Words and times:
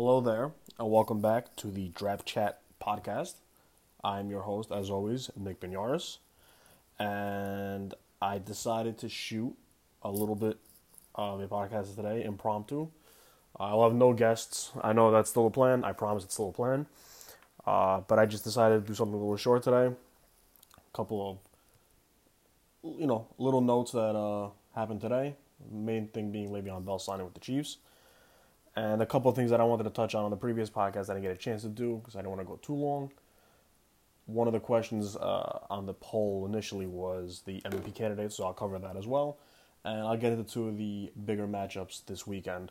Hello 0.00 0.20
there, 0.20 0.52
and 0.78 0.88
welcome 0.88 1.20
back 1.20 1.56
to 1.56 1.72
the 1.72 1.88
Draft 1.88 2.24
Chat 2.24 2.60
podcast. 2.80 3.34
I'm 4.04 4.30
your 4.30 4.42
host, 4.42 4.70
as 4.70 4.90
always, 4.90 5.28
Nick 5.34 5.58
Benyaris, 5.58 6.18
and 7.00 7.94
I 8.22 8.38
decided 8.38 8.96
to 8.98 9.08
shoot 9.08 9.56
a 10.02 10.08
little 10.08 10.36
bit 10.36 10.58
of 11.16 11.40
a 11.40 11.48
podcast 11.48 11.96
today, 11.96 12.22
impromptu. 12.22 12.86
I'll 13.58 13.82
have 13.82 13.92
no 13.92 14.12
guests. 14.12 14.70
I 14.84 14.92
know 14.92 15.10
that's 15.10 15.30
still 15.30 15.48
a 15.48 15.50
plan. 15.50 15.82
I 15.82 15.90
promise 15.90 16.22
it's 16.22 16.34
still 16.34 16.50
a 16.50 16.52
plan. 16.52 16.86
Uh, 17.66 18.02
but 18.06 18.20
I 18.20 18.26
just 18.26 18.44
decided 18.44 18.82
to 18.82 18.86
do 18.86 18.94
something 18.94 19.16
a 19.16 19.18
little 19.18 19.36
short 19.36 19.64
today. 19.64 19.86
A 20.76 20.96
couple 20.96 21.28
of, 22.84 22.98
you 23.00 23.08
know, 23.08 23.26
little 23.36 23.62
notes 23.62 23.90
that 23.90 24.14
uh, 24.14 24.50
happened 24.76 25.00
today. 25.00 25.34
Main 25.72 26.06
thing 26.06 26.30
being 26.30 26.50
Le'Veon 26.50 26.84
Bell 26.84 27.00
signing 27.00 27.24
with 27.24 27.34
the 27.34 27.40
Chiefs 27.40 27.78
and 28.78 29.02
a 29.02 29.06
couple 29.06 29.28
of 29.28 29.34
things 29.34 29.50
that 29.50 29.60
I 29.60 29.64
wanted 29.64 29.84
to 29.84 29.90
touch 29.90 30.14
on 30.14 30.24
on 30.24 30.30
the 30.30 30.36
previous 30.36 30.70
podcast 30.70 31.06
that 31.06 31.10
I 31.10 31.14
didn't 31.14 31.22
get 31.22 31.32
a 31.32 31.36
chance 31.36 31.62
to 31.62 31.68
do 31.68 31.96
because 31.96 32.14
I 32.14 32.20
didn't 32.20 32.30
want 32.30 32.42
to 32.42 32.46
go 32.46 32.56
too 32.62 32.74
long. 32.74 33.10
One 34.26 34.46
of 34.46 34.52
the 34.52 34.60
questions 34.60 35.16
uh, 35.16 35.66
on 35.68 35.86
the 35.86 35.94
poll 35.94 36.46
initially 36.48 36.86
was 36.86 37.42
the 37.44 37.60
MVP 37.62 37.94
candidates, 37.96 38.36
so 38.36 38.44
I'll 38.44 38.52
cover 38.52 38.78
that 38.78 38.96
as 38.96 39.04
well. 39.04 39.38
And 39.84 40.02
I'll 40.02 40.16
get 40.16 40.32
into 40.32 40.44
two 40.44 40.68
of 40.68 40.78
the 40.78 41.10
bigger 41.24 41.48
matchups 41.48 42.04
this 42.06 42.24
weekend 42.24 42.70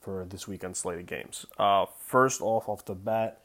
for 0.00 0.26
this 0.28 0.46
weekend 0.46 0.76
slated 0.76 1.06
games. 1.06 1.46
Uh, 1.58 1.86
first 2.06 2.42
off, 2.42 2.68
off 2.68 2.84
the 2.84 2.94
bat, 2.94 3.40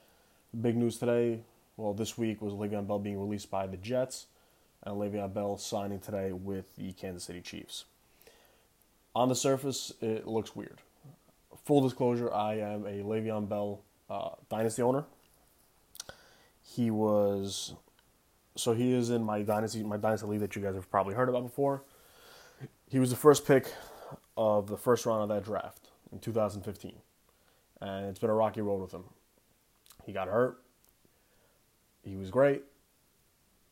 big 0.60 0.76
news 0.76 0.98
today. 0.98 1.44
Well, 1.78 1.94
this 1.94 2.18
week 2.18 2.42
was 2.42 2.54
Le'Veon 2.54 2.88
Bell 2.88 3.00
being 3.00 3.20
released 3.20 3.50
by 3.50 3.68
the 3.68 3.78
Jets, 3.78 4.26
and 4.84 4.96
Le'Veon 4.96 5.34
Bell 5.34 5.58
signing 5.58 6.00
today 6.00 6.34
with 6.34 6.76
the 6.76 6.92
Kansas 6.92 7.24
City 7.24 7.42
Chiefs. 7.42 7.86
On 9.16 9.30
the 9.30 9.36
surface, 9.36 9.94
it 10.02 10.28
looks 10.28 10.58
weird 10.58 10.80
full 11.66 11.82
disclosure, 11.82 12.32
I 12.32 12.60
am 12.60 12.86
a 12.86 13.02
Le'Veon 13.04 13.50
Bell 13.50 13.82
uh, 14.10 14.30
dynasty 14.50 14.82
owner. 14.84 15.04
He 16.62 16.92
was, 16.92 17.74
so 18.56 18.74
he 18.74 18.94
is 18.94 19.10
in 19.10 19.24
my 19.24 19.42
dynasty, 19.42 19.84
my 19.84 19.98
dynasty 19.98 20.28
league 20.28 20.40
that 20.42 20.56
you 20.56 20.62
guys 20.62 20.76
have 20.76 20.90
probably 20.90 21.16
heard 21.16 21.28
about 21.28 21.44
before. 21.44 21.84
He 22.88 23.00
was 23.00 23.10
the 23.10 23.16
first 23.16 23.48
pick 23.48 23.74
of 24.38 24.68
the 24.68 24.78
first 24.78 25.06
round 25.06 25.24
of 25.24 25.30
that 25.30 25.44
draft 25.44 25.90
in 26.12 26.20
2015, 26.20 26.94
and 27.82 28.06
it's 28.06 28.20
been 28.20 28.30
a 28.30 28.36
rocky 28.36 28.62
road 28.62 28.82
with 28.82 28.94
him. 28.94 29.06
He 30.06 30.14
got 30.14 30.28
hurt. 30.28 30.62
He 32.04 32.16
was 32.16 32.30
great. 32.30 32.64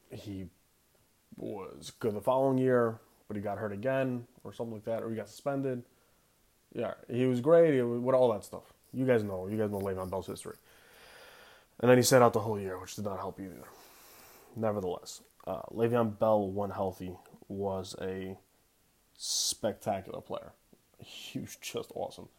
He 0.10 0.48
was 1.38 1.92
good 2.00 2.16
the 2.16 2.22
following 2.22 2.58
year, 2.58 3.00
but 3.28 3.38
he 3.38 3.44
got 3.44 3.60
hurt 3.60 3.72
again 3.72 4.26
or 4.44 4.52
something 4.52 4.74
like 4.74 4.86
that, 4.86 5.04
or 5.04 5.12
he 5.12 5.16
got 5.16 5.30
suspended 5.30 5.84
yeah, 6.74 6.94
he 7.10 7.26
was 7.26 7.42
great. 7.42 7.74
He 7.74 7.82
was, 7.82 8.00
what 8.00 8.16
all 8.16 8.32
that 8.34 8.44
stuff. 8.44 8.64
You 8.94 9.06
guys 9.06 9.24
know. 9.24 9.48
You 9.48 9.58
guys 9.58 9.72
know 9.72 9.80
Le'Veon 9.80 10.10
Bell's 10.10 10.28
history. 10.28 10.56
And 11.80 11.90
then 11.90 11.98
he 11.98 12.04
sat 12.04 12.22
out 12.22 12.34
the 12.34 12.40
whole 12.40 12.60
year, 12.60 12.80
which 12.80 12.96
did 12.96 13.06
not 13.06 13.18
help 13.18 13.40
either. 13.40 13.64
Nevertheless, 14.56 15.22
uh, 15.48 15.62
Le'Veon 15.72 16.18
Bell, 16.18 16.48
when 16.48 16.70
healthy, 16.70 17.16
was 17.48 17.96
a 18.02 18.38
spectacular 19.18 20.22
player. 20.22 20.52
He 20.98 21.40
was 21.40 21.58
just 21.58 21.92
awesome. 21.96 22.30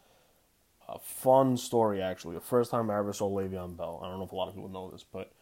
A 0.89 0.99
fun 0.99 1.57
story, 1.57 2.03
actually. 2.03 2.35
The 2.35 2.41
first 2.41 2.71
time 2.71 2.91
I 2.91 2.99
ever 2.99 3.13
saw 3.13 3.29
Le'Veon 3.29 3.77
Bell, 3.77 4.01
I 4.03 4.09
don't 4.09 4.19
know 4.19 4.25
if 4.25 4.33
a 4.33 4.37
lot 4.37 4.49
of 4.49 4.55
people 4.55 4.71
know 4.71 4.91
this, 4.91 5.05
but 5.05 5.33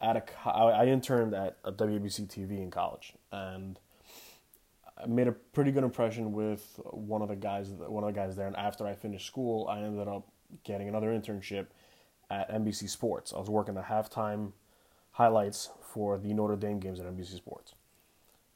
at 0.00 0.16
a, 0.16 0.48
I 0.48 0.86
interned 0.86 1.34
at 1.34 1.56
a 1.64 1.72
WABC 1.72 2.28
TV 2.28 2.62
in 2.62 2.70
college, 2.70 3.14
and 3.32 3.78
I 5.02 5.06
made 5.06 5.28
a 5.28 5.32
pretty 5.32 5.72
good 5.72 5.84
impression 5.84 6.32
with 6.32 6.80
one 6.84 7.22
of 7.22 7.28
the 7.28 7.36
guys, 7.36 7.68
one 7.70 8.02
of 8.04 8.14
the 8.14 8.18
guys 8.18 8.36
there. 8.36 8.46
And 8.46 8.56
after 8.56 8.86
I 8.86 8.94
finished 8.94 9.26
school, 9.26 9.68
I 9.68 9.80
ended 9.80 10.08
up 10.08 10.28
getting 10.64 10.88
another 10.88 11.08
internship 11.08 11.66
at 12.30 12.50
NBC 12.50 12.88
Sports. 12.88 13.32
I 13.34 13.38
was 13.38 13.50
working 13.50 13.74
the 13.74 13.82
halftime 13.82 14.52
highlights 15.12 15.70
for 15.80 16.18
the 16.18 16.32
Notre 16.32 16.56
Dame 16.56 16.80
games 16.80 17.00
at 17.00 17.06
NBC 17.06 17.36
Sports. 17.36 17.74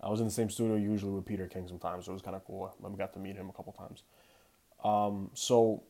I 0.03 0.09
was 0.09 0.20
in 0.20 0.26
the 0.26 0.32
same 0.32 0.48
studio 0.48 0.76
usually 0.76 1.12
with 1.12 1.26
Peter 1.26 1.47
King 1.47 1.69
sometimes, 1.69 2.06
so 2.06 2.12
it 2.12 2.14
was 2.14 2.22
kind 2.22 2.37
of 2.37 2.44
cool. 2.44 2.75
I 2.84 2.97
got 2.97 3.12
to 3.14 3.19
meet 3.19 3.37
him 3.37 3.50
a 3.50 3.53
couple 3.53 3.72
times. 3.72 4.03
Um, 4.82 5.31
so, 5.34 5.82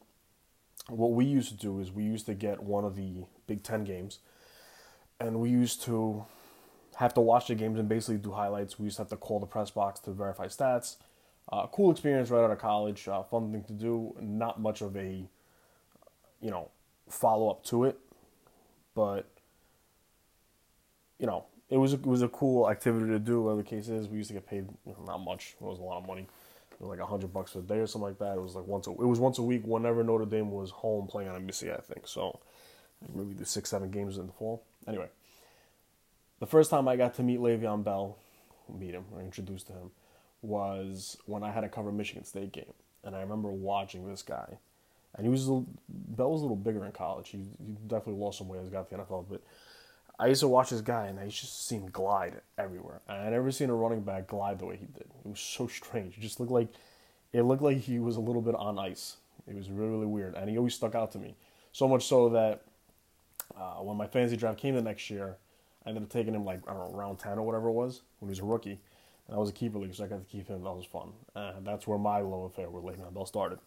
what 0.89 1.13
we 1.13 1.25
used 1.25 1.51
to 1.51 1.57
do 1.57 1.79
is 1.79 1.93
we 1.93 2.03
used 2.03 2.27
to 2.27 2.35
get 2.35 2.61
one 2.61 2.85
of 2.85 2.97
the 2.97 3.25
Big 3.47 3.63
Ten 3.63 3.85
games, 3.85 4.19
and 5.21 5.39
we 5.39 5.51
used 5.51 5.83
to 5.85 6.25
have 6.97 7.15
to 7.15 7.21
watch 7.21 7.49
the 7.49 7.55
games 7.55 7.79
and 7.79 7.89
basically 7.89 8.19
do 8.19 8.33
highlights. 8.33 8.79
We 8.79 8.85
used 8.85 8.97
to 8.97 9.03
have 9.03 9.11
to 9.11 9.17
call 9.17 9.41
the 9.41 9.47
press 9.47 9.71
box 9.71 10.01
to 10.01 10.11
verify 10.11 10.47
stats. 10.47 10.97
Uh, 11.51 11.67
cool 11.69 11.91
experience 11.91 12.31
right 12.31 12.45
out 12.45 12.51
of 12.51 12.59
college. 12.59 13.09
Uh, 13.09 13.23
fun 13.23 13.53
thing 13.53 13.65
to 13.65 13.73
do. 13.73 14.15
Not 14.21 14.61
much 14.61 14.83
of 14.83 14.97
a, 14.97 15.25
you 16.41 16.51
know, 16.51 16.71
follow 17.09 17.51
up 17.51 17.65
to 17.65 17.85
it, 17.85 17.99
but 18.95 19.27
you 21.19 21.27
know, 21.27 21.45
it 21.69 21.77
was 21.77 21.93
a, 21.93 21.97
it 21.97 22.07
was 22.07 22.23
a 22.23 22.29
cool 22.29 22.71
activity 22.71 23.07
to 23.07 23.19
do. 23.19 23.43
Whatever 23.43 23.63
the 23.63 23.69
case 23.69 23.89
is, 23.89 24.09
we 24.09 24.19
used 24.19 24.29
to 24.29 24.35
get 24.35 24.47
paid 24.47 24.69
not 25.07 25.19
much. 25.19 25.57
It 25.61 25.65
was 25.65 25.79
a 25.79 25.83
lot 25.83 25.99
of 25.99 26.07
money. 26.07 26.23
It 26.73 26.81
was 26.81 26.89
like 26.89 27.07
hundred 27.07 27.33
bucks 27.33 27.55
a 27.57 27.61
day 27.61 27.79
or 27.79 27.87
something 27.87 28.09
like 28.09 28.19
that. 28.19 28.37
It 28.37 28.43
was 28.43 28.55
like 28.55 28.67
once 28.67 28.87
a, 28.87 28.91
it 28.91 28.99
was 28.99 29.19
once 29.19 29.39
a 29.39 29.43
week 29.43 29.63
whenever 29.65 30.03
Notre 30.05 30.25
Dame 30.25 30.51
was 30.51 30.71
home 30.71 31.07
playing 31.07 31.29
on 31.29 31.47
NBC, 31.47 31.77
I 31.77 31.81
think. 31.81 32.07
So 32.07 32.39
maybe 33.15 33.35
do 33.35 33.45
six 33.45 33.71
seven 33.71 33.91
games 33.91 34.19
in 34.19 34.27
the 34.27 34.33
fall. 34.33 34.63
Anyway 34.87 35.09
the 36.41 36.47
first 36.47 36.71
time 36.71 36.89
I 36.89 36.97
got 36.97 37.15
to 37.15 37.23
meet 37.23 37.39
Le'Veon 37.39 37.85
Bell, 37.85 38.19
meet 38.69 38.95
him 38.95 39.05
or 39.13 39.21
introduced 39.21 39.69
to 39.69 39.75
him, 39.75 39.91
was 40.43 41.17
when 41.27 41.43
I 41.43 41.51
had 41.51 41.61
to 41.61 41.69
cover 41.69 41.93
Michigan 41.93 42.25
State 42.25 42.53
game, 42.53 42.73
and 43.05 43.15
I 43.15 43.21
remember 43.21 43.51
watching 43.51 44.09
this 44.09 44.23
guy, 44.23 44.59
and 45.15 45.27
he 45.27 45.31
was 45.31 45.47
little, 45.47 45.67
Bell 45.89 46.31
was 46.31 46.41
a 46.41 46.45
little 46.45 46.57
bigger 46.57 46.85
in 46.87 46.93
college. 46.93 47.29
He, 47.29 47.39
he 47.39 47.77
definitely 47.87 48.21
lost 48.21 48.39
some 48.39 48.49
weight 48.49 48.61
as 48.61 48.67
he 48.67 48.73
got 48.73 48.89
to 48.89 48.97
the 48.97 49.03
NFL, 49.03 49.27
but 49.29 49.43
I 50.19 50.27
used 50.27 50.41
to 50.41 50.49
watch 50.49 50.71
this 50.71 50.81
guy, 50.81 51.07
and 51.07 51.19
I 51.19 51.29
just 51.29 51.67
seen 51.67 51.87
glide 51.87 52.41
everywhere. 52.59 53.01
I 53.09 53.29
never 53.31 53.51
seen 53.51 53.71
a 53.71 53.75
running 53.75 54.03
back 54.03 54.27
glide 54.27 54.59
the 54.59 54.67
way 54.67 54.77
he 54.77 54.87
did. 54.87 55.07
It 55.25 55.29
was 55.29 55.41
so 55.41 55.67
strange. 55.67 56.17
It 56.17 56.21
just 56.21 56.41
looked 56.41 56.53
like 56.53 56.69
it 57.33 57.43
looked 57.43 57.63
like 57.63 57.79
he 57.79 57.99
was 57.99 58.17
a 58.17 58.21
little 58.21 58.43
bit 58.43 58.55
on 58.55 58.79
ice. 58.79 59.17
It 59.47 59.55
was 59.55 59.71
really 59.71 59.91
really 59.91 60.07
weird, 60.07 60.35
and 60.35 60.49
he 60.49 60.57
always 60.57 60.75
stuck 60.75 60.95
out 60.95 61.13
to 61.13 61.19
me. 61.19 61.37
So 61.73 61.87
much 61.87 62.07
so 62.07 62.29
that 62.31 62.63
uh, 63.57 63.77
when 63.83 63.97
my 63.97 64.07
fantasy 64.07 64.37
draft 64.37 64.59
came 64.59 64.75
the 64.75 64.83
next 64.83 65.11
year 65.11 65.37
I 65.85 65.89
ended 65.89 66.05
up 66.05 66.11
taking 66.11 66.35
him 66.35 66.45
like 66.45 66.61
I 66.69 66.73
don't 66.73 66.91
know 66.91 66.97
round 66.97 67.19
ten 67.19 67.39
or 67.39 67.43
whatever 67.43 67.69
it 67.69 67.73
was 67.73 68.03
when 68.19 68.29
he 68.29 68.31
was 68.31 68.41
a 68.41 68.45
rookie. 68.45 68.81
And 69.27 69.37
I 69.37 69.39
was 69.39 69.49
a 69.49 69.53
keeper 69.53 69.79
league, 69.79 69.95
so 69.95 70.05
I 70.05 70.09
got 70.09 70.19
to 70.19 70.25
keep 70.25 70.49
him. 70.49 70.65
That 70.65 70.73
was 70.73 70.87
fun. 70.87 71.13
That's 71.63 71.87
where 71.87 71.99
my 71.99 72.21
love 72.21 72.43
affair 72.43 72.69
with 72.69 72.85
Le'Veon 72.85 73.15
Bell 73.15 73.27
started. 73.27 73.61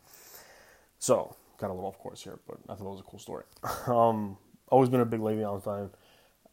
So 1.00 1.36
got 1.58 1.70
a 1.70 1.74
little 1.74 1.88
off 1.88 1.98
course 2.00 2.22
here, 2.22 2.40
but 2.48 2.58
I 2.68 2.76
thought 2.76 2.84
that 2.84 2.90
was 2.90 3.00
a 3.00 3.04
cool 3.04 3.20
story. 3.20 3.46
um, 3.88 4.38
always 4.70 4.90
been 4.90 5.00
a 5.00 5.06
big 5.06 5.22
Le'Veon 5.22 5.64
fan. 5.64 5.90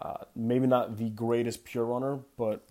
Uh, 0.00 0.25
maybe 0.34 0.66
not 0.66 0.97
the 0.97 1.10
greatest 1.10 1.65
pure 1.65 1.84
runner, 1.84 2.21
but 2.38 2.65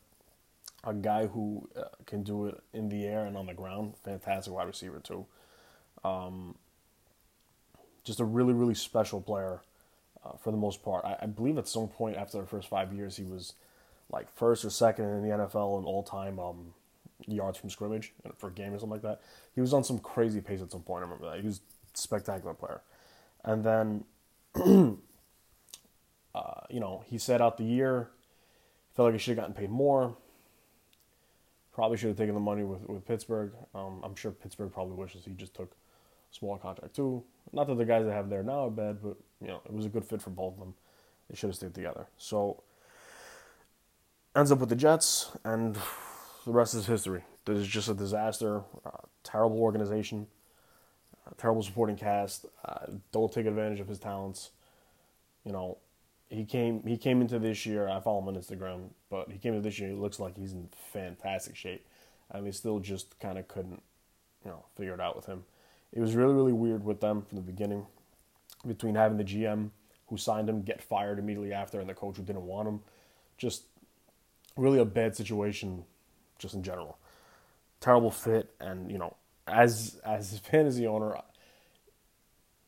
a 0.83 0.93
guy 0.93 1.27
who 1.27 1.67
uh, 1.75 1.83
can 2.05 2.23
do 2.23 2.47
it 2.47 2.59
in 2.73 2.89
the 2.89 3.05
air 3.05 3.25
and 3.25 3.37
on 3.37 3.45
the 3.45 3.53
ground. 3.53 3.95
Fantastic 4.03 4.53
wide 4.53 4.67
receiver 4.67 4.99
too. 4.99 5.25
Um, 6.03 6.55
just 8.03 8.19
a 8.19 8.25
really 8.25 8.53
really 8.53 8.73
special 8.73 9.21
player 9.21 9.61
uh, 10.29 10.37
for 10.37 10.51
the 10.51 10.57
most 10.57 10.83
part. 10.83 11.05
I, 11.05 11.17
I, 11.21 11.25
believe 11.25 11.57
at 11.57 11.67
some 11.67 11.87
point 11.87 12.17
after 12.17 12.39
the 12.39 12.47
first 12.47 12.67
five 12.67 12.93
years, 12.93 13.17
he 13.17 13.23
was 13.23 13.53
like 14.11 14.33
first 14.35 14.65
or 14.65 14.69
second 14.69 15.05
in 15.05 15.21
the 15.23 15.35
NFL 15.35 15.79
in 15.79 15.85
all 15.85 16.03
time 16.03 16.39
um, 16.39 16.73
yards 17.27 17.57
from 17.57 17.69
scrimmage 17.69 18.13
for 18.37 18.47
a 18.47 18.51
game 18.51 18.73
or 18.73 18.79
something 18.79 18.91
like 18.91 19.01
that. 19.01 19.21
He 19.53 19.61
was 19.61 19.73
on 19.73 19.83
some 19.83 19.99
crazy 19.99 20.41
pace 20.41 20.61
at 20.61 20.71
some 20.71 20.81
point. 20.81 21.03
I 21.03 21.07
remember 21.07 21.29
that. 21.29 21.39
He 21.39 21.45
was 21.45 21.61
spectacular 21.93 22.53
player. 22.53 22.81
And 23.43 23.63
then, 23.63 24.03
uh, 26.35 26.61
you 26.69 26.79
know, 26.79 27.03
he 27.05 27.17
set 27.17 27.41
out 27.41 27.57
the 27.57 27.63
year. 27.63 28.09
Felt 28.95 29.07
like 29.07 29.13
he 29.13 29.19
should 29.19 29.37
have 29.37 29.47
gotten 29.47 29.53
paid 29.53 29.69
more. 29.69 30.15
Probably 31.73 31.97
should 31.97 32.09
have 32.09 32.17
taken 32.17 32.33
the 32.33 32.41
money 32.41 32.63
with, 32.63 32.87
with 32.89 33.05
Pittsburgh. 33.05 33.53
Um, 33.73 34.01
I'm 34.03 34.15
sure 34.15 34.31
Pittsburgh 34.31 34.73
probably 34.73 34.95
wishes 34.95 35.23
he 35.23 35.31
just 35.31 35.53
took 35.53 35.71
small 36.31 36.57
contract 36.57 36.95
too. 36.95 37.23
Not 37.51 37.67
that 37.67 37.77
the 37.77 37.85
guys 37.85 38.05
they 38.05 38.11
have 38.11 38.29
there 38.29 38.43
now 38.43 38.65
are 38.67 38.71
bad, 38.71 39.01
but 39.01 39.17
you 39.41 39.47
know 39.47 39.61
it 39.65 39.73
was 39.73 39.85
a 39.85 39.89
good 39.89 40.05
fit 40.05 40.21
for 40.21 40.29
both 40.29 40.53
of 40.53 40.59
them. 40.59 40.73
They 41.29 41.35
should 41.35 41.49
have 41.49 41.55
stayed 41.55 41.73
together. 41.73 42.07
So 42.17 42.63
ends 44.35 44.51
up 44.51 44.59
with 44.59 44.69
the 44.69 44.75
Jets, 44.75 45.31
and 45.43 45.75
the 46.45 46.51
rest 46.51 46.73
is 46.73 46.85
history. 46.85 47.23
This 47.45 47.59
is 47.59 47.67
just 47.67 47.89
a 47.89 47.93
disaster. 47.93 48.63
Uh, 48.85 49.05
terrible 49.23 49.59
organization, 49.59 50.27
uh, 51.25 51.31
terrible 51.37 51.63
supporting 51.63 51.95
cast. 51.95 52.45
Uh, 52.65 52.85
don't 53.11 53.31
take 53.31 53.45
advantage 53.45 53.79
of 53.79 53.87
his 53.87 53.99
talents. 53.99 54.51
You 55.43 55.51
know, 55.51 55.77
he 56.29 56.45
came 56.45 56.83
he 56.85 56.97
came 56.97 57.21
into 57.21 57.39
this 57.39 57.65
year. 57.65 57.87
I 57.87 57.99
follow 57.99 58.19
him 58.19 58.27
on 58.27 58.35
Instagram, 58.35 58.89
but 59.09 59.31
he 59.31 59.39
came 59.39 59.53
into 59.53 59.67
this 59.67 59.79
year. 59.79 59.89
He 59.89 59.95
looks 59.95 60.19
like 60.19 60.37
he's 60.37 60.53
in 60.53 60.69
fantastic 60.93 61.55
shape, 61.55 61.85
and 62.29 62.45
they 62.45 62.51
still 62.51 62.79
just 62.79 63.19
kind 63.19 63.37
of 63.37 63.47
couldn't, 63.47 63.81
you 64.45 64.51
know, 64.51 64.65
figure 64.77 64.93
it 64.93 65.01
out 65.01 65.15
with 65.15 65.25
him. 65.25 65.43
It 65.91 65.99
was 65.99 66.15
really, 66.15 66.33
really 66.33 66.53
weird 66.53 66.83
with 66.83 67.01
them 67.01 67.23
from 67.23 67.35
the 67.37 67.41
beginning, 67.41 67.85
between 68.67 68.95
having 68.95 69.17
the 69.17 69.23
GM 69.23 69.71
who 70.07 70.17
signed 70.17 70.49
him 70.49 70.61
get 70.63 70.81
fired 70.81 71.19
immediately 71.19 71.53
after 71.53 71.79
and 71.79 71.89
the 71.89 71.93
coach 71.93 72.17
who 72.17 72.23
didn't 72.23 72.45
want 72.45 72.67
him. 72.67 72.81
Just 73.37 73.63
really 74.57 74.79
a 74.79 74.85
bad 74.85 75.15
situation, 75.15 75.83
just 76.37 76.53
in 76.53 76.63
general. 76.63 76.97
Terrible 77.79 78.11
fit, 78.11 78.53
and 78.59 78.91
you 78.91 78.97
know, 78.97 79.15
as 79.47 79.99
as 80.05 80.33
a 80.33 80.39
fantasy 80.51 80.85
owner, 80.85 81.17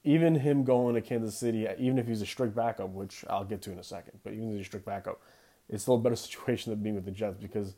even 0.04 0.36
him 0.36 0.64
going 0.64 0.96
to 0.96 1.02
Kansas 1.02 1.38
City, 1.38 1.68
even 1.78 1.98
if 2.00 2.08
he's 2.08 2.22
a 2.22 2.26
strict 2.26 2.56
backup, 2.56 2.90
which 2.90 3.26
I'll 3.30 3.44
get 3.44 3.62
to 3.64 3.72
in 3.72 3.80
a 3.80 3.84
second, 3.84 4.20
but 4.24 4.34
even 4.34 4.50
if 4.50 4.58
he's 4.58 4.62
a 4.62 4.70
strict 4.70 4.86
backup, 4.86 5.22
it's 5.70 5.84
still 5.84 5.96
a 5.96 6.00
better 6.00 6.16
situation 6.28 6.72
than 6.72 6.82
being 6.82 6.96
with 6.96 7.06
the 7.06 7.12
Jets 7.12 7.38
because 7.40 7.76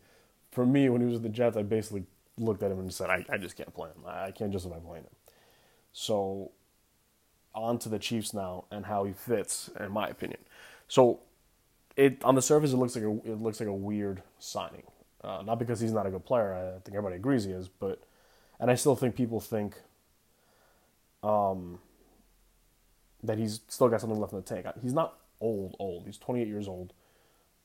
for 0.52 0.66
me, 0.66 0.88
when 0.90 1.02
he 1.02 1.06
was 1.06 1.16
with 1.16 1.24
the 1.24 1.30
Jets, 1.30 1.58
I 1.58 1.64
basically 1.64 2.04
looked 2.38 2.64
at 2.64 2.72
him 2.72 2.80
and 2.80 2.94
said, 2.94 3.10
I, 3.10 3.26
I 3.30 3.38
just 3.38 3.56
can't 3.56 3.74
play 3.74 3.90
him. 3.90 4.04
I 4.06 4.32
can't 4.32 4.52
justify 4.52 4.78
playing 4.78 5.04
him. 5.04 5.12
So, 5.94 6.52
on 7.56 7.78
to 7.80 7.90
the 7.90 8.00
Chiefs 8.00 8.34
now 8.34 8.66
and 8.72 8.86
how 8.86 9.04
he 9.04 9.14
fits, 9.14 9.70
in 9.80 9.92
my 9.92 10.08
opinion. 10.08 10.40
So, 10.88 11.20
it 11.96 12.24
on 12.24 12.36
the 12.36 12.42
surface, 12.42 12.74
it 12.74 12.78
looks 12.78 12.96
like 12.96 13.06
a 13.06 13.12
it 13.24 13.42
looks 13.42 13.60
like 13.60 13.70
a 13.70 13.74
weird 13.74 14.24
signing. 14.40 14.84
Uh, 15.24 15.42
not 15.46 15.58
because 15.58 15.80
he's 15.80 15.94
not 15.94 16.06
a 16.06 16.10
good 16.10 16.26
player. 16.26 16.54
I 16.54 16.80
think 16.80 16.98
everybody 16.98 17.16
agrees 17.16 17.46
he 17.46 17.52
is, 17.52 17.70
but 17.70 18.04
and 18.60 18.70
I 18.70 18.76
still 18.76 18.96
think 18.96 19.16
people 19.16 19.40
think 19.40 19.76
um, 21.22 21.80
that 23.24 23.38
he's 23.38 23.62
still 23.68 23.88
got 23.88 24.02
something 24.02 24.20
left 24.20 24.34
in 24.34 24.40
the 24.40 24.46
tank. 24.46 24.66
He's 24.82 24.94
not 24.94 25.18
old, 25.40 25.76
old. 25.80 26.06
He's 26.06 26.18
28 26.18 26.48
years 26.48 26.68
old. 26.68 26.94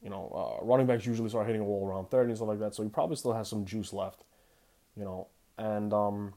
You 0.02 0.10
know, 0.10 0.60
uh, 0.62 0.64
running 0.64 0.86
backs 0.86 1.04
usually 1.06 1.28
start 1.28 1.46
hitting 1.46 1.60
a 1.60 1.64
wall 1.64 1.88
around 1.88 2.10
30 2.10 2.28
and 2.28 2.36
stuff 2.36 2.48
like 2.48 2.60
that, 2.60 2.74
so 2.74 2.84
he 2.84 2.88
probably 2.88 3.16
still 3.16 3.32
has 3.32 3.48
some 3.48 3.64
juice 3.64 3.92
left. 3.92 4.22
You 4.96 5.04
know, 5.04 5.26
and 5.56 5.92
um, 5.92 6.34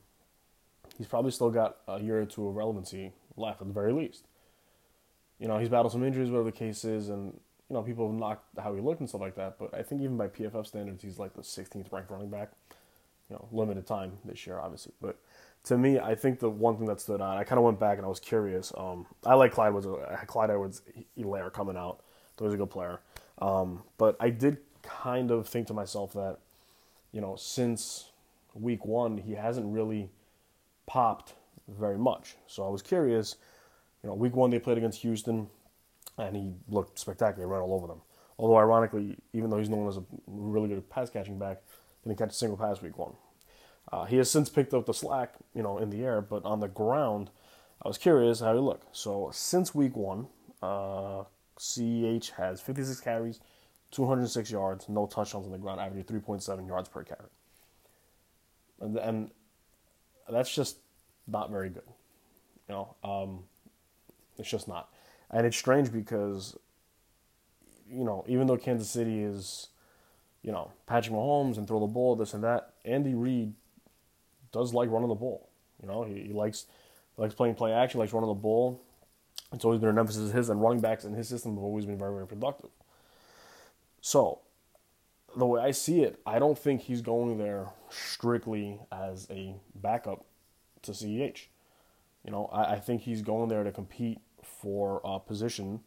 he's 1.01 1.07
probably 1.07 1.31
still 1.31 1.50
got 1.50 1.77
a 1.88 2.00
year 2.00 2.21
or 2.21 2.25
two 2.27 2.48
of 2.48 2.56
relevancy 2.56 3.12
left 3.36 3.59
at 3.59 3.65
the 3.65 3.74
very 3.74 3.92
least. 3.92 4.27
You 5.39 5.48
know, 5.48 5.57
he's 5.57 5.68
battled 5.68 5.92
some 5.92 6.03
injuries, 6.03 6.30
whatever 6.30 6.51
the 6.51 6.56
case 6.56 6.86
is, 6.86 7.09
and 7.09 7.39
you 7.69 7.74
know, 7.74 7.81
people 7.81 8.07
have 8.07 8.19
knocked 8.19 8.45
how 8.62 8.75
he 8.75 8.81
looked 8.81 9.00
and 9.00 9.09
stuff 9.09 9.21
like 9.21 9.33
that. 9.33 9.57
But 9.57 9.74
I 9.74 9.81
think 9.81 10.01
even 10.01 10.15
by 10.15 10.27
PFF 10.27 10.68
standards, 10.68 11.01
he's 11.01 11.18
like 11.18 11.33
the 11.33 11.42
16th 11.42 11.92
ranked 11.92 12.12
running 12.12 12.30
back. 12.30 12.51
You 13.31 13.38
know, 13.38 13.48
limited 13.51 13.88
time 13.88 14.12
this 14.25 14.45
year, 14.45 14.59
obviously, 14.59 14.94
but 15.01 15.18
to 15.63 15.77
me, 15.77 15.98
I 15.98 16.13
think 16.13 16.39
the 16.39 16.51
one 16.51 16.77
thing 16.77 16.86
that 16.86 17.01
stood 17.01 17.19
out, 17.19 17.38
I 17.38 17.45
kind 17.45 17.57
of 17.57 17.65
went 17.65 17.80
back 17.80 17.98
and 17.98 18.06
I 18.06 18.09
was 18.09 18.19
curious. 18.19 18.71
Um, 18.77 19.07
I 19.25 19.33
like 19.33 19.53
Clyde 19.53 19.74
was 19.74 19.88
Clyde 20.27 20.51
Edwards 20.51 20.83
Helaire 21.18 21.51
coming 21.51 21.77
out. 21.77 22.01
He 22.38 22.44
was 22.44 22.53
a 22.53 22.57
good 22.57 22.69
player. 22.69 23.00
Um, 23.39 23.83
but 23.98 24.18
I 24.19 24.30
did 24.30 24.57
kind 24.83 25.31
of 25.31 25.48
think 25.48 25.68
to 25.68 25.74
myself 25.74 26.13
that, 26.13 26.38
you 27.12 27.21
know, 27.21 27.36
since 27.36 28.12
week 28.53 28.86
one, 28.86 29.18
he 29.18 29.33
hasn't 29.33 29.71
really 29.74 30.09
popped 30.85 31.33
very 31.67 31.97
much. 31.97 32.35
So 32.47 32.65
I 32.65 32.69
was 32.69 32.81
curious. 32.81 33.35
You 34.03 34.09
know, 34.09 34.15
week 34.15 34.35
one 34.35 34.49
they 34.49 34.59
played 34.59 34.77
against 34.77 35.01
Houston, 35.01 35.47
and 36.17 36.35
he 36.35 36.53
looked 36.67 36.97
spectacular, 36.97 37.47
ran 37.47 37.61
all 37.61 37.73
over 37.73 37.87
them. 37.87 38.01
Although 38.37 38.57
ironically, 38.57 39.17
even 39.33 39.49
though 39.49 39.59
he's 39.59 39.69
known 39.69 39.87
as 39.87 39.97
a 39.97 40.03
really 40.25 40.69
good 40.69 40.89
pass 40.89 41.09
catching 41.09 41.37
back, 41.37 41.61
didn't 42.03 42.17
catch 42.17 42.31
a 42.31 42.33
single 42.33 42.57
pass 42.57 42.81
week 42.81 42.97
one. 42.97 43.13
Uh, 43.91 44.05
he 44.05 44.17
has 44.17 44.29
since 44.29 44.49
picked 44.49 44.73
up 44.73 44.85
the 44.85 44.93
slack, 44.93 45.35
you 45.53 45.61
know, 45.61 45.77
in 45.77 45.89
the 45.89 46.03
air, 46.03 46.21
but 46.21 46.43
on 46.45 46.59
the 46.59 46.67
ground, 46.67 47.29
I 47.83 47.87
was 47.87 47.97
curious 47.97 48.39
how 48.39 48.53
he 48.53 48.59
looked. 48.59 48.95
So 48.95 49.29
since 49.33 49.75
week 49.75 49.95
one, 49.95 50.27
uh, 50.61 51.23
CEH 51.59 52.31
has 52.31 52.61
56 52.61 52.99
carries, 53.01 53.39
206 53.91 54.49
yards, 54.49 54.89
no 54.89 55.05
touchdowns 55.05 55.45
on 55.45 55.51
the 55.51 55.57
ground, 55.57 55.79
averaging 55.79 56.21
3.7 56.21 56.67
yards 56.67 56.89
per 56.89 57.03
carry. 57.03 57.29
And, 58.79 58.97
and 58.97 59.31
that's 60.31 60.53
just 60.53 60.77
not 61.27 61.49
very 61.49 61.69
good. 61.69 61.83
You 62.67 62.75
know, 62.75 62.95
um, 63.03 63.39
it's 64.37 64.49
just 64.49 64.67
not. 64.67 64.89
And 65.29 65.45
it's 65.45 65.57
strange 65.57 65.91
because, 65.91 66.57
you 67.89 68.03
know, 68.03 68.23
even 68.27 68.47
though 68.47 68.57
Kansas 68.57 68.89
City 68.89 69.21
is, 69.21 69.69
you 70.43 70.51
know, 70.51 70.71
Patrick 70.87 71.13
Mahomes 71.13 71.57
and 71.57 71.67
throw 71.67 71.79
the 71.79 71.87
ball, 71.87 72.15
this 72.15 72.33
and 72.33 72.43
that, 72.43 72.73
Andy 72.83 73.13
Reid 73.13 73.53
does 74.51 74.73
like 74.73 74.89
running 74.89 75.09
the 75.09 75.15
ball. 75.15 75.49
You 75.81 75.87
know, 75.87 76.03
he, 76.03 76.21
he 76.21 76.33
likes 76.33 76.65
likes 77.17 77.33
playing 77.33 77.55
play 77.55 77.71
action, 77.71 77.99
likes 77.99 78.13
running 78.13 78.29
the 78.29 78.33
ball. 78.33 78.81
It's 79.53 79.65
always 79.65 79.79
been 79.79 79.89
an 79.89 79.99
emphasis 79.99 80.29
of 80.29 80.33
his, 80.33 80.49
and 80.49 80.61
running 80.61 80.79
backs 80.79 81.03
in 81.03 81.13
his 81.13 81.27
system 81.27 81.55
have 81.55 81.63
always 81.63 81.85
been 81.85 81.97
very, 81.97 82.13
very 82.13 82.27
productive. 82.27 82.69
So, 83.99 84.39
the 85.35 85.45
way 85.45 85.61
I 85.61 85.71
see 85.71 86.03
it, 86.03 86.19
I 86.25 86.39
don't 86.39 86.57
think 86.57 86.81
he's 86.81 87.01
going 87.01 87.37
there 87.37 87.67
strictly 87.91 88.79
as 88.91 89.27
a 89.29 89.55
backup 89.75 90.25
to 90.83 90.91
CEH. 90.91 91.47
You 92.25 92.31
know, 92.31 92.49
I, 92.51 92.73
I 92.73 92.79
think 92.79 93.01
he's 93.01 93.21
going 93.21 93.49
there 93.49 93.63
to 93.63 93.71
compete 93.71 94.19
for 94.43 95.01
a 95.03 95.19
position, 95.19 95.81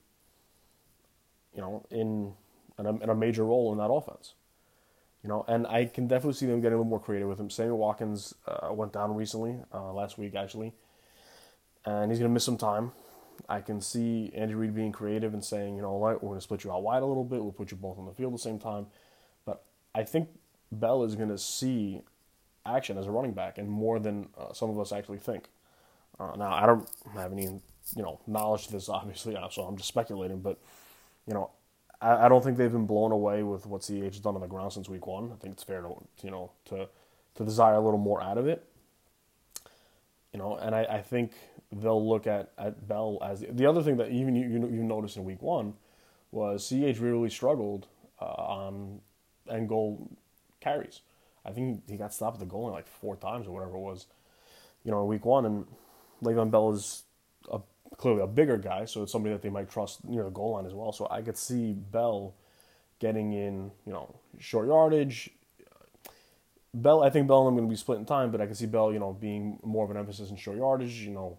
you 1.55 1.61
know, 1.61 1.85
in, 1.91 2.35
in 2.79 2.87
a, 2.87 3.03
in 3.03 3.11
a 3.11 3.15
major 3.15 3.45
role 3.45 3.73
in 3.73 3.79
that 3.79 3.91
offense. 3.91 4.35
You 5.23 5.29
know, 5.29 5.45
and 5.49 5.67
I 5.67 5.87
can 5.87 6.06
definitely 6.06 6.35
see 6.35 6.47
them 6.47 6.61
getting 6.61 6.75
a 6.75 6.77
little 6.77 6.91
more 6.91 7.01
creative 7.01 7.29
with 7.29 7.41
him. 7.41 7.49
Sammy 7.49 7.73
Watkins 7.73 8.35
uh, 8.47 8.73
went 8.73 8.93
down 8.93 9.15
recently, 9.15 9.56
uh, 9.73 9.93
last 9.93 10.19
week 10.19 10.35
actually, 10.35 10.75
and 11.87 12.11
he's 12.11 12.19
going 12.19 12.31
to 12.31 12.35
miss 12.35 12.45
some 12.45 12.59
time. 12.59 12.93
I 13.49 13.61
can 13.61 13.81
see 13.81 14.31
Andy 14.35 14.55
Reid 14.55 14.75
being 14.75 14.93
creative 14.93 15.33
and 15.33 15.43
saying, 15.43 15.77
you 15.77 15.83
know 15.83 15.95
what, 15.95 16.23
we're 16.23 16.29
going 16.29 16.39
to 16.39 16.45
split 16.45 16.65
you 16.65 16.73
out 16.73 16.83
wide 16.83 17.03
a 17.03 17.06
little 17.06 17.25
bit. 17.25 17.43
We'll 17.43 17.53
put 17.53 17.71
you 17.71 17.77
both 17.77 17.99
on 17.99 18.06
the 18.06 18.12
field 18.12 18.33
at 18.33 18.37
the 18.37 18.43
same 18.43 18.59
time. 18.59 18.87
But 19.45 19.65
I 19.95 20.05
think 20.05 20.29
Bell 20.81 21.05
is 21.05 21.15
going 21.15 21.29
to 21.29 21.38
see 21.38 22.03
action 22.67 22.99
as 22.99 23.06
a 23.06 23.11
running 23.11 23.32
back, 23.32 23.59
and 23.59 23.69
more 23.69 23.99
than 23.99 24.29
uh, 24.38 24.53
some 24.53 24.71
of 24.71 24.79
us 24.79 24.93
actually 24.93 25.19
think. 25.19 25.49
Uh, 26.19 26.32
now, 26.37 26.53
I 26.53 26.67
don't 26.67 26.88
have 27.15 27.32
any, 27.32 27.44
you 27.44 28.03
know, 28.03 28.21
knowledge 28.26 28.67
of 28.67 28.73
this, 28.73 28.88
obviously, 28.88 29.37
so 29.50 29.62
I'm 29.62 29.76
just 29.76 29.88
speculating. 29.88 30.41
But 30.41 30.59
you 31.26 31.35
know, 31.35 31.50
I, 32.00 32.26
I 32.26 32.29
don't 32.29 32.43
think 32.43 32.56
they've 32.56 32.73
been 32.73 32.87
blown 32.87 33.12
away 33.12 33.43
with 33.43 33.67
what 33.67 33.82
CH 33.82 34.15
has 34.15 34.21
done 34.21 34.35
on 34.35 34.41
the 34.41 34.47
ground 34.47 34.73
since 34.73 34.88
week 34.88 35.06
one. 35.06 35.32
I 35.32 35.37
think 35.37 35.55
it's 35.55 35.65
fair 35.65 35.82
to 35.82 35.94
you 36.23 36.31
know 36.31 36.50
to 36.67 36.88
to 37.37 37.44
desire 37.44 37.75
a 37.75 37.81
little 37.81 37.99
more 37.99 38.23
out 38.23 38.38
of 38.38 38.47
it. 38.47 38.65
You 40.32 40.38
know, 40.38 40.56
and 40.56 40.75
I, 40.75 40.85
I 40.85 41.00
think 41.00 41.32
they'll 41.70 42.09
look 42.09 42.27
at, 42.27 42.50
at 42.59 42.88
Bell 42.88 43.19
as 43.25 43.41
the, 43.41 43.47
the 43.53 43.67
other 43.67 43.82
thing 43.82 43.97
that 43.99 44.11
even 44.11 44.35
you, 44.35 44.49
you 44.49 44.69
you 44.69 44.82
noticed 44.82 45.17
in 45.17 45.25
week 45.25 45.43
one 45.43 45.75
was 46.31 46.67
CH 46.67 46.99
really 46.99 47.31
struggled 47.31 47.87
uh, 48.20 48.25
on 48.25 49.00
end 49.49 49.69
goal 49.69 50.11
carries. 50.65 51.03
I 51.45 51.53
think 51.53 51.89
he 51.89 51.97
got 51.97 52.15
stopped 52.15 52.37
at 52.37 52.41
the 52.41 52.47
goal 52.47 52.65
line 52.65 52.73
like 52.73 52.89
four 52.89 53.17
times 53.17 53.47
or 53.47 53.53
whatever 53.53 53.77
it 53.77 53.81
was, 53.81 54.07
you 54.83 54.91
know, 54.91 55.03
in 55.03 55.09
week 55.09 55.27
one. 55.27 55.45
And 55.45 55.67
Le'Veon 56.23 56.51
Bell 56.51 56.73
is 56.73 57.05
a 57.53 57.61
clearly 57.97 58.23
a 58.23 58.27
bigger 58.27 58.57
guy, 58.57 58.87
so 58.87 59.03
it's 59.03 59.13
somebody 59.13 59.35
that 59.35 59.43
they 59.43 59.51
might 59.51 59.71
trust 59.71 60.05
near 60.05 60.25
the 60.25 60.31
goal 60.31 60.53
line 60.53 60.67
as 60.67 60.73
well. 60.73 60.91
So 60.93 61.07
I 61.11 61.21
could 61.21 61.37
see 61.37 61.73
Bell 61.75 62.35
getting 62.99 63.33
in, 63.35 63.71
you 63.87 63.93
know, 63.93 64.15
short 64.39 64.67
yardage. 64.67 65.31
Bell, 66.73 67.05
I 67.05 67.11
think 67.11 67.29
Bell 67.29 67.43
and 67.43 67.49
I'm 67.49 67.55
going 67.57 67.69
to 67.69 67.73
be 67.73 67.77
split 67.77 67.99
in 67.99 68.05
time, 68.05 68.33
but 68.33 68.41
I 68.41 68.47
can 68.47 68.55
see 68.57 68.67
Bell, 68.67 68.93
you 68.93 68.99
know, 68.99 69.13
being 69.13 69.61
more 69.63 69.85
of 69.85 69.91
an 69.91 69.97
emphasis 69.97 70.31
in 70.31 70.37
short 70.37 70.57
yardage, 70.57 71.03
you 71.03 71.13
know, 71.13 71.39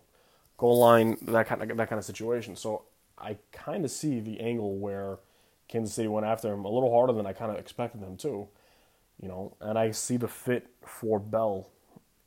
goal 0.57 0.79
line, 0.79 1.17
that 1.23 1.47
kind 1.47 1.61
of 1.61 1.75
that 1.75 1.89
kind 1.89 1.99
of 1.99 2.05
situation. 2.05 2.55
So 2.55 2.83
I 3.17 3.37
kind 3.51 3.83
of 3.83 3.91
see 3.91 4.19
the 4.19 4.39
angle 4.39 4.77
where 4.77 5.17
Kansas 5.67 5.93
City 5.95 6.07
went 6.07 6.25
after 6.25 6.53
him 6.53 6.63
a 6.63 6.69
little 6.69 6.91
harder 6.91 7.11
than 7.11 7.25
I 7.25 7.33
kind 7.33 7.51
of 7.51 7.57
expected 7.57 8.01
them 8.01 8.15
to, 8.17 8.47
you 9.21 9.27
know, 9.27 9.55
and 9.61 9.77
I 9.77 9.91
see 9.91 10.17
the 10.17 10.27
fit 10.27 10.67
for 10.85 11.19
Bell 11.19 11.69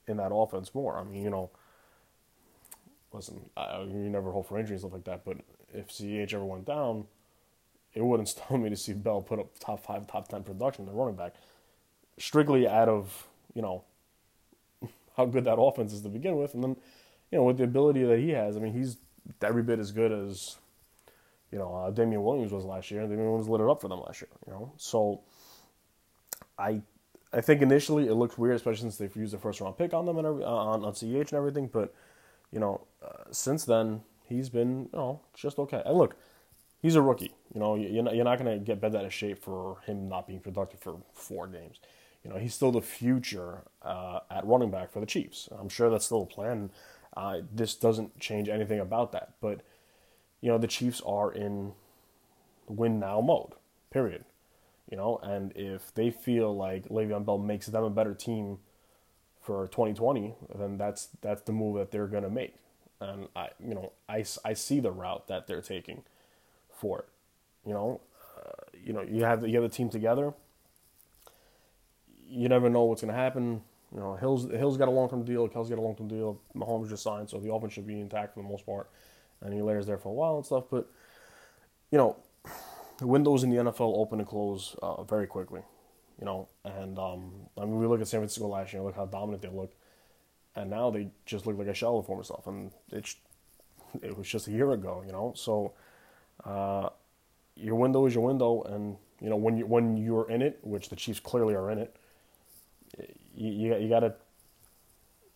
in 0.06 0.16
that 0.16 0.32
offense 0.32 0.74
more. 0.74 0.96
I 0.96 1.04
mean, 1.04 1.22
you 1.22 1.30
know, 1.30 1.50
listen, 3.12 3.50
I, 3.56 3.80
you 3.82 4.08
never 4.08 4.32
hope 4.32 4.48
for 4.48 4.58
injury 4.58 4.74
and 4.74 4.80
stuff 4.80 4.92
like 4.92 5.04
that, 5.04 5.24
but 5.24 5.38
if 5.72 5.88
CH 5.88 6.32
ever 6.32 6.44
went 6.44 6.64
down, 6.64 7.04
it 7.94 8.02
wouldn't 8.02 8.28
stun 8.28 8.62
me 8.62 8.70
to 8.70 8.76
see 8.76 8.92
Bell 8.92 9.20
put 9.20 9.38
up 9.38 9.58
top 9.58 9.84
five, 9.84 10.06
top 10.06 10.28
ten 10.28 10.42
production 10.42 10.86
the 10.86 10.92
running 10.92 11.16
back, 11.16 11.34
strictly 12.18 12.66
out 12.66 12.88
of 12.88 13.26
you 13.54 13.62
know 13.62 13.84
how 15.16 15.26
good 15.26 15.44
that 15.44 15.58
offense 15.58 15.92
is 15.92 16.02
to 16.02 16.08
begin 16.08 16.36
with, 16.36 16.54
and 16.54 16.62
then 16.62 16.76
you 17.30 17.38
know 17.38 17.44
with 17.44 17.58
the 17.58 17.64
ability 17.64 18.04
that 18.04 18.18
he 18.18 18.30
has, 18.30 18.56
I 18.56 18.60
mean 18.60 18.72
he's 18.72 18.96
every 19.42 19.62
bit 19.62 19.78
as 19.78 19.92
good 19.92 20.12
as 20.12 20.56
you 21.52 21.58
know 21.58 21.74
uh, 21.74 21.90
Damien 21.90 22.22
Williams 22.22 22.52
was 22.52 22.64
last 22.64 22.90
year. 22.90 23.02
Damien 23.02 23.26
Williams 23.26 23.48
lit 23.48 23.60
it 23.60 23.68
up 23.68 23.80
for 23.80 23.88
them 23.88 24.00
last 24.00 24.20
year, 24.22 24.30
you 24.46 24.52
know. 24.52 24.72
So 24.76 25.22
I 26.58 26.82
I 27.32 27.40
think 27.40 27.62
initially 27.62 28.08
it 28.08 28.14
looks 28.14 28.38
weird, 28.38 28.56
especially 28.56 28.82
since 28.82 28.96
they've 28.96 29.14
used 29.16 29.34
the 29.34 29.38
first 29.38 29.60
round 29.60 29.76
pick 29.76 29.92
on 29.92 30.06
them 30.06 30.16
and 30.18 30.26
every, 30.26 30.44
uh, 30.44 30.48
on 30.48 30.84
on 30.84 30.94
CH 30.94 31.30
and 31.30 31.34
everything, 31.34 31.68
but 31.72 31.94
you 32.52 32.60
know, 32.60 32.86
uh, 33.04 33.24
since 33.30 33.64
then 33.64 34.02
he's 34.24 34.48
been, 34.48 34.88
you 34.92 34.98
know, 34.98 35.20
just 35.34 35.58
okay. 35.58 35.82
And 35.84 35.96
look, 35.96 36.16
he's 36.80 36.94
a 36.94 37.02
rookie. 37.02 37.34
You 37.54 37.60
know, 37.60 37.74
you're 37.74 38.02
not, 38.02 38.14
you're 38.14 38.24
not 38.24 38.38
going 38.38 38.58
to 38.58 38.64
get 38.64 38.80
bent 38.80 38.94
out 38.94 39.04
of 39.04 39.12
shape 39.12 39.42
for 39.42 39.78
him 39.86 40.08
not 40.08 40.26
being 40.26 40.40
productive 40.40 40.80
for 40.80 40.96
four 41.12 41.46
games. 41.46 41.80
You 42.24 42.30
know, 42.30 42.36
he's 42.38 42.54
still 42.54 42.72
the 42.72 42.82
future 42.82 43.62
uh, 43.82 44.20
at 44.30 44.44
running 44.46 44.70
back 44.70 44.92
for 44.92 45.00
the 45.00 45.06
Chiefs. 45.06 45.48
I'm 45.58 45.68
sure 45.68 45.88
that's 45.88 46.06
still 46.06 46.22
a 46.22 46.26
plan. 46.26 46.70
Uh, 47.16 47.40
this 47.52 47.74
doesn't 47.74 48.18
change 48.20 48.48
anything 48.48 48.80
about 48.80 49.12
that. 49.12 49.34
But, 49.40 49.62
you 50.40 50.50
know, 50.50 50.58
the 50.58 50.66
Chiefs 50.66 51.00
are 51.06 51.32
in 51.32 51.72
win 52.66 52.98
now 53.00 53.20
mode, 53.20 53.52
period. 53.90 54.24
You 54.90 54.96
know, 54.96 55.18
and 55.22 55.52
if 55.54 55.92
they 55.94 56.10
feel 56.10 56.56
like 56.56 56.88
Le'Veon 56.88 57.26
Bell 57.26 57.38
makes 57.38 57.66
them 57.66 57.84
a 57.84 57.90
better 57.90 58.14
team 58.14 58.58
for 59.42 59.66
2020, 59.68 60.34
then 60.54 60.78
that's 60.78 61.08
that's 61.20 61.42
the 61.42 61.52
move 61.52 61.76
that 61.76 61.90
they're 61.90 62.06
to 62.22 62.30
make. 62.30 62.54
And 63.00 63.28
I, 63.36 63.48
you 63.64 63.74
know, 63.74 63.92
I, 64.08 64.24
I 64.44 64.54
see 64.54 64.80
the 64.80 64.90
route 64.90 65.28
that 65.28 65.46
they're 65.46 65.60
taking 65.62 66.02
for 66.72 67.00
it. 67.00 67.08
You 67.66 67.74
know, 67.74 68.00
uh, 68.36 68.78
you 68.82 68.92
know, 68.92 69.02
you 69.02 69.24
have 69.24 69.42
the, 69.42 69.48
you 69.48 69.60
have 69.60 69.70
the 69.70 69.74
team 69.74 69.90
together. 69.90 70.32
You 72.26 72.48
never 72.48 72.68
know 72.70 72.84
what's 72.84 73.02
to 73.02 73.12
happen. 73.12 73.62
You 73.94 74.00
know, 74.00 74.16
Hill's 74.16 74.50
Hill's 74.50 74.76
got 74.76 74.88
a 74.88 74.90
long 74.90 75.08
term 75.08 75.24
deal. 75.24 75.48
Kelce 75.48 75.70
got 75.70 75.78
a 75.78 75.82
long 75.82 75.96
term 75.96 76.08
deal. 76.08 76.40
Mahomes 76.54 76.88
just 76.88 77.02
signed, 77.02 77.28
so 77.28 77.38
the 77.38 77.52
offense 77.52 77.72
should 77.72 77.86
be 77.86 78.00
intact 78.00 78.34
for 78.34 78.42
the 78.42 78.48
most 78.48 78.66
part. 78.66 78.90
And 79.40 79.52
he 79.54 79.62
layers 79.62 79.86
there 79.86 79.98
for 79.98 80.08
a 80.08 80.12
while 80.12 80.36
and 80.36 80.44
stuff. 80.44 80.64
But 80.70 80.90
you 81.90 81.98
know, 81.98 82.16
the 82.98 83.06
windows 83.06 83.42
in 83.42 83.50
the 83.50 83.56
NFL 83.56 83.96
open 83.96 84.18
and 84.20 84.28
close 84.28 84.76
uh, 84.82 85.02
very 85.04 85.26
quickly. 85.26 85.62
You 86.18 86.26
know, 86.26 86.48
and 86.64 86.98
um, 86.98 87.32
I 87.56 87.60
mean, 87.60 87.78
we 87.78 87.86
look 87.86 88.00
at 88.00 88.08
San 88.08 88.20
Francisco 88.20 88.48
last 88.48 88.72
year. 88.72 88.82
Look 88.82 88.96
how 88.96 89.06
dominant 89.06 89.42
they 89.42 89.48
look, 89.48 89.72
and 90.56 90.68
now 90.68 90.90
they 90.90 91.08
just 91.26 91.46
look 91.46 91.56
like 91.56 91.68
a 91.68 91.74
shell 91.74 91.98
of 91.98 92.06
former 92.06 92.24
self. 92.24 92.46
And 92.46 92.72
it's 92.90 93.16
it 94.02 94.16
was 94.16 94.26
just 94.26 94.48
a 94.48 94.50
year 94.50 94.72
ago. 94.72 95.02
You 95.06 95.12
know, 95.12 95.32
so 95.36 95.74
uh, 96.44 96.88
your 97.54 97.76
window 97.76 98.06
is 98.06 98.14
your 98.14 98.24
window, 98.24 98.62
and 98.62 98.96
you 99.20 99.30
know 99.30 99.36
when 99.36 99.56
you 99.56 99.66
when 99.66 99.96
you're 99.96 100.28
in 100.28 100.42
it, 100.42 100.58
which 100.62 100.88
the 100.88 100.96
Chiefs 100.96 101.20
clearly 101.20 101.54
are 101.54 101.70
in 101.70 101.78
it 101.78 101.96
you, 103.38 103.50
you, 103.50 103.76
you 103.76 103.88
got 103.88 104.00
to 104.00 104.14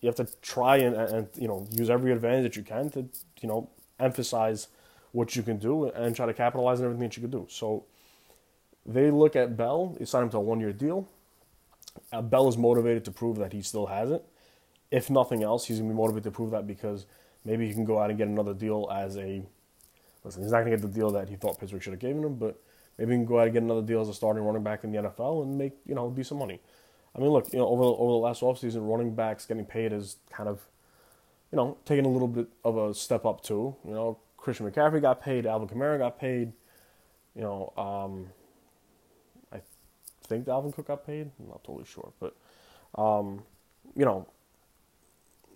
you 0.00 0.08
have 0.08 0.16
to 0.16 0.26
try 0.42 0.78
and, 0.78 0.96
and 0.96 1.28
you 1.36 1.46
know 1.46 1.66
use 1.70 1.88
every 1.88 2.12
advantage 2.12 2.42
that 2.42 2.56
you 2.56 2.62
can 2.62 2.90
to 2.90 3.08
you 3.40 3.48
know 3.48 3.70
emphasize 4.00 4.68
what 5.12 5.36
you 5.36 5.42
can 5.42 5.58
do 5.58 5.86
and 5.90 6.16
try 6.16 6.26
to 6.26 6.34
capitalize 6.34 6.80
on 6.80 6.86
everything 6.86 7.08
that 7.08 7.16
you 7.16 7.22
can 7.22 7.30
do. 7.30 7.46
So 7.48 7.84
they 8.84 9.10
look 9.10 9.36
at 9.36 9.56
Bell. 9.56 9.96
They 9.98 10.04
sign 10.04 10.24
him 10.24 10.30
to 10.30 10.38
a 10.38 10.40
one-year 10.40 10.72
deal. 10.72 11.08
Uh, 12.12 12.22
Bell 12.22 12.48
is 12.48 12.56
motivated 12.56 13.04
to 13.04 13.10
prove 13.10 13.36
that 13.38 13.52
he 13.52 13.62
still 13.62 13.86
has 13.86 14.10
it. 14.10 14.24
If 14.90 15.10
nothing 15.10 15.42
else, 15.42 15.66
he's 15.66 15.78
gonna 15.78 15.90
be 15.90 15.96
motivated 15.96 16.24
to 16.24 16.30
prove 16.30 16.50
that 16.50 16.66
because 16.66 17.06
maybe 17.44 17.66
he 17.66 17.74
can 17.74 17.84
go 17.84 17.98
out 17.98 18.10
and 18.10 18.18
get 18.18 18.28
another 18.28 18.54
deal 18.54 18.88
as 18.92 19.16
a. 19.16 19.42
Listen, 20.24 20.42
he's 20.42 20.52
not 20.52 20.60
gonna 20.60 20.70
get 20.70 20.82
the 20.82 20.88
deal 20.88 21.10
that 21.10 21.28
he 21.28 21.36
thought 21.36 21.58
Pittsburgh 21.58 21.82
should 21.82 21.92
have 21.92 22.00
given 22.00 22.24
him, 22.24 22.36
but 22.36 22.60
maybe 22.98 23.12
he 23.12 23.18
can 23.18 23.26
go 23.26 23.38
out 23.38 23.44
and 23.44 23.52
get 23.52 23.62
another 23.62 23.82
deal 23.82 24.00
as 24.00 24.08
a 24.08 24.14
starting 24.14 24.42
running 24.42 24.62
back 24.62 24.84
in 24.84 24.92
the 24.92 24.98
NFL 24.98 25.42
and 25.42 25.58
make 25.58 25.72
you 25.86 25.94
know 25.94 26.10
decent 26.10 26.40
money. 26.40 26.60
I 27.14 27.18
mean, 27.18 27.30
look, 27.30 27.52
you 27.52 27.58
know, 27.58 27.68
over 27.68 27.82
the, 27.84 27.90
over 27.90 28.12
the 28.12 28.18
last 28.18 28.40
offseason, 28.40 28.88
running 28.88 29.14
backs 29.14 29.44
getting 29.44 29.66
paid 29.66 29.92
is 29.92 30.16
kind 30.30 30.48
of, 30.48 30.60
you 31.50 31.56
know, 31.56 31.76
taking 31.84 32.06
a 32.06 32.08
little 32.08 32.28
bit 32.28 32.48
of 32.64 32.78
a 32.78 32.94
step 32.94 33.26
up 33.26 33.42
too. 33.42 33.76
You 33.84 33.92
know, 33.92 34.18
Christian 34.42 34.68
McCaffrey 34.68 35.00
got 35.00 35.22
paid, 35.22 35.46
Alvin 35.46 35.68
Kamara 35.68 35.98
got 35.98 36.18
paid. 36.18 36.52
You 37.34 37.42
know, 37.42 37.72
um, 37.78 38.26
I 39.52 39.62
think 40.26 40.46
Dalvin 40.46 40.74
Cook 40.74 40.88
got 40.88 41.06
paid. 41.06 41.30
I'm 41.38 41.48
not 41.48 41.64
totally 41.64 41.86
sure, 41.86 42.12
but 42.20 42.36
um, 43.00 43.44
you 43.94 44.04
know, 44.04 44.26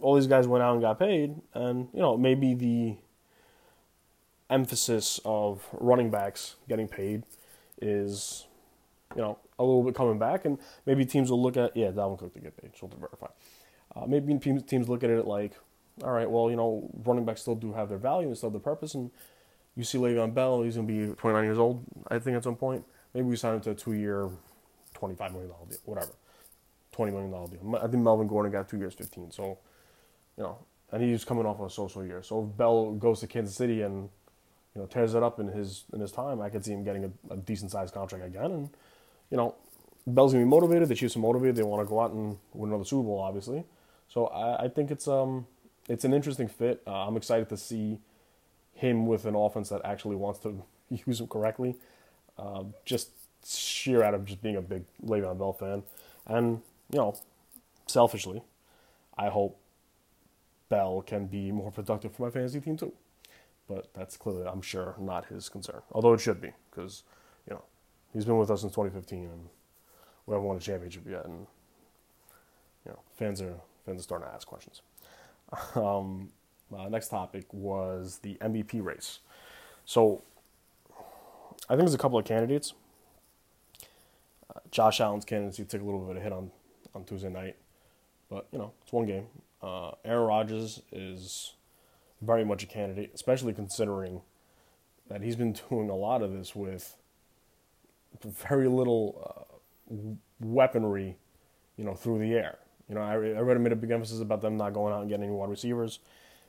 all 0.01 0.15
these 0.15 0.29
guys 0.29 0.47
went 0.47 0.63
out 0.63 0.73
and 0.73 0.81
got 0.81 0.99
paid, 1.01 1.35
and 1.53 1.89
you 1.93 2.01
know, 2.01 2.17
maybe 2.17 2.55
the 2.55 2.97
emphasis 4.49 5.21
of 5.25 5.67
running 5.73 6.09
backs 6.09 6.55
getting 6.69 6.87
paid 6.87 7.25
is, 7.83 8.47
you 9.17 9.21
know, 9.21 9.37
a 9.59 9.65
little 9.65 9.83
bit 9.83 9.97
coming 9.97 10.19
back, 10.19 10.45
and 10.45 10.59
maybe 10.87 11.05
teams 11.05 11.29
will 11.31 11.43
look 11.43 11.57
at 11.57 11.77
yeah, 11.77 11.91
Dalvin 11.91 12.19
Cook 12.21 12.35
to 12.35 12.41
get 12.41 12.57
paid, 12.57 12.71
so 12.79 12.87
to 12.87 12.97
verify. 12.97 13.27
Uh, 13.97 14.07
maybe 14.07 14.39
teams 14.39 14.63
teams 14.63 14.89
look 14.89 15.03
at 15.03 15.11
it 15.11 15.27
like, 15.27 15.55
all 16.03 16.13
right, 16.13 16.31
well, 16.31 16.51
you 16.51 16.57
know, 16.57 16.91
running 17.05 17.25
backs 17.25 17.43
still 17.43 17.55
do 17.55 17.73
have 17.73 17.89
their 17.89 17.99
value 17.99 18.29
and 18.29 18.37
still 18.37 18.49
have 18.51 18.55
their 18.55 18.61
purpose, 18.61 18.95
and 18.95 19.11
you 19.77 19.85
see 19.85 19.99
Le'Veon 19.99 20.35
Bell, 20.35 20.63
he's 20.63 20.77
gonna 20.77 20.87
be 20.87 21.15
29 21.15 21.45
years 21.45 21.59
old, 21.59 21.85
I 22.11 22.19
think 22.19 22.37
at 22.37 22.45
some 22.45 22.57
point. 22.57 22.85
Maybe 23.15 23.27
we 23.27 23.37
sign 23.37 23.55
him 23.55 23.61
to 23.63 23.71
a 23.71 23.75
two-year, 23.75 24.31
25 24.95 25.33
million 25.33 25.51
dollar 25.51 25.67
deal, 25.69 25.79
whatever, 25.85 26.13
20 26.93 27.13
million 27.13 27.31
dollar 27.31 27.49
deal. 27.49 27.77
I 27.77 27.87
think 27.89 28.03
Melvin 28.03 28.29
Gordon 28.29 28.53
got 28.53 28.69
two 28.69 28.79
years, 28.79 28.95
15. 28.95 29.31
So, 29.31 29.59
you 30.37 30.45
know, 30.45 30.59
and 30.93 31.03
he's 31.03 31.25
coming 31.25 31.47
off 31.47 31.61
a 31.61 31.71
social 31.71 32.05
year. 32.05 32.23
So 32.23 32.45
if 32.45 32.57
Bell 32.57 32.93
goes 32.93 33.21
to 33.21 33.27
Kansas 33.27 33.55
City 33.57 33.83
and 33.83 34.09
you 34.75 34.83
know 34.83 34.87
tears 34.87 35.15
it 35.15 35.23
up 35.23 35.41
in 35.41 35.49
his 35.49 35.85
in 35.93 36.01
his 36.01 36.13
time, 36.13 36.41
I 36.41 36.51
could 36.51 36.65
see 36.65 36.73
him 36.73 36.85
getting 36.85 37.05
a, 37.05 37.35
a 37.35 37.37
decent 37.39 37.71
sized 37.71 37.95
contract 37.95 38.25
again 38.25 38.51
and 38.51 38.71
you 39.31 39.37
know, 39.37 39.55
Bell's 40.07 40.33
gonna 40.33 40.45
be 40.45 40.49
motivated. 40.49 40.89
The 40.89 40.95
Chiefs 40.95 41.17
are 41.17 41.21
motivated. 41.21 41.57
They 41.57 41.63
want 41.63 41.87
to 41.87 41.89
go 41.89 42.01
out 42.01 42.13
and 42.13 42.39
win 42.53 42.71
another 42.71 42.85
Super 42.85 43.05
Bowl, 43.05 43.21
obviously. 43.21 43.65
So 44.09 44.27
I, 44.29 44.65
I 44.65 44.69
think 44.69 44.91
it's 44.91 45.09
um 45.09 45.47
it's 45.89 46.05
an 46.05 46.13
interesting 46.13 46.49
fit. 46.49 46.83
Uh, 46.87 47.07
I'm 47.07 47.17
excited 47.17 47.49
to 47.51 47.57
see 47.57 47.99
him 48.75 49.07
with 49.07 49.25
an 49.25 49.35
offense 49.35 49.69
that 49.71 49.81
actually 49.85 50.17
wants 50.17 50.41
to 50.41 50.63
use 51.07 51.21
him 51.21 51.29
correctly. 51.29 51.77
Uh, 52.39 52.65
just 52.85 53.11
sheer 53.47 54.03
out 54.03 54.15
of 54.15 54.25
just 54.25 54.43
being 54.43 54.57
a 54.57 54.63
big 54.63 54.85
Le'Veon 55.05 55.39
Bell 55.39 55.53
fan, 55.53 55.83
and 56.27 56.61
you 56.91 56.99
know, 56.99 57.17
selfishly, 57.87 58.43
I 59.17 59.29
hope 59.29 59.59
Bell 60.69 61.03
can 61.07 61.27
be 61.27 61.51
more 61.53 61.71
productive 61.71 62.13
for 62.15 62.25
my 62.25 62.31
fantasy 62.31 62.61
team 62.61 62.77
too. 62.77 62.93
But 63.69 63.93
that's 63.95 64.17
clearly, 64.17 64.47
I'm 64.47 64.63
sure, 64.63 64.95
not 64.99 65.27
his 65.27 65.49
concern. 65.49 65.83
Although 65.91 66.13
it 66.13 66.21
should 66.21 66.41
be, 66.41 66.53
because 66.71 67.03
you 67.49 67.55
know, 67.55 67.63
he's 68.13 68.25
been 68.25 68.39
with 68.39 68.51
us 68.51 68.61
since 68.61 68.73
2015, 68.73 69.25
and 69.25 69.49
we 70.27 70.33
haven't 70.33 70.47
won 70.47 70.57
a 70.57 70.61
championship 70.61 71.05
yet. 71.09 71.25
And 71.25 71.47
you 72.85 72.93
know, 72.93 72.99
fans 73.17 73.41
are 73.41 73.55
fans 73.85 74.01
are 74.01 74.05
starting 74.05 74.29
to 74.29 74.35
ask 74.35 74.47
questions. 74.47 74.83
Um, 75.77 76.31
uh, 76.77 76.89
next 76.89 77.09
topic 77.09 77.45
was 77.53 78.19
the 78.23 78.35
MVP 78.41 78.85
race. 78.85 79.21
So 79.85 80.23
I 81.69 81.75
think 81.75 81.81
there's 81.81 81.95
a 81.95 81.99
couple 81.99 82.19
of 82.19 82.25
candidates. 82.25 82.75
Uh, 84.55 84.61
Josh 84.71 85.01
Allen's 85.01 85.25
candidacy 85.25 85.65
took 85.65 85.81
a 85.81 85.85
little 85.85 86.01
bit 86.01 86.11
of 86.11 86.17
a 86.17 86.21
hit 86.21 86.33
on 86.33 86.51
on 86.95 87.05
Tuesday 87.05 87.29
night, 87.29 87.57
but 88.29 88.47
you 88.51 88.59
know 88.59 88.73
it's 88.83 88.93
one 88.93 89.07
game. 89.07 89.27
Uh, 89.63 89.93
Aaron 90.05 90.27
Rodgers 90.27 90.83
is 90.93 91.55
very 92.23 92.45
much 92.45 92.63
a 92.63 92.67
candidate, 92.67 93.11
especially 93.15 93.53
considering 93.53 94.23
that 95.09 95.23
he's 95.23 95.37
been 95.37 95.53
doing 95.71 95.91
a 95.91 95.97
lot 95.97 96.23
of 96.23 96.33
this 96.33 96.55
with 96.55 96.97
very 98.25 98.69
little 98.69 99.49
uh, 99.91 99.95
weaponry, 100.41 101.17
you 101.77 101.85
know, 101.85 101.95
through 101.95 102.19
the 102.19 102.35
air. 102.35 102.59
You 102.89 102.95
know, 102.95 103.01
I, 103.01 103.13
I 103.13 103.17
read 103.41 103.61
made 103.61 103.73
a 103.73 103.77
big 103.77 103.91
emphasis 103.91 104.21
about 104.21 104.43
them 104.43 104.57
not 104.57 104.73
going 104.73 104.93
out 104.95 105.01
and 105.01 105.09
getting 105.09 105.25
any 105.25 105.33
wide 105.33 105.51
receivers, 105.51 105.99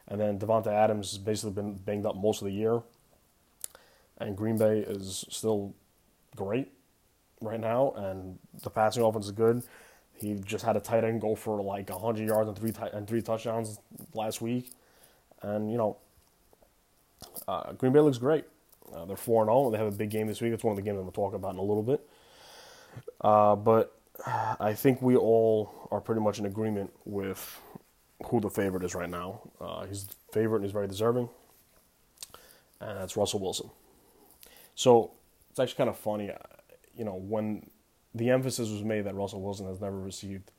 and 0.08 0.20
then 0.20 0.40
Davante 0.40 0.68
Adams 0.68 1.12
has 1.12 1.18
basically 1.18 1.52
been 1.52 1.74
banged 1.74 2.06
up 2.06 2.16
most 2.16 2.42
of 2.42 2.46
the 2.46 2.54
year, 2.54 2.82
and 4.20 4.38
Green 4.38 4.58
Bay 4.58 4.80
is 4.80 5.26
still 5.30 5.74
great 6.36 6.72
right 7.42 7.60
now, 7.60 7.92
and 7.96 8.38
the 8.62 8.70
passing 8.70 9.04
offense 9.04 9.26
is 9.26 9.32
good. 9.32 9.64
He 10.14 10.36
just 10.36 10.66
had 10.66 10.76
a 10.76 10.80
tight 10.80 11.04
end 11.04 11.22
go 11.22 11.36
for 11.36 11.62
like 11.62 11.90
100 11.90 12.28
yards 12.28 12.48
and 12.48 12.58
three 12.58 12.72
t- 12.72 12.94
and 12.94 13.08
three 13.08 13.22
touchdowns 13.22 13.80
last 14.14 14.42
week, 14.42 14.72
and 15.42 15.72
you 15.72 15.78
know, 15.78 15.98
uh, 17.48 17.74
Green 17.74 17.94
Bay 17.94 18.00
looks 18.00 18.18
great. 18.18 18.46
Uh, 18.94 19.06
they're 19.06 19.18
4 19.18 19.46
0. 19.46 19.72
They 19.72 19.78
have 19.78 19.88
a 19.88 19.92
big 19.92 20.10
game 20.10 20.28
this 20.28 20.42
week. 20.42 20.54
It's 20.54 20.64
one 20.64 20.72
of 20.72 20.78
the 20.78 20.82
games 20.82 20.96
I'm 20.96 21.04
going 21.04 21.12
to 21.12 21.16
talk 21.16 21.34
about 21.34 21.54
in 21.54 21.60
a 21.60 21.64
little 21.64 21.84
bit. 21.84 22.08
Uh, 23.22 23.56
but 23.56 23.97
I 24.26 24.74
think 24.74 25.02
we 25.02 25.16
all 25.16 25.88
are 25.92 26.02
pretty 26.02 26.22
much 26.22 26.40
in 26.40 26.46
agreement 26.46 26.92
with 27.06 27.62
who 28.26 28.40
the 28.40 28.50
favorite 28.50 28.84
is 28.84 28.96
right 28.96 29.10
now. 29.10 29.42
Uh, 29.62 29.86
he's 29.86 30.06
the 30.06 30.16
favorite 30.32 30.58
and 30.58 30.66
he's 30.66 30.74
very 30.74 30.88
deserving. 30.88 31.30
And 32.82 32.98
that's 32.98 33.16
Russell 33.16 33.40
Wilson. 33.40 33.70
So 34.76 35.12
it's 35.50 35.60
actually 35.60 35.78
kind 35.78 35.90
of 35.90 35.98
funny, 35.98 36.32
uh, 36.32 36.38
you 36.96 37.06
know, 37.06 37.16
when 37.16 37.70
the 38.14 38.30
emphasis 38.30 38.70
was 38.70 38.84
made 38.84 39.06
that 39.06 39.16
Russell 39.16 39.42
Wilson 39.42 39.68
has 39.68 39.80
never 39.80 40.00
received 40.00 40.52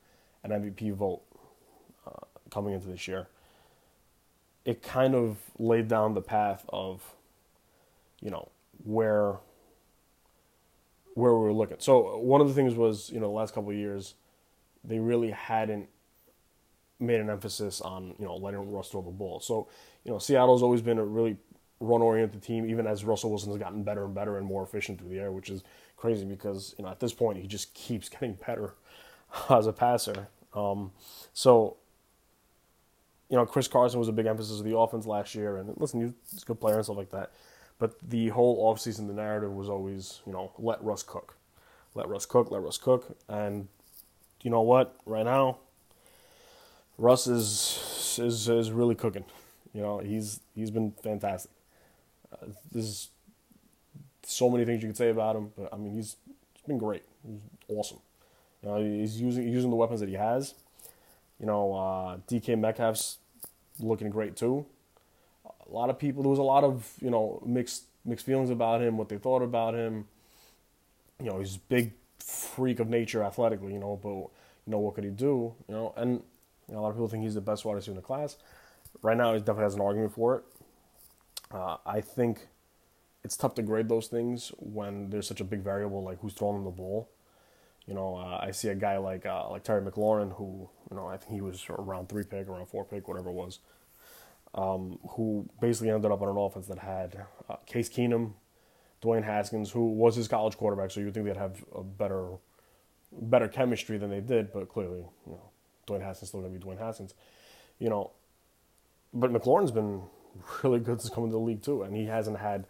an 0.43 0.51
MVP 0.51 0.93
vote 0.93 1.21
uh, 2.07 2.25
coming 2.49 2.73
into 2.73 2.87
this 2.87 3.07
year, 3.07 3.27
it 4.65 4.81
kind 4.81 5.15
of 5.15 5.37
laid 5.57 5.87
down 5.87 6.13
the 6.13 6.21
path 6.21 6.65
of 6.69 7.01
you 8.21 8.29
know, 8.29 8.49
where 8.83 9.37
where 11.19 11.33
we 11.33 11.39
were 11.39 11.53
looking. 11.53 11.77
So 11.79 12.17
one 12.17 12.41
of 12.41 12.47
the 12.47 12.53
things 12.53 12.75
was, 12.75 13.09
you 13.09 13.19
know, 13.19 13.27
the 13.27 13.33
last 13.33 13.53
couple 13.53 13.69
of 13.69 13.75
years, 13.75 14.15
they 14.83 14.99
really 14.99 15.31
hadn't 15.31 15.89
made 16.99 17.19
an 17.19 17.29
emphasis 17.29 17.81
on, 17.81 18.15
you 18.19 18.25
know, 18.25 18.35
letting 18.35 18.71
Russell 18.71 19.01
the 19.01 19.11
ball. 19.11 19.39
So, 19.39 19.67
you 20.03 20.11
know, 20.11 20.19
Seattle's 20.19 20.63
always 20.63 20.81
been 20.81 20.97
a 20.97 21.05
really 21.05 21.37
run-oriented 21.79 22.41
team, 22.41 22.69
even 22.69 22.85
as 22.85 23.03
Russell 23.05 23.29
Wilson 23.29 23.51
has 23.51 23.59
gotten 23.59 23.83
better 23.83 24.03
and 24.03 24.13
better 24.13 24.37
and 24.37 24.45
more 24.45 24.63
efficient 24.63 24.99
through 24.99 25.09
the 25.09 25.19
air, 25.19 25.31
which 25.31 25.49
is 25.49 25.63
crazy 25.95 26.25
because, 26.25 26.75
you 26.77 26.83
know, 26.83 26.91
at 26.91 26.99
this 26.99 27.13
point 27.13 27.37
he 27.37 27.47
just 27.47 27.73
keeps 27.73 28.09
getting 28.09 28.37
better 28.45 28.73
as 29.49 29.67
a 29.67 29.73
passer. 29.73 30.27
Um, 30.53 30.91
so, 31.33 31.77
you 33.29 33.37
know, 33.37 33.45
Chris 33.45 33.67
Carson 33.67 33.99
was 33.99 34.09
a 34.09 34.13
big 34.13 34.25
emphasis 34.25 34.59
of 34.59 34.65
the 34.65 34.75
offense 34.75 35.05
last 35.05 35.35
year, 35.35 35.57
and 35.57 35.73
listen, 35.77 36.15
he's 36.31 36.41
a 36.41 36.45
good 36.45 36.59
player 36.59 36.75
and 36.75 36.83
stuff 36.83 36.97
like 36.97 37.11
that. 37.11 37.31
But 37.79 37.97
the 38.07 38.27
whole 38.29 38.71
offseason, 38.71 39.07
the 39.07 39.13
narrative 39.13 39.53
was 39.53 39.69
always, 39.69 40.19
you 40.27 40.33
know, 40.33 40.51
let 40.59 40.83
Russ 40.83 41.01
cook. 41.01 41.35
Let 41.95 42.09
Russ 42.09 42.25
cook, 42.25 42.51
let 42.51 42.61
Russ 42.61 42.77
cook. 42.77 43.17
And 43.29 43.69
you 44.43 44.51
know 44.51 44.61
what? 44.61 44.95
Right 45.05 45.23
now, 45.25 45.59
Russ 46.97 47.25
is 47.25 48.19
is 48.21 48.49
is 48.49 48.71
really 48.71 48.95
cooking. 48.95 49.23
You 49.73 49.81
know, 49.81 49.99
he's 49.99 50.41
he's 50.53 50.71
been 50.71 50.91
fantastic. 50.91 51.51
Uh, 52.33 52.47
there's 52.71 53.09
so 54.23 54.49
many 54.49 54.65
things 54.65 54.83
you 54.83 54.89
could 54.89 54.97
say 54.97 55.09
about 55.09 55.37
him, 55.37 55.51
but 55.57 55.73
I 55.73 55.77
mean, 55.77 55.95
he's, 55.95 56.17
he's 56.53 56.63
been 56.67 56.77
great. 56.77 57.03
He's 57.25 57.39
awesome. 57.69 57.99
You 58.61 58.69
know, 58.69 58.83
he's 58.83 59.19
using 59.19 59.47
using 59.47 59.69
the 59.69 59.77
weapons 59.77 60.01
that 60.01 60.09
he 60.09 60.15
has. 60.15 60.53
You 61.39 61.45
know, 61.45 61.73
uh, 61.73 62.17
DK 62.29 62.59
Metcalf's 62.59 63.19
looking 63.79 64.09
great 64.09 64.35
too 64.35 64.65
a 65.69 65.73
lot 65.73 65.89
of 65.89 65.99
people 65.99 66.23
there 66.23 66.29
was 66.29 66.39
a 66.39 66.43
lot 66.43 66.63
of 66.63 66.91
you 67.01 67.09
know 67.09 67.41
mixed 67.45 67.83
mixed 68.05 68.25
feelings 68.25 68.49
about 68.49 68.81
him, 68.81 68.97
what 68.97 69.09
they 69.09 69.17
thought 69.17 69.41
about 69.41 69.73
him. 69.73 70.05
You 71.21 71.29
know, 71.29 71.39
he's 71.39 71.55
a 71.55 71.59
big 71.59 71.93
freak 72.19 72.79
of 72.79 72.89
nature 72.89 73.23
athletically, 73.23 73.73
you 73.73 73.79
know, 73.79 73.99
but 74.01 74.09
you 74.09 74.71
know, 74.71 74.79
what 74.79 74.95
could 74.95 75.03
he 75.03 75.09
do? 75.09 75.53
You 75.67 75.75
know, 75.75 75.93
and 75.97 76.21
you 76.67 76.75
know, 76.75 76.79
a 76.79 76.81
lot 76.81 76.89
of 76.89 76.95
people 76.95 77.07
think 77.07 77.23
he's 77.23 77.35
the 77.35 77.41
best 77.41 77.65
wide 77.65 77.75
receiver 77.75 77.91
in 77.91 77.95
the 77.97 78.01
class. 78.01 78.37
Right 79.01 79.17
now, 79.17 79.33
he 79.33 79.39
definitely 79.39 79.63
has 79.63 79.75
an 79.75 79.81
argument 79.81 80.13
for 80.13 80.37
it. 80.37 80.43
Uh, 81.51 81.77
I 81.85 82.01
think 82.01 82.47
it's 83.23 83.35
tough 83.35 83.55
to 83.55 83.61
grade 83.61 83.89
those 83.89 84.07
things 84.07 84.51
when 84.57 85.09
there's 85.09 85.27
such 85.27 85.41
a 85.41 85.43
big 85.43 85.61
variable 85.61 86.03
like 86.03 86.19
who's 86.19 86.33
throwing 86.33 86.63
the 86.63 86.69
ball. 86.69 87.09
You 87.87 87.95
know, 87.95 88.17
uh, 88.17 88.39
I 88.41 88.51
see 88.51 88.69
a 88.69 88.75
guy 88.75 88.97
like 88.97 89.25
uh, 89.25 89.49
like 89.49 89.63
Terry 89.63 89.81
McLaurin, 89.81 90.35
who 90.37 90.69
you 90.89 90.95
know 90.95 91.07
I 91.07 91.17
think 91.17 91.33
he 91.33 91.41
was 91.41 91.65
around 91.69 92.09
three 92.09 92.23
pick, 92.23 92.47
around 92.47 92.67
four 92.67 92.85
pick, 92.85 93.07
whatever 93.07 93.29
it 93.29 93.33
was, 93.33 93.59
um, 94.55 94.99
who 95.11 95.47
basically 95.61 95.89
ended 95.89 96.11
up 96.11 96.21
on 96.21 96.29
an 96.29 96.37
offense 96.37 96.67
that 96.67 96.79
had 96.79 97.25
uh, 97.49 97.55
Case 97.65 97.89
Keenum, 97.89 98.33
Dwayne 99.01 99.23
Haskins, 99.23 99.71
who 99.71 99.91
was 99.91 100.15
his 100.15 100.27
college 100.27 100.57
quarterback, 100.57 100.91
so 100.91 100.99
you'd 100.99 101.13
think 101.13 101.25
they'd 101.25 101.37
have 101.37 101.63
a 101.75 101.83
better 101.83 102.37
better 103.11 103.47
chemistry 103.47 103.97
than 103.97 104.11
they 104.11 104.19
did, 104.19 104.53
but 104.53 104.69
clearly, 104.69 105.03
you 105.25 105.31
know, 105.31 105.49
Dwayne 105.87 106.01
Haskins 106.01 106.29
still 106.29 106.41
gonna 106.41 106.53
be 106.53 106.59
Dwayne 106.59 106.79
Haskins. 106.79 107.13
You 107.79 107.89
know, 107.89 108.11
but 109.13 109.31
McLaurin's 109.31 109.71
been 109.71 110.03
really 110.63 110.79
good 110.79 111.01
since 111.01 111.13
coming 111.13 111.29
to 111.29 111.33
the 111.33 111.39
league 111.39 111.61
too, 111.61 111.83
and 111.83 111.95
he 111.95 112.05
hasn't 112.05 112.37
had 112.37 112.65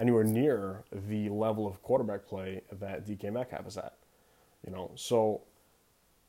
anywhere 0.00 0.24
near 0.24 0.84
the 0.92 1.28
level 1.28 1.66
of 1.66 1.82
quarterback 1.82 2.26
play 2.26 2.62
that 2.72 3.06
DK 3.06 3.32
Metcalf 3.32 3.66
is 3.66 3.76
at. 3.76 3.94
You 4.66 4.72
know, 4.72 4.90
so 4.94 5.42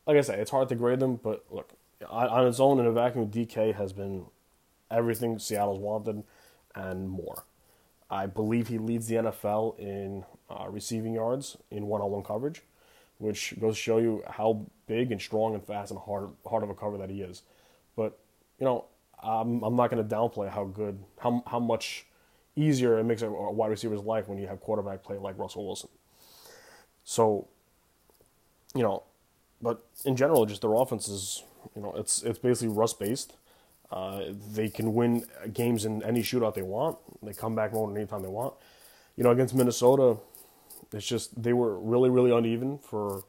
like 0.05 0.17
I 0.17 0.21
said, 0.21 0.39
it's 0.39 0.51
hard 0.51 0.69
to 0.69 0.75
grade 0.75 0.99
them, 0.99 1.19
but 1.21 1.45
look, 1.49 1.73
on 2.09 2.47
its 2.47 2.59
own 2.59 2.79
in 2.79 2.85
a 2.85 2.91
vacuum, 2.91 3.29
DK 3.29 3.73
has 3.75 3.93
been 3.93 4.25
everything 4.95 5.39
Seattle's 5.39 5.79
wanted 5.79 6.23
and 6.73 7.09
more. 7.09 7.43
I 8.09 8.27
believe 8.27 8.67
he 8.67 8.77
leads 8.77 9.07
the 9.07 9.15
NFL 9.15 9.79
in 9.79 10.23
uh, 10.49 10.67
receiving 10.69 11.13
yards 11.13 11.57
in 11.71 11.87
one-on-one 11.87 12.23
coverage, 12.23 12.61
which 13.17 13.59
goes 13.59 13.75
to 13.75 13.81
show 13.81 13.97
you 13.97 14.23
how 14.29 14.65
big 14.87 15.11
and 15.11 15.21
strong 15.21 15.53
and 15.53 15.65
fast 15.65 15.91
and 15.91 15.99
hard 15.99 16.29
hard 16.47 16.63
of 16.63 16.69
a 16.69 16.75
cover 16.75 16.97
that 16.97 17.09
he 17.09 17.21
is. 17.21 17.41
But 17.95 18.17
you 18.59 18.65
know, 18.65 18.85
I'm 19.21 19.63
I'm 19.63 19.75
not 19.75 19.89
going 19.89 20.07
to 20.07 20.15
downplay 20.15 20.49
how 20.49 20.65
good 20.65 21.03
how 21.19 21.43
how 21.47 21.59
much 21.59 22.05
easier 22.55 22.99
it 22.99 23.03
makes 23.03 23.21
a 23.21 23.29
wide 23.29 23.71
receiver's 23.71 24.01
life 24.01 24.27
when 24.27 24.37
you 24.37 24.47
have 24.47 24.61
quarterback 24.61 25.03
play 25.03 25.17
like 25.17 25.37
Russell 25.37 25.65
Wilson. 25.65 25.89
So 27.03 27.47
you 28.75 28.83
know, 28.83 29.03
but 29.61 29.83
in 30.03 30.15
general, 30.15 30.45
just 30.45 30.61
their 30.61 30.73
offense 30.73 31.07
is, 31.07 31.43
you 31.75 31.81
know, 31.81 31.93
it's 31.95 32.21
it's 32.21 32.37
basically 32.37 32.75
Russ 32.75 32.93
based. 32.93 33.35
Uh, 33.91 34.23
they 34.51 34.67
can 34.69 34.93
win 34.93 35.25
games 35.53 35.85
in 35.85 36.03
any 36.03 36.21
shootout 36.21 36.55
they 36.55 36.61
want. 36.61 36.97
They 37.21 37.33
come 37.33 37.55
back 37.55 37.71
rolling 37.73 37.95
anytime 37.95 38.21
they 38.21 38.29
want. 38.29 38.53
You 39.15 39.23
know, 39.23 39.31
against 39.31 39.55
Minnesota, 39.55 40.17
it's 40.91 41.05
just 41.05 41.41
they 41.41 41.53
were 41.53 41.79
really 41.79 42.09
really 42.09 42.31
uneven 42.31 42.77
for 42.79 43.23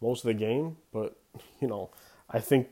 most 0.00 0.24
of 0.24 0.28
the 0.28 0.34
game. 0.34 0.76
But 0.92 1.16
you 1.60 1.68
know, 1.68 1.90
I 2.30 2.40
think 2.40 2.68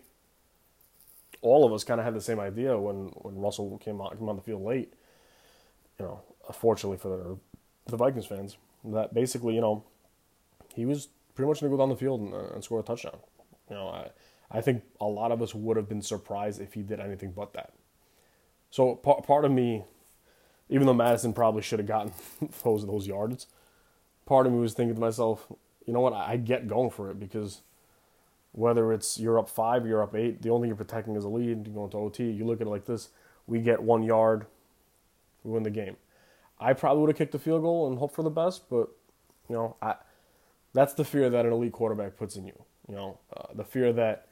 all 1.42 1.64
of 1.64 1.73
us 1.73 1.85
kind 1.85 2.00
of 2.00 2.04
had 2.04 2.14
the 2.14 2.20
same 2.20 2.38
idea 2.38 2.78
when 2.78 3.06
when 3.16 3.37
Russell 3.37 3.78
came 3.78 4.00
on 4.00 4.16
came 4.16 4.28
on 4.28 4.37
the 4.37 4.42
field 4.42 4.62
late. 4.62 4.92
You 5.99 6.06
know, 6.06 6.20
fortunately 6.52 6.99
for 6.99 7.09
the 7.09 7.38
the 7.90 7.97
Vikings 7.97 8.26
fans, 8.26 8.56
that 8.85 9.14
basically 9.14 9.54
you 9.54 9.61
know 9.61 9.85
he 10.75 10.85
was 10.85 11.09
pretty 11.35 11.49
much 11.49 11.61
going 11.61 11.70
to 11.70 11.76
go 11.76 11.82
down 11.82 11.88
the 11.88 11.97
field 11.97 12.20
and, 12.20 12.35
uh, 12.35 12.54
and, 12.54 12.62
score 12.62 12.80
a 12.80 12.82
touchdown. 12.82 13.18
You 13.68 13.76
know, 13.76 13.88
I, 13.88 14.11
I 14.50 14.61
think 14.61 14.83
a 15.00 15.07
lot 15.07 15.33
of 15.33 15.42
us 15.42 15.54
would 15.54 15.76
have 15.76 15.88
been 15.88 16.02
surprised 16.02 16.61
if 16.61 16.75
he 16.75 16.83
did 16.83 17.00
anything 17.00 17.33
but 17.33 17.52
that. 17.54 17.73
So 18.71 18.97
part, 18.97 19.26
part 19.26 19.45
of 19.45 19.52
me, 19.52 19.85
even 20.69 20.87
though 20.87 20.95
Mattison 20.95 21.33
probably 21.33 21.62
should 21.62 21.78
have 21.78 21.88
gotten 21.88 22.12
those 22.64 22.87
those 22.87 23.07
yards, 23.07 23.47
part 24.26 24.47
of 24.47 24.52
me 24.52 24.59
was 24.59 24.75
thinking 24.75 24.95
to 24.95 25.00
myself, 25.00 25.47
you 25.87 25.92
know 25.92 26.00
what, 26.00 26.12
I, 26.12 26.33
I 26.33 26.37
get 26.37 26.69
going 26.69 26.90
for 26.90 27.11
it 27.11 27.19
because 27.21 27.62
whether 28.52 28.92
it's 28.92 29.19
you're 29.19 29.38
up 29.38 29.49
five, 29.49 29.87
you're 29.87 30.02
up 30.02 30.14
eight, 30.14 30.42
the 30.42 30.50
only 30.50 30.64
thing 30.64 30.69
you're 30.71 30.76
protecting 30.76 31.16
is 31.16 31.25
a 31.25 31.28
lead. 31.28 31.66
You 31.66 31.73
go 31.73 31.85
into 31.85 31.99
OT, 31.99 32.30
you 32.30 32.45
look 32.45 32.61
at 32.61 32.66
it 32.66 32.71
like 32.71 32.87
this: 32.87 33.11
we 33.47 33.61
get 33.61 33.83
one 33.83 34.02
yard, 34.02 34.47
we 35.45 35.52
win 35.52 35.62
the 35.62 35.71
game. 35.71 35.97
I 36.59 36.73
probably 36.75 37.00
would 37.00 37.11
have 37.11 37.16
kicked 37.16 37.33
the 37.33 37.38
field 37.38 37.62
goal 37.62 37.88
and 37.88 37.99
hoped 37.99 38.15
for 38.15 38.23
the 38.23 38.30
best, 38.30 38.69
but 38.69 38.89
you 39.49 39.54
know, 39.54 39.76
I 39.80 39.95
that's 40.73 40.95
the 40.95 41.04
fear 41.04 41.30
that 41.30 41.47
an 41.47 41.52
elite 41.52 41.73
quarterback 41.73 42.17
puts 42.17 42.36
in 42.36 42.47
you. 42.47 42.65
You 42.89 42.95
know, 42.95 43.19
uh, 43.36 43.54
the 43.54 43.65
fear 43.65 43.93
that 43.93 44.26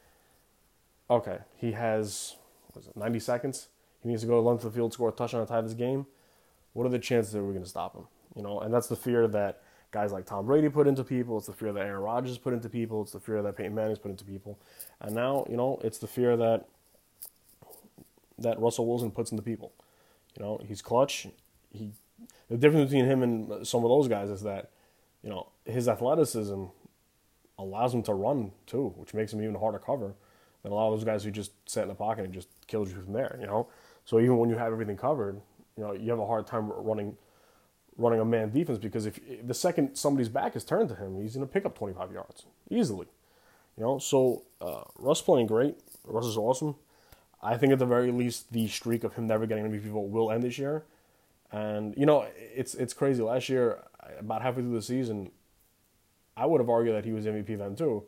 okay, 1.11 1.39
he 1.57 1.73
has 1.73 2.37
what 2.73 2.83
is 2.83 2.89
it, 2.89 2.97
90 2.97 3.19
seconds. 3.21 3.69
He 4.03 4.09
needs 4.09 4.23
to 4.23 4.29
go 4.29 4.41
length 4.41 4.65
of 4.65 4.73
the 4.73 4.77
field, 4.77 4.93
score 4.93 5.09
a 5.09 5.13
touchdown, 5.13 5.41
and 5.41 5.49
tie 5.49 5.61
this 5.61 5.75
game. 5.75 6.07
What 6.73 6.87
are 6.87 6.91
the 6.91 6.99
chances 6.99 7.33
that 7.33 7.43
we're 7.43 7.53
going 7.53 7.65
to 7.65 7.69
stop 7.69 7.97
him? 7.97 8.07
You 8.37 8.43
know, 8.43 8.61
and 8.61 8.73
that's 8.73 8.87
the 8.87 8.97
fear 8.97 9.27
that 9.29 9.63
guys 9.91 10.13
like 10.13 10.27
Tom 10.27 10.47
Brady 10.47 10.69
put 10.69 10.87
into 10.87 11.03
people. 11.03 11.39
It's 11.39 11.47
the 11.47 11.53
fear 11.53 11.73
that 11.73 11.81
Aaron 11.81 12.03
Rodgers 12.03 12.39
put 12.39 12.53
into 12.53 12.69
people. 12.69 13.03
It's 13.03 13.13
the 13.13 13.21
fear 13.21 13.43
that 13.43 13.57
Peyton 13.57 13.75
Manning's 13.75 13.99
put 13.99 14.11
into 14.11 14.25
people. 14.25 14.59
And 15.01 15.15
now, 15.15 15.47
you 15.51 15.57
know, 15.57 15.81
it's 15.83 15.99
the 15.99 16.07
fear 16.07 16.37
that 16.37 16.67
that 18.41 18.61
Russell 18.61 18.87
Wilson 18.87 19.11
puts 19.11 19.33
into 19.33 19.43
people. 19.43 19.73
You 20.39 20.45
know, 20.45 20.61
he's 20.65 20.81
clutch. 20.83 21.27
He 21.73 21.91
the 22.49 22.57
difference 22.57 22.91
between 22.91 23.07
him 23.07 23.23
and 23.23 23.67
some 23.67 23.83
of 23.83 23.89
those 23.89 24.09
guys 24.09 24.31
is 24.31 24.43
that 24.43 24.71
you 25.23 25.31
know, 25.31 25.49
his 25.65 25.89
athleticism 25.89 26.67
allows 27.59 27.93
him 27.93 28.05
to 28.05 28.15
run 28.15 28.53
too, 28.67 28.95
which 28.97 29.15
makes 29.15 29.33
him 29.33 29.43
even 29.43 29.57
harder 29.57 29.79
to 29.79 29.85
cover 29.85 30.15
than 30.69 30.73
a 30.73 30.77
lot 30.77 30.93
of 30.93 30.99
those 30.99 31.05
guys 31.05 31.25
who 31.25 31.31
just 31.31 31.53
sat 31.69 31.83
in 31.83 31.89
the 31.89 31.95
pocket 31.95 32.25
and 32.25 32.35
just 32.35 32.49
killed 32.67 32.89
you 32.89 32.95
from 32.95 33.13
there. 33.13 33.37
You 33.41 33.47
know, 33.47 33.69
so 34.05 34.21
even 34.21 34.37
when 34.39 34.51
you 34.51 34.57
have 34.57 34.73
everything 34.73 34.97
covered, 34.97 35.41
you 35.77 35.83
know, 35.83 35.93
you 35.93 36.11
have 36.11 36.19
a 36.19 36.27
hard 36.27 36.47
time 36.47 36.71
running 36.71 37.17
running 37.97 38.21
a 38.21 38.25
man 38.25 38.51
defense 38.51 38.79
because 38.79 39.07
if 39.07 39.19
the 39.45 39.55
second 39.55 39.97
somebody's 39.97 40.29
back 40.29 40.55
is 40.55 40.65
turned 40.65 40.89
to 40.89 40.95
him, 40.95 41.21
he's 41.21 41.35
going 41.35 41.47
to 41.47 41.53
pick 41.53 41.65
up 41.65 41.77
25 41.77 42.13
yards 42.13 42.45
easily. 42.71 43.07
You 43.77 43.85
know, 43.85 43.99
so 43.99 44.43
uh, 44.61 44.83
Russ 44.99 45.23
playing 45.23 45.47
great. 45.47 45.77
Russ 46.05 46.27
is 46.27 46.37
awesome. 46.37 46.77
I 47.43 47.57
think 47.57 47.73
at 47.73 47.79
the 47.79 47.87
very 47.87 48.11
least 48.11 48.53
the 48.53 48.67
streak 48.69 49.05
of 49.05 49.15
him 49.15 49.27
never 49.27 49.47
getting 49.47 49.65
MVP 49.65 49.91
vote 49.91 50.11
will 50.11 50.31
end 50.31 50.43
this 50.43 50.59
year. 50.59 50.85
And 51.51 51.95
you 51.97 52.07
know, 52.07 52.27
it's 52.37 52.75
it's 52.75 52.93
crazy. 52.93 53.23
Last 53.23 53.49
year, 53.49 53.85
about 54.19 54.43
halfway 54.43 54.63
through 54.63 54.75
the 54.75 54.83
season, 54.83 55.31
I 56.37 56.47
would 56.47 56.61
have 56.61 56.69
argued 56.69 56.95
that 56.95 57.05
he 57.05 57.13
was 57.13 57.25
MVP 57.25 57.59
then 57.59 57.75
too. 57.75 58.05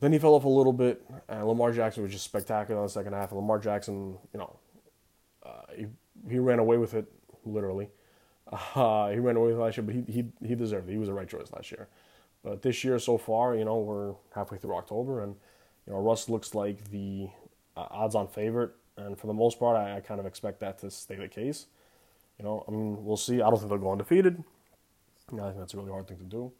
Then 0.00 0.12
he 0.12 0.18
fell 0.18 0.34
off 0.34 0.44
a 0.44 0.48
little 0.48 0.72
bit, 0.72 1.02
and 1.28 1.46
Lamar 1.46 1.72
Jackson 1.72 2.02
was 2.02 2.12
just 2.12 2.24
spectacular 2.24 2.80
in 2.80 2.86
the 2.86 2.90
second 2.90 3.12
half. 3.12 3.30
And 3.30 3.40
Lamar 3.40 3.58
Jackson, 3.58 4.16
you 4.32 4.38
know, 4.38 4.56
uh, 5.44 5.62
he 5.76 5.86
he 6.28 6.38
ran 6.38 6.58
away 6.58 6.78
with 6.78 6.94
it 6.94 7.06
literally. 7.44 7.88
Uh, 8.74 9.10
he 9.10 9.18
ran 9.18 9.36
away 9.36 9.48
with 9.48 9.58
it 9.58 9.62
last 9.62 9.76
year, 9.76 9.84
but 9.84 9.94
he 9.94 10.02
he 10.10 10.24
he 10.44 10.54
deserved 10.54 10.88
it. 10.88 10.92
He 10.92 10.98
was 10.98 11.08
the 11.08 11.14
right 11.14 11.28
choice 11.28 11.52
last 11.52 11.70
year. 11.70 11.88
But 12.42 12.62
this 12.62 12.82
year 12.82 12.98
so 12.98 13.18
far, 13.18 13.54
you 13.54 13.64
know, 13.64 13.78
we're 13.78 14.14
halfway 14.34 14.58
through 14.58 14.74
October, 14.74 15.22
and 15.22 15.36
you 15.86 15.92
know, 15.92 16.00
Russ 16.00 16.28
looks 16.28 16.54
like 16.54 16.90
the 16.90 17.28
uh, 17.76 17.86
odds-on 17.90 18.28
favorite. 18.28 18.72
And 18.96 19.18
for 19.18 19.26
the 19.26 19.34
most 19.34 19.58
part, 19.58 19.76
I, 19.76 19.96
I 19.96 20.00
kind 20.00 20.20
of 20.20 20.26
expect 20.26 20.60
that 20.60 20.78
to 20.80 20.90
stay 20.90 21.16
the 21.16 21.28
case. 21.28 21.66
You 22.38 22.44
know, 22.44 22.64
I 22.66 22.70
mean, 22.70 23.04
we'll 23.04 23.16
see. 23.16 23.36
I 23.42 23.50
don't 23.50 23.58
think 23.58 23.68
they'll 23.68 23.78
go 23.78 23.92
undefeated. 23.92 24.42
You 25.30 25.36
know, 25.36 25.44
I 25.44 25.48
think 25.48 25.58
that's 25.58 25.74
a 25.74 25.76
really 25.76 25.90
hard 25.90 26.08
thing 26.08 26.18
to 26.18 26.24
do. 26.24 26.52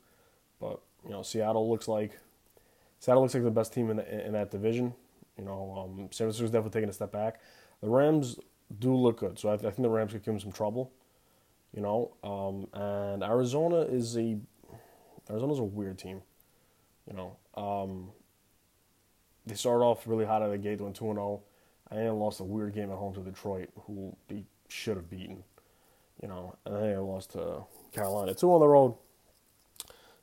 But 0.60 0.80
you 1.04 1.10
know, 1.10 1.22
Seattle 1.22 1.68
looks 1.70 1.88
like 1.88 2.18
Seattle 3.00 3.22
looks 3.22 3.34
like 3.34 3.42
the 3.42 3.50
best 3.50 3.72
team 3.72 3.90
in 3.90 3.96
the, 3.96 4.26
in 4.26 4.32
that 4.32 4.50
division. 4.50 4.94
You 5.36 5.44
know, 5.44 5.74
um, 5.76 6.08
San 6.12 6.26
Francisco's 6.26 6.50
definitely 6.50 6.78
taking 6.78 6.90
a 6.90 6.92
step 6.92 7.10
back. 7.10 7.40
The 7.80 7.88
Rams 7.88 8.38
do 8.78 8.94
look 8.94 9.18
good, 9.18 9.38
so 9.38 9.48
I, 9.48 9.54
I 9.54 9.56
think 9.56 9.82
the 9.82 9.88
Rams 9.88 10.12
could 10.12 10.22
give 10.22 10.34
them 10.34 10.40
some 10.40 10.52
trouble. 10.52 10.92
You 11.74 11.82
know, 11.82 12.12
um, 12.22 12.66
and 12.72 13.22
Arizona 13.22 13.80
is 13.80 14.16
a 14.16 14.38
Arizona's 15.28 15.58
a 15.58 15.64
weird 15.64 15.98
team. 15.98 16.22
You 17.08 17.16
know, 17.16 17.36
um, 17.60 18.10
they 19.46 19.54
started 19.54 19.84
off 19.84 20.06
really 20.06 20.24
hot 20.24 20.42
out 20.42 20.46
of 20.46 20.50
the 20.52 20.58
gate, 20.58 20.80
went 20.80 20.96
two 20.96 21.06
and 21.06 21.16
zero, 21.16 21.24
oh, 21.24 21.42
and 21.90 22.00
then 22.00 22.18
lost 22.18 22.40
a 22.40 22.44
weird 22.44 22.74
game 22.74 22.90
at 22.90 22.98
home 22.98 23.14
to 23.14 23.20
Detroit, 23.20 23.70
who 23.86 24.14
they 24.28 24.44
should 24.68 24.96
have 24.96 25.08
beaten 25.08 25.42
you 26.22 26.28
know, 26.28 26.54
and 26.64 26.74
then 26.74 26.82
they 26.82 26.96
lost 26.96 27.32
to 27.32 27.62
Carolina 27.92 28.34
two 28.34 28.52
on 28.52 28.60
the 28.60 28.68
road. 28.68 28.94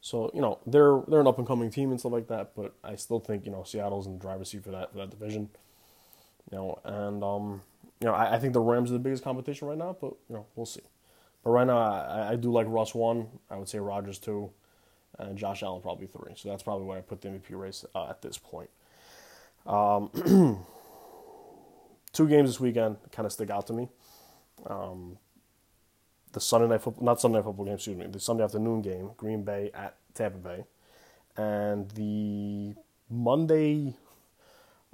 So 0.01 0.31
you 0.33 0.41
know 0.41 0.59
they're 0.65 1.01
they're 1.07 1.21
an 1.21 1.27
up 1.27 1.37
and 1.37 1.47
coming 1.47 1.69
team 1.69 1.91
and 1.91 1.99
stuff 1.99 2.11
like 2.11 2.27
that, 2.27 2.51
but 2.55 2.73
I 2.83 2.95
still 2.95 3.19
think 3.19 3.45
you 3.45 3.51
know 3.51 3.63
Seattle's 3.63 4.07
in 4.07 4.13
the 4.13 4.19
driver's 4.19 4.49
seat 4.51 4.63
for 4.63 4.71
that 4.71 4.91
for 4.91 4.99
that 4.99 5.09
division. 5.09 5.49
You 6.51 6.57
know, 6.57 6.79
and 6.83 7.23
um, 7.23 7.61
you 7.99 8.07
know 8.07 8.13
I, 8.13 8.35
I 8.35 8.39
think 8.39 8.53
the 8.53 8.61
Rams 8.61 8.89
are 8.89 8.93
the 8.93 8.99
biggest 8.99 9.23
competition 9.23 9.67
right 9.67 9.77
now, 9.77 9.95
but 9.99 10.13
you 10.29 10.35
know 10.35 10.45
we'll 10.55 10.65
see. 10.65 10.81
But 11.43 11.51
right 11.51 11.67
now 11.67 11.77
I, 11.77 12.31
I 12.31 12.35
do 12.35 12.51
like 12.51 12.67
Russ 12.69 12.93
one. 12.95 13.27
I 13.49 13.57
would 13.57 13.69
say 13.69 13.79
Rodgers 13.79 14.19
two, 14.19 14.51
and 15.17 15.37
Josh 15.37 15.63
Allen 15.63 15.81
probably 15.81 16.07
three. 16.07 16.33
So 16.35 16.49
that's 16.49 16.63
probably 16.63 16.85
where 16.85 16.97
I 16.97 17.01
put 17.01 17.21
the 17.21 17.29
MVP 17.29 17.59
race 17.59 17.85
uh, 17.95 18.09
at 18.09 18.21
this 18.21 18.37
point. 18.37 18.69
Um, 19.65 20.09
two 22.13 22.27
games 22.27 22.49
this 22.49 22.59
weekend 22.59 22.97
kind 23.11 23.25
of 23.25 23.31
stick 23.31 23.49
out 23.49 23.67
to 23.67 23.73
me. 23.73 23.89
Um, 24.65 25.17
the 26.33 26.39
Sunday 26.39 26.67
night 26.67 26.81
football, 26.81 27.05
not 27.05 27.21
Sunday 27.21 27.37
night 27.37 27.45
football 27.45 27.65
game, 27.65 27.75
excuse 27.75 27.97
me, 27.97 28.07
the 28.07 28.19
Sunday 28.19 28.43
afternoon 28.43 28.81
game, 28.81 29.11
Green 29.17 29.43
Bay 29.43 29.71
at 29.73 29.95
Tampa 30.13 30.37
Bay, 30.37 30.65
and 31.35 31.89
the 31.91 32.75
Monday, 33.09 33.95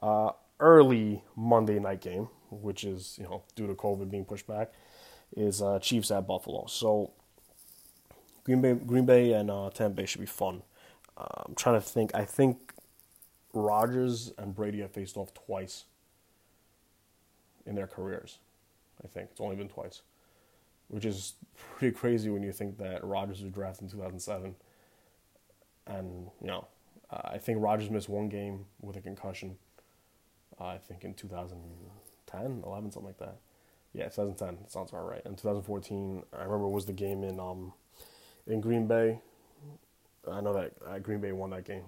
uh, 0.01 0.31
early 0.59 1.23
Monday 1.35 1.79
night 1.79 2.01
game, 2.01 2.29
which 2.49 2.83
is 2.83 3.17
you 3.19 3.25
know 3.25 3.43
due 3.55 3.67
to 3.67 3.73
COVID 3.73 4.09
being 4.09 4.25
pushed 4.25 4.47
back, 4.47 4.71
is 5.35 5.61
uh, 5.61 5.79
Chiefs 5.79 6.11
at 6.11 6.27
Buffalo. 6.27 6.65
So 6.67 7.11
Green 8.43 8.61
Bay, 8.61 8.73
Green 8.73 9.05
Bay 9.05 9.33
and 9.33 9.49
uh, 9.49 9.69
Tampa 9.73 9.95
Bay 9.95 10.05
should 10.05 10.21
be 10.21 10.27
fun. 10.27 10.63
Uh, 11.17 11.43
I'm 11.45 11.55
trying 11.55 11.75
to 11.75 11.81
think. 11.81 12.13
I 12.13 12.25
think 12.25 12.73
Rodgers 13.53 14.33
and 14.37 14.55
Brady 14.55 14.81
have 14.81 14.91
faced 14.91 15.15
off 15.15 15.33
twice 15.33 15.85
in 17.65 17.75
their 17.75 17.87
careers. 17.87 18.39
I 19.03 19.07
think 19.07 19.29
it's 19.31 19.41
only 19.41 19.55
been 19.55 19.69
twice, 19.69 20.01
which 20.87 21.05
is 21.05 21.33
pretty 21.77 21.95
crazy 21.95 22.29
when 22.29 22.43
you 22.43 22.51
think 22.51 22.77
that 22.77 23.03
Rodgers 23.03 23.41
was 23.41 23.51
drafted 23.51 23.85
in 23.85 23.89
2007, 23.89 24.55
and 25.87 26.29
you 26.41 26.47
know, 26.47 26.67
I 27.11 27.37
think 27.37 27.61
Rodgers 27.61 27.89
missed 27.89 28.09
one 28.09 28.29
game 28.29 28.65
with 28.81 28.95
a 28.95 29.01
concussion. 29.01 29.57
Uh, 30.59 30.65
I 30.65 30.77
think 30.77 31.03
in 31.03 31.13
2010, 31.13 32.63
11, 32.65 32.91
something 32.91 33.07
like 33.07 33.17
that. 33.17 33.37
Yeah, 33.93 34.05
2010 34.05 34.69
sounds 34.69 34.89
about 34.91 35.07
right. 35.07 35.21
In 35.25 35.35
2014, 35.35 36.23
I 36.33 36.43
remember 36.43 36.67
was 36.67 36.85
the 36.85 36.93
game 36.93 37.23
in 37.23 37.39
um 37.39 37.73
in 38.47 38.61
Green 38.61 38.87
Bay. 38.87 39.19
I 40.29 40.41
know 40.41 40.53
that 40.53 40.73
uh, 40.87 40.99
Green 40.99 41.19
Bay 41.19 41.31
won 41.31 41.51
that 41.51 41.65
game. 41.65 41.83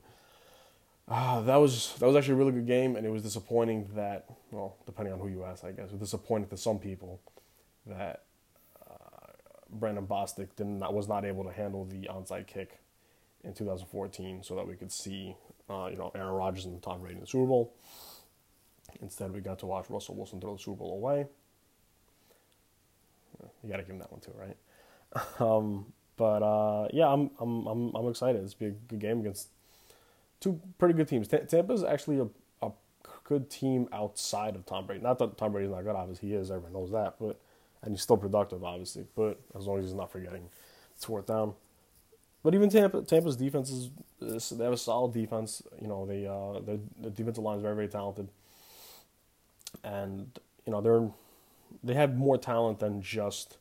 Uh, 1.07 1.41
that 1.41 1.57
was 1.57 1.95
that 1.99 2.05
was 2.05 2.15
actually 2.15 2.33
a 2.33 2.37
really 2.37 2.51
good 2.51 2.67
game, 2.67 2.95
and 2.95 3.05
it 3.05 3.09
was 3.09 3.23
disappointing 3.23 3.87
that 3.95 4.25
well, 4.51 4.77
depending 4.85 5.13
on 5.13 5.19
who 5.19 5.27
you 5.27 5.43
ask, 5.43 5.63
I 5.63 5.71
guess, 5.71 5.85
it 5.85 5.91
was 5.91 6.01
disappointing 6.01 6.49
to 6.49 6.57
some 6.57 6.79
people 6.79 7.21
that 7.85 8.23
Brandon 9.79 10.05
Bostick 10.05 10.55
did 10.55 10.67
not 10.67 10.93
was 10.93 11.07
not 11.07 11.25
able 11.25 11.43
to 11.43 11.51
handle 11.51 11.85
the 11.85 12.09
onside 12.11 12.47
kick 12.47 12.79
in 13.43 13.53
2014, 13.53 14.43
so 14.43 14.55
that 14.55 14.67
we 14.67 14.75
could 14.75 14.91
see 14.91 15.35
uh, 15.69 15.87
you 15.91 15.97
know 15.97 16.11
Aaron 16.15 16.33
Rodgers 16.33 16.65
and 16.65 16.81
Tom 16.81 17.01
Brady 17.01 17.15
in 17.15 17.21
the 17.21 17.27
Super 17.27 17.47
Bowl. 17.47 17.73
Instead, 19.01 19.33
we 19.33 19.41
got 19.41 19.59
to 19.59 19.65
watch 19.65 19.89
Russell 19.89 20.15
Wilson 20.15 20.39
throw 20.39 20.55
the 20.55 20.61
Super 20.61 20.77
Bowl 20.79 20.93
away. 20.93 21.25
You 23.63 23.69
got 23.69 23.77
to 23.77 23.83
give 23.83 23.91
him 23.91 23.99
that 23.99 24.11
one 24.11 24.21
too, 24.21 24.33
right? 24.37 24.57
Um, 25.39 25.93
but 26.17 26.43
uh, 26.43 26.87
yeah, 26.93 27.07
I'm 27.07 27.29
I'm 27.39 27.65
I'm 27.67 27.95
I'm 27.95 28.07
excited. 28.09 28.43
It's 28.43 28.53
be 28.53 28.67
a 28.67 28.71
good 28.71 28.99
game 28.99 29.19
against 29.19 29.49
two 30.39 30.59
pretty 30.77 30.93
good 30.93 31.07
teams. 31.07 31.27
T- 31.27 31.37
Tampa's 31.37 31.83
actually 31.83 32.19
a, 32.19 32.27
a 32.65 32.71
good 33.23 33.49
team 33.49 33.87
outside 33.91 34.55
of 34.55 34.65
Tom 34.65 34.85
Brady. 34.85 35.03
Not 35.03 35.19
that 35.19 35.37
Tom 35.37 35.51
Brady's 35.51 35.71
not 35.71 35.83
good, 35.83 35.95
obviously 35.95 36.29
he 36.29 36.35
is. 36.35 36.51
Everyone 36.51 36.73
knows 36.73 36.91
that, 36.91 37.15
but 37.19 37.39
and 37.85 37.93
he's 37.93 38.01
still 38.01 38.17
productive, 38.17 38.63
obviously. 38.63 39.05
But 39.15 39.39
as 39.57 39.65
long 39.65 39.79
as 39.79 39.85
he's 39.85 39.93
not 39.93 40.11
forgetting 40.11 40.49
it's 40.95 41.05
fourth 41.05 41.27
down. 41.27 41.53
But 42.43 42.53
even 42.53 42.69
Tampa, 42.69 43.01
Tampa's 43.01 43.35
defense 43.35 43.69
is, 43.69 43.89
is 44.21 44.49
they 44.49 44.63
have 44.63 44.73
a 44.73 44.77
solid 44.77 45.13
defense. 45.13 45.63
You 45.81 45.87
know, 45.87 46.05
they 46.05 46.25
uh, 46.27 46.59
the, 46.59 46.79
the 47.01 47.09
defensive 47.09 47.43
line 47.43 47.57
is 47.57 47.61
very 47.61 47.75
very 47.75 47.87
talented, 47.87 48.29
and 49.83 50.39
you 50.65 50.71
know 50.71 50.81
they're 50.81 51.09
they 51.83 51.95
have 51.95 52.15
more 52.15 52.37
talent 52.37 52.79
than 52.79 53.01
just 53.01 53.57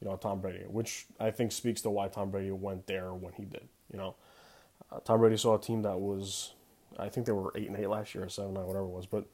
you 0.00 0.08
know 0.08 0.16
Tom 0.16 0.40
Brady, 0.40 0.64
which 0.68 1.06
I 1.18 1.30
think 1.30 1.50
speaks 1.50 1.82
to 1.82 1.90
why 1.90 2.08
Tom 2.08 2.30
Brady 2.30 2.52
went 2.52 2.86
there 2.86 3.12
when 3.12 3.32
he 3.32 3.44
did. 3.44 3.68
You 3.92 3.98
know, 3.98 4.14
uh, 4.92 5.00
Tom 5.00 5.20
Brady 5.20 5.36
saw 5.36 5.56
a 5.56 5.60
team 5.60 5.82
that 5.82 5.98
was, 5.98 6.52
I 6.98 7.08
think 7.08 7.26
they 7.26 7.32
were 7.32 7.52
eight 7.56 7.68
and 7.68 7.76
eight 7.76 7.88
last 7.88 8.14
year, 8.14 8.24
or 8.24 8.28
seven 8.28 8.54
nine, 8.54 8.66
whatever 8.66 8.84
it 8.84 8.90
was, 8.90 9.06
but 9.06 9.26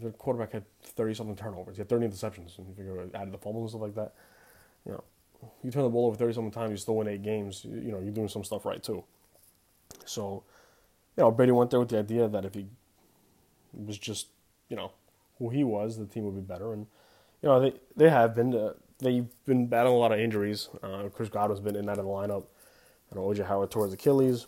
the 0.00 0.10
quarterback 0.10 0.52
had 0.52 0.64
thirty 0.82 1.14
something 1.14 1.36
turnovers. 1.36 1.76
He 1.76 1.80
had 1.80 1.88
thirty 1.88 2.06
interceptions, 2.06 2.58
and 2.58 2.68
you 2.68 2.74
figure 2.74 3.08
added 3.14 3.32
the 3.32 3.38
fumbles 3.38 3.72
and 3.74 3.80
stuff 3.80 3.82
like 3.82 3.94
that. 3.94 4.14
You 4.84 4.92
know, 4.92 5.04
you 5.62 5.70
turn 5.70 5.84
the 5.84 5.88
ball 5.88 6.06
over 6.06 6.16
thirty 6.16 6.32
something 6.32 6.50
times, 6.50 6.70
you 6.70 6.76
still 6.76 6.96
win 6.96 7.08
eight 7.08 7.22
games. 7.22 7.64
You, 7.64 7.76
you 7.76 7.92
know, 7.92 8.00
you're 8.00 8.12
doing 8.12 8.28
some 8.28 8.44
stuff 8.44 8.64
right 8.64 8.82
too. 8.82 9.04
So, 10.04 10.44
you 11.16 11.22
know, 11.22 11.30
Brady 11.30 11.52
went 11.52 11.70
there 11.70 11.80
with 11.80 11.88
the 11.88 11.98
idea 11.98 12.28
that 12.28 12.44
if 12.44 12.54
he 12.54 12.66
was 13.72 13.98
just, 13.98 14.28
you 14.68 14.76
know, 14.76 14.92
who 15.38 15.50
he 15.50 15.64
was, 15.64 15.98
the 15.98 16.06
team 16.06 16.24
would 16.24 16.34
be 16.34 16.40
better. 16.40 16.72
And 16.72 16.86
you 17.42 17.48
know, 17.48 17.60
they 17.60 17.74
they 17.96 18.10
have 18.10 18.34
been. 18.34 18.54
Uh, 18.54 18.72
they've 18.98 19.26
been 19.46 19.66
battling 19.66 19.94
a 19.94 19.98
lot 19.98 20.12
of 20.12 20.18
injuries. 20.18 20.68
Uh, 20.82 21.08
Chris 21.14 21.28
Godwin's 21.28 21.60
been 21.60 21.76
in 21.76 21.82
and 21.82 21.90
out 21.90 21.98
of 21.98 22.04
the 22.04 22.10
lineup. 22.10 22.44
I 23.10 23.16
know 23.16 23.22
OJ 23.22 23.46
Howard 23.46 23.72
his 23.72 23.92
Achilles. 23.92 24.46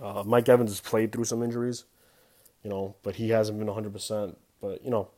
Uh, 0.00 0.22
Mike 0.26 0.48
Evans 0.48 0.70
has 0.70 0.80
played 0.80 1.12
through 1.12 1.24
some 1.24 1.42
injuries, 1.42 1.84
you 2.62 2.70
know, 2.70 2.96
but 3.02 3.16
he 3.16 3.30
hasn't 3.30 3.58
been 3.58 3.68
100%. 3.68 4.36
But, 4.60 4.84
you 4.84 4.90
know, 4.90 5.08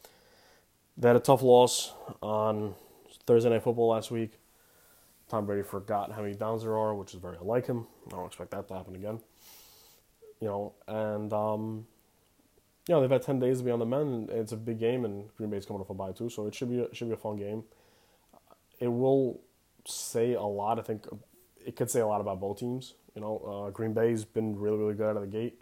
they 0.96 1.08
had 1.08 1.16
a 1.16 1.20
tough 1.20 1.42
loss 1.42 1.92
on 2.22 2.74
Thursday 3.26 3.50
Night 3.50 3.62
Football 3.62 3.88
last 3.88 4.10
week. 4.10 4.38
Tom 5.28 5.46
Brady 5.46 5.62
forgot 5.62 6.12
how 6.12 6.22
many 6.22 6.34
downs 6.34 6.62
there 6.62 6.76
are, 6.76 6.94
which 6.94 7.14
is 7.14 7.20
very 7.20 7.36
unlike 7.40 7.66
him. 7.66 7.86
I 8.08 8.16
don't 8.16 8.26
expect 8.26 8.50
that 8.50 8.68
to 8.68 8.74
happen 8.74 8.94
again. 8.94 9.20
You 10.40 10.48
know, 10.48 10.72
and, 10.86 11.32
um, 11.32 11.86
you 12.86 12.94
know, 12.94 13.00
they've 13.00 13.10
had 13.10 13.22
10 13.22 13.38
days 13.38 13.58
to 13.58 13.64
be 13.64 13.70
on 13.70 13.78
the 13.78 13.86
men, 13.86 14.00
and 14.00 14.30
it's 14.30 14.52
a 14.52 14.56
big 14.56 14.78
game, 14.78 15.04
and 15.04 15.34
Green 15.36 15.50
Bay's 15.50 15.64
coming 15.64 15.80
off 15.80 15.90
a 15.90 15.94
bye, 15.94 16.12
too, 16.12 16.28
so 16.28 16.46
it 16.46 16.54
should 16.54 16.68
be 16.68 16.80
a, 16.80 16.94
should 16.94 17.08
be 17.08 17.14
a 17.14 17.16
fun 17.16 17.36
game. 17.36 17.64
It 18.78 18.88
will 18.88 19.40
say 19.86 20.34
a 20.34 20.42
lot, 20.42 20.78
I 20.78 20.82
think, 20.82 21.06
it 21.64 21.76
could 21.76 21.90
say 21.90 22.00
a 22.00 22.06
lot 22.06 22.20
about 22.20 22.40
both 22.40 22.58
teams. 22.58 22.94
You 23.14 23.20
know, 23.20 23.66
uh, 23.66 23.70
Green 23.70 23.92
Bay's 23.92 24.24
been 24.24 24.58
really, 24.58 24.78
really 24.78 24.94
good 24.94 25.10
out 25.10 25.16
of 25.16 25.22
the 25.22 25.28
gate. 25.28 25.61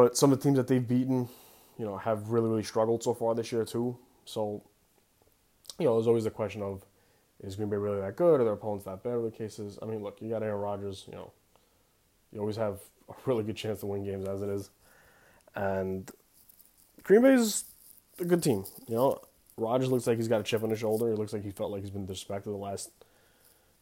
But 0.00 0.16
some 0.16 0.32
of 0.32 0.38
the 0.38 0.42
teams 0.42 0.56
that 0.56 0.66
they've 0.66 0.88
beaten, 0.88 1.28
you 1.76 1.84
know, 1.84 1.98
have 1.98 2.30
really, 2.30 2.48
really 2.48 2.62
struggled 2.62 3.02
so 3.02 3.12
far 3.12 3.34
this 3.34 3.52
year 3.52 3.66
too. 3.66 3.98
So, 4.24 4.62
you 5.78 5.84
know, 5.84 5.96
there's 5.96 6.06
always 6.06 6.24
the 6.24 6.30
question 6.30 6.62
of, 6.62 6.86
is 7.44 7.54
Green 7.54 7.68
Bay 7.68 7.76
really 7.76 8.00
that 8.00 8.16
good? 8.16 8.40
Are 8.40 8.44
their 8.44 8.54
opponents 8.54 8.86
that 8.86 9.02
bad? 9.02 9.22
the 9.22 9.30
cases. 9.30 9.78
I 9.82 9.84
mean, 9.84 10.02
look, 10.02 10.22
you 10.22 10.30
got 10.30 10.42
Aaron 10.42 10.58
Rodgers. 10.58 11.04
You 11.06 11.16
know, 11.16 11.32
you 12.32 12.40
always 12.40 12.56
have 12.56 12.80
a 13.10 13.14
really 13.26 13.44
good 13.44 13.58
chance 13.58 13.80
to 13.80 13.86
win 13.86 14.02
games 14.02 14.26
as 14.26 14.40
it 14.40 14.48
is, 14.48 14.70
and 15.54 16.10
Green 17.02 17.20
Bay's 17.20 17.64
a 18.18 18.24
good 18.24 18.42
team. 18.42 18.64
You 18.88 18.94
know, 18.94 19.20
Rodgers 19.58 19.90
looks 19.90 20.06
like 20.06 20.16
he's 20.16 20.28
got 20.28 20.40
a 20.40 20.44
chip 20.44 20.62
on 20.62 20.70
his 20.70 20.78
shoulder. 20.78 21.12
It 21.12 21.18
looks 21.18 21.34
like 21.34 21.44
he 21.44 21.50
felt 21.50 21.72
like 21.72 21.82
he's 21.82 21.90
been 21.90 22.06
disrespected 22.06 22.44
the 22.44 22.52
last 22.52 22.90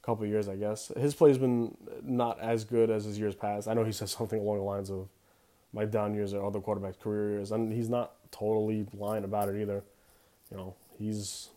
couple 0.03 0.27
years, 0.27 0.49
I 0.49 0.57
guess. 0.57 0.91
His 0.97 1.15
play's 1.15 1.39
been 1.39 1.77
not 2.03 2.41
as 2.41 2.65
good 2.65 2.91
as 2.91 3.05
his 3.05 3.21
years 3.21 3.37
past. 3.37 3.69
I 3.69 3.75
know 3.75 3.85
he 3.85 3.93
said 3.93 4.09
something 4.09 4.41
along 4.41 4.57
the 4.57 4.65
lines 4.65 4.91
of 4.91 5.09
my 5.73 5.85
down 5.85 6.15
years 6.15 6.33
or 6.33 6.45
other 6.45 6.61
quarterbacks' 6.61 6.99
career 6.99 7.31
years, 7.31 7.53
and 7.53 7.73
he's 7.73 7.89
not 7.89 8.13
totally 8.31 8.87
lying 8.95 9.25
about 9.25 9.49
it 9.49 9.61
either. 9.61 9.85
You 10.51 10.57
know, 10.57 10.75
he's 10.99 11.51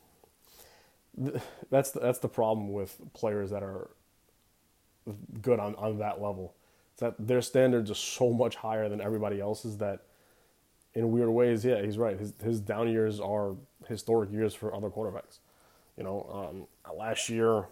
that's 1.70 1.92
the, 1.92 2.00
that's 2.00 2.20
the 2.20 2.30
problem 2.30 2.72
with 2.72 3.00
players 3.14 3.50
that 3.52 3.64
are 3.64 3.90
good 5.42 5.60
on, 5.60 5.76
on 5.76 5.98
that 6.00 6.22
level. 6.22 6.54
It's 6.94 7.02
that 7.02 7.16
their 7.20 7.42
standards 7.42 7.90
are 7.92 7.96
so 7.96 8.32
much 8.32 8.56
higher 8.56 8.90
than 8.90 9.02
everybody 9.02 9.40
else's 9.40 9.78
that 9.78 10.02
in 10.94 11.12
weird 11.12 11.30
ways, 11.30 11.64
yeah, 11.64 11.82
he's 11.82 11.98
right. 11.98 12.20
His 12.20 12.34
his 12.44 12.60
down 12.60 12.90
years 12.90 13.20
are 13.20 13.56
historic 13.88 14.32
years 14.32 14.54
for 14.54 14.76
other 14.76 14.90
quarterbacks. 14.90 15.40
You 15.98 16.04
know, 16.04 16.68
um, 16.90 16.98
last 16.98 17.30
year 17.30 17.66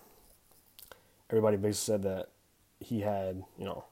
everybody 1.30 1.58
basically 1.58 1.94
said 1.94 2.04
that 2.04 2.30
he 2.80 3.02
had, 3.02 3.44
you 3.58 3.66
know, 3.66 3.84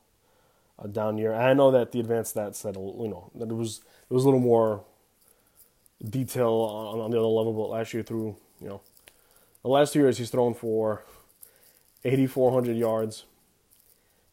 down 0.92 1.18
year. 1.18 1.34
And 1.34 1.44
I 1.44 1.54
know 1.54 1.72
that 1.72 1.92
the 1.92 2.00
advanced 2.00 2.36
stats 2.36 2.56
said, 2.56 2.76
you 2.76 3.08
know, 3.08 3.32
that 3.36 3.50
it 3.50 3.54
was 3.54 3.82
it 4.10 4.14
was 4.14 4.24
a 4.24 4.28
little 4.28 4.40
more 4.40 4.84
detail 6.04 6.50
on, 6.52 7.00
on 7.00 7.12
the 7.12 7.18
other 7.18 7.28
level, 7.28 7.54
but 7.54 7.70
last 7.70 7.94
year 7.94 8.04
through, 8.04 8.36
you 8.62 8.68
know, 8.68 8.82
the 9.64 9.70
last 9.70 9.94
two 9.94 10.00
years 10.00 10.18
he's 10.18 10.30
thrown 10.30 10.54
for 10.54 11.04
8,400 12.06 12.78
yards, 12.78 13.26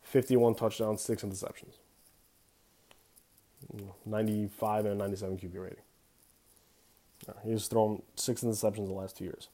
51 0.03 0.55
touchdowns, 0.55 1.01
six 1.01 1.23
interceptions. 1.23 1.75
95 4.05 4.85
and 4.87 4.99
97 4.99 5.39
QB 5.39 5.55
rating. 5.55 5.79
He's 7.43 7.67
thrown 7.67 8.03
six 8.15 8.43
interceptions 8.43 8.87
the 8.87 8.93
last 8.93 9.17
two 9.17 9.25
years. 9.25 9.49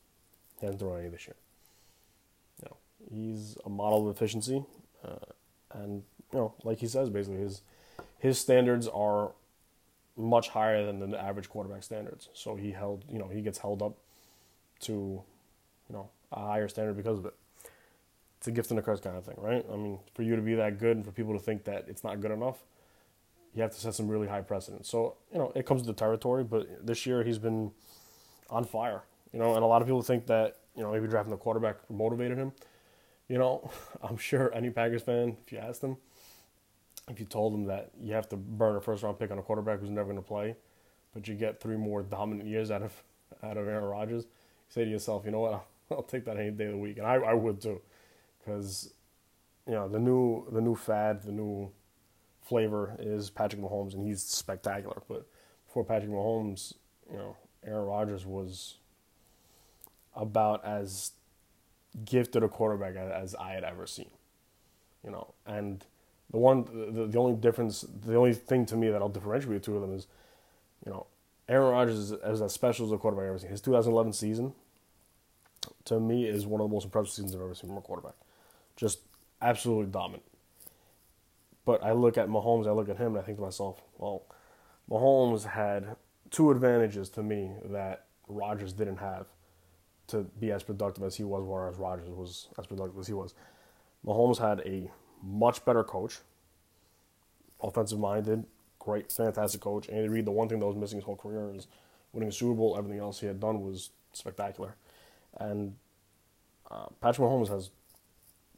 He 0.58 0.66
hasn't 0.66 0.80
thrown 0.80 0.98
any 0.98 1.08
this 1.08 1.26
year. 1.26 1.36
He's 3.08 3.56
a 3.64 3.68
model 3.70 4.08
of 4.08 4.16
efficiency, 4.16 4.64
uh, 5.04 5.16
and 5.72 6.02
you 6.32 6.38
know, 6.38 6.54
like 6.64 6.78
he 6.78 6.86
says, 6.86 7.10
basically 7.10 7.40
his 7.40 7.62
his 8.18 8.38
standards 8.38 8.86
are 8.88 9.32
much 10.16 10.50
higher 10.50 10.84
than 10.84 11.10
the 11.10 11.20
average 11.20 11.48
quarterback 11.48 11.82
standards. 11.82 12.28
So 12.34 12.54
he 12.56 12.72
held, 12.72 13.04
you 13.10 13.18
know, 13.18 13.28
he 13.28 13.40
gets 13.40 13.58
held 13.58 13.82
up 13.82 13.96
to, 14.80 14.92
you 14.92 15.94
know, 15.94 16.10
a 16.32 16.40
higher 16.40 16.68
standard 16.68 16.96
because 16.96 17.18
of 17.18 17.26
it. 17.26 17.34
It's 18.38 18.48
a 18.48 18.50
gift 18.50 18.70
and 18.70 18.78
a 18.78 18.82
curse 18.82 19.00
kind 19.00 19.16
of 19.16 19.24
thing, 19.24 19.36
right? 19.38 19.64
I 19.70 19.76
mean, 19.76 19.98
for 20.14 20.22
you 20.22 20.36
to 20.36 20.42
be 20.42 20.54
that 20.54 20.78
good 20.78 20.96
and 20.96 21.04
for 21.04 21.12
people 21.12 21.32
to 21.34 21.38
think 21.38 21.64
that 21.64 21.86
it's 21.88 22.04
not 22.04 22.20
good 22.20 22.30
enough, 22.30 22.58
you 23.54 23.62
have 23.62 23.72
to 23.72 23.80
set 23.80 23.94
some 23.94 24.08
really 24.08 24.28
high 24.28 24.40
precedents. 24.40 24.88
So, 24.88 25.16
you 25.32 25.38
know, 25.38 25.52
it 25.54 25.66
comes 25.66 25.82
to 25.82 25.86
the 25.86 25.92
territory, 25.92 26.44
but 26.44 26.86
this 26.86 27.04
year 27.04 27.22
he's 27.22 27.38
been 27.38 27.72
on 28.48 28.64
fire, 28.64 29.02
you 29.32 29.38
know, 29.38 29.54
and 29.54 29.62
a 29.62 29.66
lot 29.66 29.82
of 29.82 29.88
people 29.88 30.02
think 30.02 30.26
that, 30.26 30.56
you 30.74 30.82
know, 30.82 30.92
maybe 30.92 31.06
drafting 31.06 31.32
the 31.32 31.36
quarterback 31.36 31.76
motivated 31.90 32.38
him. 32.38 32.52
You 33.28 33.38
know, 33.38 33.70
I'm 34.02 34.16
sure 34.16 34.54
any 34.54 34.70
Packers 34.70 35.02
fan, 35.02 35.36
if 35.44 35.52
you 35.52 35.58
asked 35.58 35.80
them, 35.80 35.96
if 37.08 37.18
you 37.18 37.26
told 37.26 37.52
them 37.52 37.64
that 37.64 37.90
you 38.00 38.14
have 38.14 38.28
to 38.30 38.36
burn 38.36 38.76
a 38.76 38.80
first 38.80 39.02
round 39.02 39.18
pick 39.18 39.30
on 39.30 39.38
a 39.38 39.42
quarterback 39.42 39.80
who's 39.80 39.90
never 39.90 40.12
going 40.12 40.22
to 40.22 40.26
play, 40.26 40.56
but 41.14 41.26
you 41.26 41.34
get 41.34 41.60
three 41.60 41.76
more 41.76 42.02
dominant 42.02 42.48
years 42.48 42.70
out 42.70 42.82
of 42.82 42.92
out 43.42 43.56
of 43.56 43.66
Aaron 43.68 43.84
Rodgers, 43.84 44.24
you 44.24 44.30
say 44.68 44.84
to 44.84 44.90
yourself, 44.90 45.24
you 45.24 45.30
know 45.30 45.40
what, 45.40 45.52
I'll, 45.52 45.66
I'll 45.92 46.02
take 46.02 46.24
that 46.24 46.36
any 46.36 46.50
day 46.50 46.66
of 46.66 46.72
the 46.72 46.78
week, 46.78 46.98
and 46.98 47.06
I, 47.06 47.14
I 47.14 47.34
would 47.34 47.60
too, 47.60 47.80
because 48.38 48.92
you 49.66 49.74
know 49.74 49.88
the 49.88 49.98
new 49.98 50.46
the 50.52 50.60
new 50.60 50.74
fad, 50.74 51.22
the 51.22 51.32
new 51.32 51.70
flavor 52.42 52.96
is 52.98 53.30
Patrick 53.30 53.62
Mahomes, 53.62 53.94
and 53.94 54.06
he's 54.06 54.22
spectacular. 54.22 55.02
But 55.08 55.26
before 55.66 55.84
Patrick 55.84 56.10
Mahomes, 56.10 56.74
you 57.10 57.16
know, 57.16 57.36
Aaron 57.64 57.86
Rodgers 57.86 58.26
was 58.26 58.76
about 60.14 60.64
as 60.64 61.12
gifted 62.04 62.42
a 62.42 62.48
quarterback 62.48 62.96
as 62.96 63.34
I 63.34 63.52
had 63.52 63.64
ever 63.64 63.86
seen. 63.86 64.10
You 65.04 65.10
know, 65.10 65.34
and 65.46 65.84
the 66.30 66.38
one, 66.38 66.64
the, 66.94 67.06
the 67.06 67.18
only 67.18 67.34
difference, 67.34 67.84
the 68.04 68.16
only 68.16 68.34
thing 68.34 68.66
to 68.66 68.76
me 68.76 68.88
that 68.88 69.02
I'll 69.02 69.08
differentiate 69.08 69.54
the 69.54 69.60
two 69.60 69.74
of 69.74 69.82
them 69.82 69.94
is, 69.94 70.06
you 70.84 70.92
know, 70.92 71.06
Aaron 71.48 71.72
Rodgers 71.72 71.96
is, 71.96 72.12
is 72.12 72.40
as 72.40 72.52
special 72.52 72.86
as 72.86 72.92
a 72.92 72.98
quarterback 72.98 73.24
I've 73.24 73.30
ever 73.30 73.38
seen. 73.38 73.50
His 73.50 73.60
2011 73.60 74.12
season, 74.12 74.52
to 75.86 75.98
me, 75.98 76.26
is 76.26 76.46
one 76.46 76.60
of 76.60 76.68
the 76.68 76.72
most 76.72 76.84
impressive 76.84 77.12
seasons 77.12 77.34
I've 77.34 77.42
ever 77.42 77.54
seen 77.54 77.70
from 77.70 77.78
a 77.78 77.82
quarterback. 77.82 78.14
Just 78.76 79.00
absolutely 79.42 79.90
dominant. 79.90 80.22
But 81.64 81.82
I 81.82 81.92
look 81.92 82.16
at 82.16 82.28
Mahomes, 82.28 82.66
I 82.66 82.70
look 82.70 82.88
at 82.88 82.96
him, 82.96 83.08
and 83.08 83.18
I 83.18 83.22
think 83.22 83.38
to 83.38 83.42
myself, 83.42 83.82
well, 83.98 84.22
Mahomes 84.88 85.44
had 85.44 85.96
two 86.30 86.50
advantages 86.50 87.08
to 87.10 87.22
me 87.22 87.52
that 87.64 88.06
Rodgers 88.28 88.72
didn't 88.72 88.98
have 88.98 89.26
to 90.08 90.24
be 90.38 90.52
as 90.52 90.62
productive 90.62 91.04
as 91.04 91.16
he 91.16 91.24
was, 91.24 91.44
whereas 91.44 91.76
Rodgers 91.76 92.08
was 92.08 92.48
as 92.58 92.66
productive 92.66 92.98
as 92.98 93.06
he 93.06 93.12
was. 93.12 93.34
Mahomes 94.06 94.38
had 94.38 94.60
a 94.60 94.90
much 95.22 95.64
better 95.64 95.84
coach, 95.84 96.18
offensive 97.62 97.98
minded, 97.98 98.44
great, 98.78 99.12
fantastic 99.12 99.60
coach. 99.60 99.88
Andy 99.88 100.08
Reid, 100.08 100.24
the 100.24 100.30
one 100.30 100.48
thing 100.48 100.58
that 100.60 100.66
was 100.66 100.76
missing 100.76 100.98
his 100.98 101.04
whole 101.04 101.16
career 101.16 101.52
is 101.54 101.66
winning 102.12 102.28
a 102.28 102.32
Super 102.32 102.54
Bowl. 102.54 102.76
Everything 102.76 103.00
else 103.00 103.20
he 103.20 103.26
had 103.26 103.40
done 103.40 103.60
was 103.62 103.90
spectacular. 104.12 104.74
And 105.38 105.76
uh, 106.70 106.86
Patrick 107.00 107.26
Mahomes 107.28 107.48
has 107.48 107.70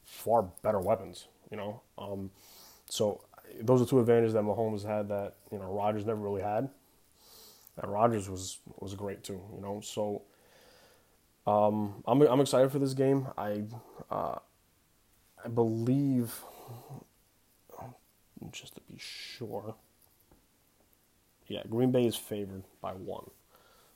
far 0.05 0.43
better 0.63 0.81
weapons, 0.81 1.27
you 1.51 1.57
know. 1.57 1.81
Um, 1.99 2.31
so 2.89 3.23
those 3.61 3.83
are 3.83 3.87
two 3.87 4.01
advantages 4.01 4.33
that 4.35 4.43
Mahomes 4.43 4.87
had 4.87 5.09
that 5.09 5.35
you 5.51 5.59
know 5.59 5.73
Rodgers 5.73 6.07
never 6.07 6.21
really 6.21 6.43
had. 6.43 6.69
And 7.81 7.91
Rodgers 7.93 8.29
was 8.29 8.59
was 8.79 8.95
great 8.95 9.25
too, 9.25 9.41
you 9.55 9.61
know. 9.61 9.81
So 9.83 10.23
um, 11.47 12.03
I'm 12.07 12.21
I'm 12.23 12.41
excited 12.41 12.71
for 12.71 12.79
this 12.79 12.95
game. 12.95 13.29
I 13.37 13.65
uh, 14.11 14.39
I 15.45 15.49
believe 15.49 16.33
just 18.51 18.75
to 18.75 18.81
be 18.83 18.99
sure. 18.99 19.75
Yeah, 21.47 21.63
Green 21.69 21.91
Bay 21.91 22.07
is 22.07 22.17
favored 22.17 22.65
by 22.81 22.93
one, 22.93 23.31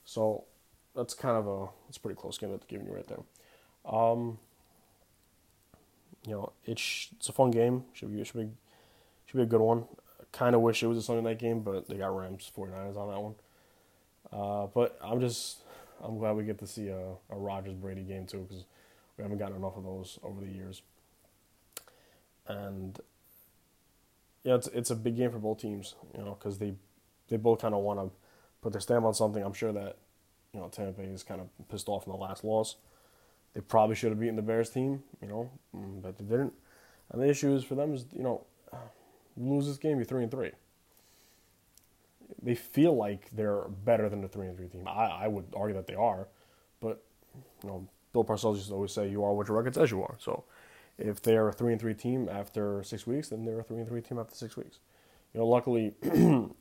so 0.05 0.43
that's 0.95 1.13
kind 1.13 1.37
of 1.37 1.47
a 1.47 1.67
it's 1.89 1.97
pretty 1.97 2.19
close 2.19 2.37
game 2.37 2.51
that's 2.51 2.65
giving 2.65 2.87
you 2.87 2.93
right 2.93 3.07
there. 3.07 3.19
Um, 3.91 4.39
you 6.25 6.33
know, 6.33 6.51
it's 6.65 7.09
it's 7.15 7.29
a 7.29 7.33
fun 7.33 7.51
game. 7.51 7.85
Should 7.93 8.13
be 8.13 8.23
should 8.23 8.35
be 8.35 8.49
should 9.25 9.37
be 9.37 9.43
a 9.43 9.47
good 9.47 9.61
one. 9.61 9.85
Kind 10.31 10.55
of 10.55 10.61
wish 10.61 10.83
it 10.83 10.87
was 10.87 10.97
a 10.97 11.01
Sunday 11.01 11.23
night 11.23 11.39
game, 11.39 11.61
but 11.61 11.87
they 11.87 11.95
got 11.95 12.15
Rams 12.15 12.51
49ers 12.55 12.97
on 12.97 13.09
that 13.09 13.21
one. 13.21 13.35
Uh, 14.31 14.67
but 14.67 14.99
I'm 15.01 15.19
just 15.19 15.59
I'm 16.03 16.19
glad 16.19 16.35
we 16.35 16.43
get 16.43 16.59
to 16.59 16.67
see 16.67 16.89
a, 16.89 16.99
a 17.29 17.35
Rodgers 17.35 17.73
Brady 17.73 18.03
game 18.03 18.25
too 18.25 18.45
because 18.47 18.65
we 19.17 19.23
haven't 19.23 19.39
gotten 19.39 19.55
enough 19.55 19.77
of 19.77 19.83
those 19.83 20.19
over 20.21 20.41
the 20.41 20.51
years. 20.51 20.81
And 22.47 22.99
yeah, 24.43 24.55
it's 24.55 24.67
it's 24.67 24.91
a 24.91 24.95
big 24.95 25.17
game 25.17 25.31
for 25.31 25.39
both 25.39 25.59
teams, 25.59 25.95
you 26.17 26.23
know, 26.23 26.37
because 26.39 26.59
they 26.59 26.73
they 27.29 27.37
both 27.37 27.61
kind 27.61 27.73
of 27.73 27.81
want 27.81 27.99
to 27.99 28.09
put 28.61 28.71
their 28.71 28.81
stamp 28.81 29.05
on 29.05 29.13
something. 29.13 29.43
I'm 29.43 29.53
sure 29.53 29.73
that 29.73 29.97
you 30.53 30.59
know 30.59 30.69
Tampa 30.69 31.01
Bay 31.01 31.07
is 31.07 31.23
kind 31.23 31.41
of 31.41 31.47
pissed 31.69 31.89
off 31.89 32.05
in 32.05 32.11
the 32.11 32.17
last 32.17 32.43
loss. 32.43 32.75
They 33.53 33.61
probably 33.61 33.95
should 33.95 34.11
have 34.11 34.19
beaten 34.19 34.35
the 34.35 34.41
Bears 34.41 34.69
team, 34.69 35.03
you 35.21 35.27
know, 35.27 35.49
mm, 35.75 36.01
but 36.01 36.17
they 36.17 36.25
didn't. 36.25 36.53
And 37.11 37.21
the 37.21 37.29
issue 37.29 37.55
is 37.55 37.63
for 37.63 37.75
them 37.75 37.93
is 37.93 38.05
you 38.15 38.21
know, 38.21 38.45
lose 39.35 39.65
this 39.67 39.77
game, 39.77 39.97
you're 39.97 40.05
three 40.05 40.23
and 40.23 40.31
three 40.31 40.51
they 42.41 42.55
feel 42.55 42.95
like 42.95 43.29
they're 43.31 43.63
better 43.85 44.09
than 44.09 44.21
the 44.21 44.27
three 44.27 44.47
and 44.47 44.57
three 44.57 44.67
team. 44.67 44.87
I, 44.87 45.23
I 45.23 45.27
would 45.27 45.45
argue 45.55 45.75
that 45.75 45.87
they 45.87 45.95
are, 45.95 46.27
but 46.81 47.03
you 47.63 47.69
know, 47.69 47.87
Bill 48.13 48.23
Parcells 48.23 48.55
used 48.55 48.69
to 48.69 48.73
always 48.75 48.91
say, 48.91 49.09
"You 49.09 49.23
are 49.23 49.33
what 49.33 49.47
your 49.47 49.57
record 49.57 49.75
says 49.75 49.91
you 49.91 50.01
are." 50.03 50.15
So, 50.19 50.43
if 50.97 51.21
they're 51.21 51.47
a 51.47 51.53
three 51.53 51.71
and 51.71 51.81
three 51.81 51.93
team 51.93 52.27
after 52.29 52.83
six 52.83 53.05
weeks, 53.05 53.29
then 53.29 53.45
they're 53.45 53.59
a 53.59 53.63
three 53.63 53.77
and 53.77 53.87
three 53.87 54.01
team 54.01 54.19
after 54.19 54.35
six 54.35 54.57
weeks. 54.57 54.79
You 55.33 55.39
know, 55.39 55.47
luckily, 55.47 55.93
none 56.03 56.55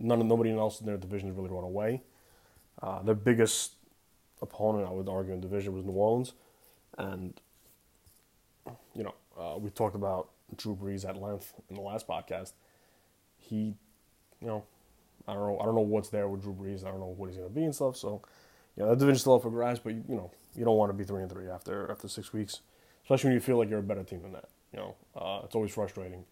of 0.00 0.26
nobody 0.26 0.52
else 0.52 0.80
in 0.80 0.86
their 0.86 0.96
division 0.96 1.28
has 1.28 1.36
really 1.36 1.50
run 1.50 1.64
away. 1.64 2.02
Uh, 2.82 3.02
their 3.02 3.14
biggest 3.14 3.72
opponent, 4.40 4.88
I 4.88 4.92
would 4.92 5.08
argue, 5.08 5.32
in 5.32 5.40
division 5.40 5.74
was 5.74 5.84
New 5.84 5.92
Orleans, 5.92 6.32
and 6.98 7.40
you 8.94 9.02
know, 9.04 9.14
uh, 9.38 9.58
we 9.58 9.70
talked 9.70 9.94
about 9.94 10.30
Drew 10.56 10.76
Brees 10.76 11.08
at 11.08 11.16
length 11.16 11.54
in 11.68 11.76
the 11.76 11.82
last 11.82 12.06
podcast. 12.06 12.52
He 13.38 13.74
you 14.42 14.48
know, 14.48 14.64
I 15.26 15.34
don't 15.34 15.46
know. 15.46 15.58
I 15.60 15.64
don't 15.64 15.74
know 15.74 15.82
what's 15.82 16.08
there 16.08 16.28
with 16.28 16.42
Drew 16.42 16.52
Brees. 16.52 16.84
I 16.84 16.90
don't 16.90 17.00
know 17.00 17.14
what 17.16 17.28
he's 17.28 17.38
going 17.38 17.48
to 17.48 17.54
be 17.54 17.64
and 17.64 17.74
stuff. 17.74 17.96
So, 17.96 18.22
know, 18.76 18.90
that 18.90 18.98
division's 18.98 19.20
still 19.20 19.34
up 19.34 19.42
for 19.42 19.50
grabs. 19.50 19.78
But 19.78 19.94
you, 19.94 20.04
you 20.08 20.16
know, 20.16 20.30
you 20.56 20.64
don't 20.64 20.76
want 20.76 20.90
to 20.90 20.94
be 20.94 21.04
three 21.04 21.22
and 21.22 21.30
three 21.30 21.48
after 21.48 21.90
after 21.90 22.08
six 22.08 22.32
weeks, 22.32 22.60
especially 23.04 23.28
when 23.28 23.34
you 23.34 23.40
feel 23.40 23.58
like 23.58 23.68
you're 23.68 23.78
a 23.78 23.82
better 23.82 24.04
team 24.04 24.22
than 24.22 24.32
that. 24.32 24.48
You 24.72 24.78
know, 24.80 24.94
uh, 25.16 25.40
it's 25.44 25.54
always 25.54 25.72
frustrating 25.72 26.24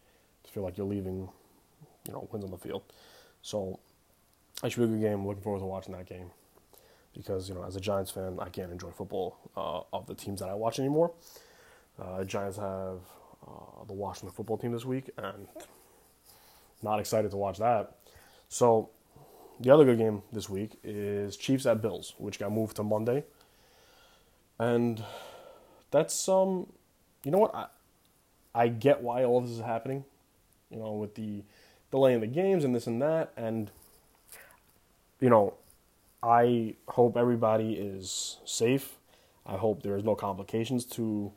to 0.45 0.51
feel 0.51 0.63
like 0.63 0.79
you're 0.79 0.87
leaving, 0.87 1.29
you 2.07 2.13
know, 2.13 2.29
wins 2.33 2.45
on 2.45 2.51
the 2.51 2.59
field. 2.59 2.83
So, 3.43 3.79
I 4.63 4.69
should 4.69 4.81
be 4.81 4.85
a 4.85 4.89
good 4.89 5.01
game. 5.01 5.27
Looking 5.27 5.43
forward 5.43 5.61
to 5.61 5.67
watching 5.67 5.95
that 5.95 6.07
game 6.07 6.31
because 7.17 7.49
you 7.49 7.55
know, 7.55 7.65
as 7.65 7.77
a 7.77 7.81
Giants 7.81 8.11
fan, 8.11 8.39
I 8.41 8.49
can't 8.49 8.71
enjoy 8.71 8.91
football 8.91 9.37
uh, 9.57 9.81
of 9.93 10.07
the 10.07 10.15
teams 10.15 10.41
that 10.41 10.49
I 10.49 10.55
watch 10.55 10.79
anymore. 10.79 11.13
Uh, 12.01 12.25
Giants 12.25 12.57
have 12.57 13.01
uh, 13.47 13.85
the 13.87 13.93
Washington 13.93 14.35
football 14.35 14.59
team 14.59 14.73
this 14.73 14.85
week, 14.85 15.11
and 15.17 15.49
not 16.83 17.01
excited 17.01 17.31
to 17.31 17.37
watch 17.37 17.59
that. 17.59 17.97
So 18.49 18.91
the 19.61 19.71
other 19.71 19.85
good 19.85 19.99
game 19.99 20.23
this 20.33 20.49
week 20.49 20.79
is 20.83 21.37
Chiefs 21.37 21.67
at 21.67 21.83
Bills, 21.83 22.15
which 22.19 22.39
got 22.39 22.53
moved 22.53 22.77
to 22.77 22.83
Monday. 22.83 23.25
And 24.59 25.03
that's 25.91 26.29
um 26.29 26.67
you 27.25 27.31
know 27.31 27.39
what 27.39 27.55
I 27.55 27.67
I 28.55 28.69
get 28.69 29.03
why 29.03 29.25
all 29.25 29.41
this 29.41 29.51
is 29.51 29.61
happening. 29.61 30.05
You 30.71 30.79
know, 30.79 30.93
with 30.93 31.15
the 31.15 31.43
delay 31.91 32.15
in 32.15 32.21
the 32.21 32.27
games 32.27 32.65
and 32.65 32.75
this 32.75 32.87
and 32.87 33.01
that 33.03 33.33
and 33.37 33.71
you 35.21 35.29
know, 35.29 35.55
I 36.23 36.75
hope 36.89 37.17
everybody 37.17 37.75
is 37.75 38.39
safe. 38.45 38.97
I 39.47 39.57
hope 39.57 39.83
there 39.83 39.97
is 39.97 40.05
no 40.05 40.15
complications 40.15 40.85
to 40.87 41.33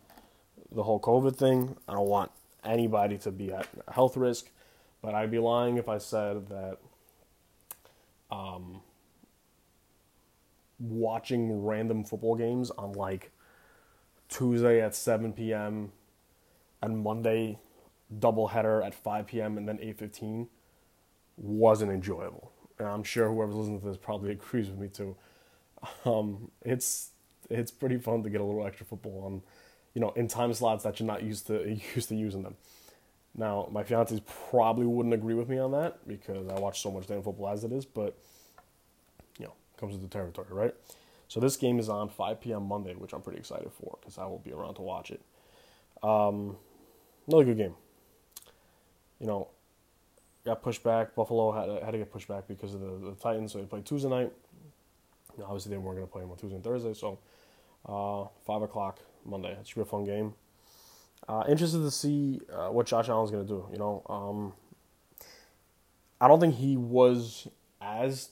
the 0.71 0.83
whole 0.83 0.99
COVID 0.99 1.35
thing. 1.35 1.75
I 1.87 1.93
don't 1.93 2.07
want 2.07 2.31
anybody 2.63 3.17
to 3.19 3.31
be 3.31 3.51
at 3.51 3.67
health 3.91 4.15
risk, 4.17 4.49
but 5.01 5.13
I'd 5.13 5.31
be 5.31 5.39
lying 5.39 5.77
if 5.77 5.89
I 5.89 5.97
said 5.97 6.47
that 6.49 6.77
um, 8.31 8.81
watching 10.79 11.63
random 11.63 12.03
football 12.03 12.35
games 12.35 12.71
on 12.71 12.93
like 12.93 13.31
Tuesday 14.33 14.81
at 14.81 14.95
7 14.95 15.33
p.m. 15.33 15.91
and 16.81 17.03
Monday 17.03 17.59
doubleheader 18.19 18.85
at 18.85 18.95
5 18.95 19.27
p.m. 19.27 19.57
and 19.57 19.67
then 19.67 19.77
8:15 19.77 20.47
wasn't 21.37 21.91
enjoyable. 21.91 22.51
And 22.79 22.87
I'm 22.87 23.03
sure 23.03 23.29
whoever's 23.29 23.55
listening 23.55 23.79
to 23.81 23.87
this 23.87 23.97
probably 23.97 24.31
agrees 24.37 24.69
with 24.69 24.79
me 24.79 24.87
too. 24.87 25.15
Um, 26.05 26.51
it's 26.61 27.11
it's 27.49 27.71
pretty 27.71 27.97
fun 27.97 28.23
to 28.23 28.29
get 28.29 28.41
a 28.41 28.43
little 28.43 28.65
extra 28.65 28.85
football 28.85 29.23
on, 29.25 29.41
you 29.93 30.01
know, 30.01 30.11
in 30.11 30.27
time 30.27 30.53
slots 30.53 30.83
that 30.83 30.99
you're 30.99 31.07
not 31.07 31.23
used 31.23 31.47
to 31.47 31.79
used 31.95 32.09
to 32.09 32.15
using 32.15 32.43
them. 32.43 32.55
Now, 33.35 33.67
my 33.71 33.83
fiance's 33.83 34.21
probably 34.49 34.85
wouldn't 34.85 35.13
agree 35.13 35.33
with 35.33 35.49
me 35.49 35.57
on 35.57 35.71
that 35.71 36.07
because 36.07 36.47
I 36.47 36.59
watch 36.59 36.81
so 36.81 36.91
much 36.91 37.07
damn 37.07 37.23
football 37.23 37.49
as 37.49 37.63
it 37.63 37.71
is, 37.71 37.83
but 37.83 38.17
you 39.39 39.45
know, 39.45 39.53
comes 39.77 39.93
with 39.93 40.03
the 40.03 40.07
territory, 40.07 40.47
right? 40.51 40.75
So 41.33 41.39
this 41.39 41.57
game 41.57 41.79
is 41.79 41.89
on 41.89 42.09
5 42.09 42.41
p.m. 42.41 42.67
Monday, 42.67 42.93
which 42.93 43.11
I'm 43.11 43.23
pretty 43.23 43.39
excited 43.39 43.71
for 43.71 43.97
because 43.99 44.19
I 44.19 44.25
will 44.27 44.37
be 44.37 44.51
around 44.51 44.75
to 44.75 44.83
watch 44.83 45.09
it. 45.09 45.19
Um, 46.03 46.57
another 47.27 47.45
good 47.45 47.57
game. 47.57 47.73
You 49.19 49.25
know, 49.25 49.47
got 50.45 50.61
pushed 50.61 50.83
back. 50.83 51.15
Buffalo 51.15 51.51
had 51.51 51.65
to, 51.65 51.83
had 51.83 51.89
to 51.89 51.97
get 51.97 52.11
pushed 52.11 52.27
back 52.27 52.47
because 52.47 52.75
of 52.75 52.81
the, 52.81 53.09
the 53.09 53.15
Titans, 53.15 53.51
so 53.51 53.57
they 53.57 53.65
played 53.65 53.83
Tuesday 53.83 54.09
night. 54.09 54.31
Obviously, 55.43 55.71
they 55.71 55.77
weren't 55.79 55.97
going 55.97 56.05
to 56.07 56.11
play 56.11 56.21
them 56.21 56.29
on 56.29 56.37
Tuesday 56.37 56.53
and 56.53 56.63
Thursday, 56.63 56.93
so 56.93 57.17
uh, 57.89 58.27
5 58.45 58.61
o'clock 58.61 58.99
Monday. 59.25 59.53
It 59.53 59.67
should 59.67 59.77
be 59.77 59.81
a 59.81 59.85
fun 59.85 60.03
game. 60.03 60.35
Uh, 61.27 61.45
interested 61.49 61.79
to 61.79 61.89
see 61.89 62.41
uh, 62.53 62.67
what 62.67 62.85
Josh 62.85 63.09
Allen's 63.09 63.31
going 63.31 63.47
to 63.47 63.51
do. 63.51 63.67
You 63.71 63.79
know, 63.79 64.03
um, 64.07 64.53
I 66.21 66.27
don't 66.27 66.39
think 66.39 66.53
he 66.53 66.77
was 66.77 67.47
as 67.81 68.29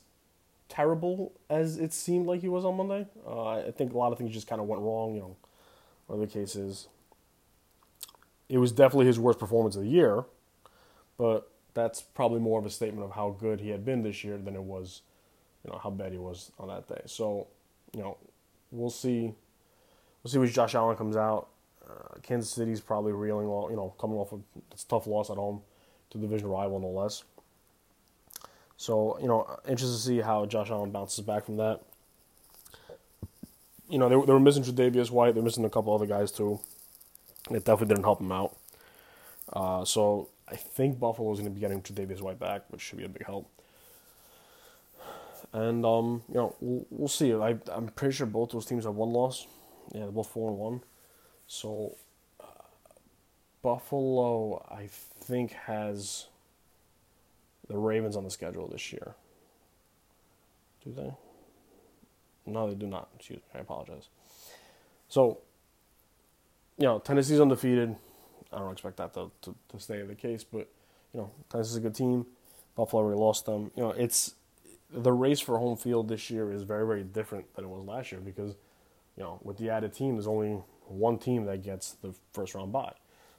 terrible 0.72 1.34
as 1.50 1.78
it 1.78 1.92
seemed 1.92 2.28
like 2.28 2.40
he 2.42 2.48
was 2.48 2.64
on 2.64 2.78
Monday. 2.78 3.06
Uh, 3.28 3.58
I 3.58 3.72
think 3.72 3.94
a 3.94 3.98
lot 3.98 4.14
of 4.14 4.18
things 4.18 4.32
just 4.32 4.48
kind 4.48 4.62
of 4.62 4.68
went 4.68 4.82
wrong. 4.82 5.14
You 5.16 5.20
know, 5.22 5.36
whatever 6.08 6.26
the 6.26 6.32
case 6.32 6.56
is. 6.56 6.88
It 8.48 8.58
was 8.58 8.72
definitely 8.72 9.06
his 9.06 9.20
worst 9.20 9.40
performance 9.40 9.76
of 9.76 9.84
the 9.84 9.90
year, 9.90 10.24
but 11.18 11.50
that's 11.74 12.02
probably 12.02 12.40
more 12.40 12.60
of 12.60 12.66
a 12.66 12.70
statement 12.70 13.06
of 13.06 13.12
how 13.12 13.36
good 13.40 13.62
he 13.62 13.70
had 13.70 13.86
been 13.86 14.04
this 14.04 14.24
year 14.24 14.38
than 14.38 14.56
it 14.56 14.64
was, 14.64 15.02
you 15.64 15.72
know, 15.72 15.80
how 15.82 15.90
bad 15.90 16.12
he 16.12 16.18
was 16.18 16.52
on 16.60 16.68
that 16.68 16.88
day. 16.88 17.02
So, 17.06 17.48
you 17.94 18.02
know, 18.02 18.18
we'll 18.72 18.90
see. 18.90 19.34
We'll 20.24 20.32
see 20.32 20.38
which 20.38 20.54
Josh 20.54 20.76
Allen 20.76 20.98
comes 20.98 21.16
out. 21.16 21.48
Uh, 21.90 22.20
Kansas 22.22 22.52
City's 22.52 22.80
probably 22.82 23.12
reeling, 23.12 23.48
you 23.48 23.76
know, 23.76 23.94
coming 24.00 24.18
off 24.18 24.32
of 24.34 24.42
tough 24.88 25.08
loss 25.08 25.30
at 25.30 25.38
home 25.38 25.62
to 26.12 26.18
the 26.18 26.28
division 26.28 26.50
rival, 26.50 26.80
no 26.80 26.90
less. 26.90 27.24
So, 28.82 29.20
you 29.22 29.28
know, 29.28 29.48
interested 29.68 29.96
to 29.96 30.02
see 30.02 30.22
how 30.22 30.48
Josh 30.48 30.72
Allen 30.72 30.90
bounces 30.90 31.24
back 31.24 31.46
from 31.46 31.58
that. 31.58 31.82
You 33.88 34.00
know, 34.00 34.10
they, 34.10 34.16
they 34.26 34.34
were 34.34 34.40
missing 34.40 34.64
Tre'Davious 34.64 35.12
White. 35.12 35.36
They're 35.36 35.44
missing 35.44 35.66
a 35.66 35.70
couple 35.70 35.94
other 35.94 36.08
guys, 36.08 36.32
too. 36.32 36.60
It 37.52 37.64
definitely 37.64 37.90
didn't 37.90 38.06
help 38.06 38.18
them 38.18 38.32
out. 38.32 38.58
Uh, 39.54 39.86
so 39.86 40.30
I 40.48 40.56
think 40.56 41.00
Buffalo 41.00 41.32
is 41.32 41.40
going 41.40 41.52
to 41.52 41.54
be 41.54 41.62
getting 41.62 41.84
Tre'Davious 41.84 42.22
White 42.22 42.40
back, 42.40 42.64
which 42.70 42.82
should 42.82 42.98
be 42.98 43.04
a 43.04 43.10
big 43.10 43.24
help. 43.24 43.48
And 45.54 45.86
um, 45.86 46.24
you 46.30 46.36
know, 46.36 46.56
we'll, 46.60 46.88
we'll 46.90 47.08
see. 47.08 47.36
I 47.36 47.58
I'm 47.72 47.90
pretty 47.90 48.16
sure 48.16 48.26
both 48.26 48.50
those 48.50 48.66
teams 48.66 48.86
have 48.86 48.96
one 48.96 49.12
loss. 49.12 49.46
Yeah, 49.94 50.02
they're 50.02 50.12
both 50.12 50.30
four 50.30 50.50
and 50.50 50.58
one. 50.58 50.82
So 51.46 51.98
uh, 52.40 52.46
Buffalo, 53.62 54.66
I 54.72 54.88
think, 54.88 55.52
has 55.52 56.26
the 57.72 57.78
Ravens 57.78 58.18
on 58.18 58.24
the 58.24 58.30
schedule 58.30 58.68
this 58.68 58.92
year. 58.92 59.16
Do 60.84 60.92
they? 60.92 61.14
No, 62.46 62.68
they 62.68 62.76
do 62.76 62.88
not. 62.88 63.10
Excuse 63.16 63.40
me. 63.40 63.46
I 63.56 63.60
apologize. 63.60 64.10
So, 65.08 65.40
you 66.78 66.86
know, 66.86 67.00
Tennessee's 67.00 67.40
undefeated. 67.40 67.96
I 68.52 68.60
don't 68.60 68.72
expect 68.72 68.98
that 68.98 69.14
to, 69.14 69.32
to, 69.44 69.56
to 69.70 69.80
stay 69.80 70.02
the 70.02 70.16
case, 70.16 70.44
but, 70.44 70.68
you 71.14 71.22
know, 71.22 71.32
Tennessee's 71.50 71.78
a 71.78 71.80
good 71.80 71.96
team. 71.96 72.26
Buffalo 72.76 73.04
already 73.04 73.20
lost 73.20 73.46
them. 73.46 73.72
You 73.76 73.84
know, 73.84 73.92
it's 73.92 74.36
the 74.92 75.12
race 75.12 75.40
for 75.40 75.58
home 75.58 75.78
field 75.78 76.10
this 76.10 76.30
year 76.30 76.52
is 76.52 76.64
very, 76.64 76.86
very 76.86 77.04
different 77.04 77.54
than 77.56 77.66
it 77.66 77.68
was 77.70 77.86
last 77.86 78.12
year 78.12 78.20
because, 78.20 78.56
you 79.16 79.24
know, 79.24 79.40
with 79.44 79.58
the 79.58 79.70
added 79.70 79.94
team, 79.94 80.16
there's 80.16 80.28
only 80.28 80.62
one 80.88 81.18
team 81.18 81.46
that 81.46 81.64
gets 81.64 81.92
the 82.02 82.14
first 82.34 82.56
round 82.56 82.72
bye. 82.72 82.94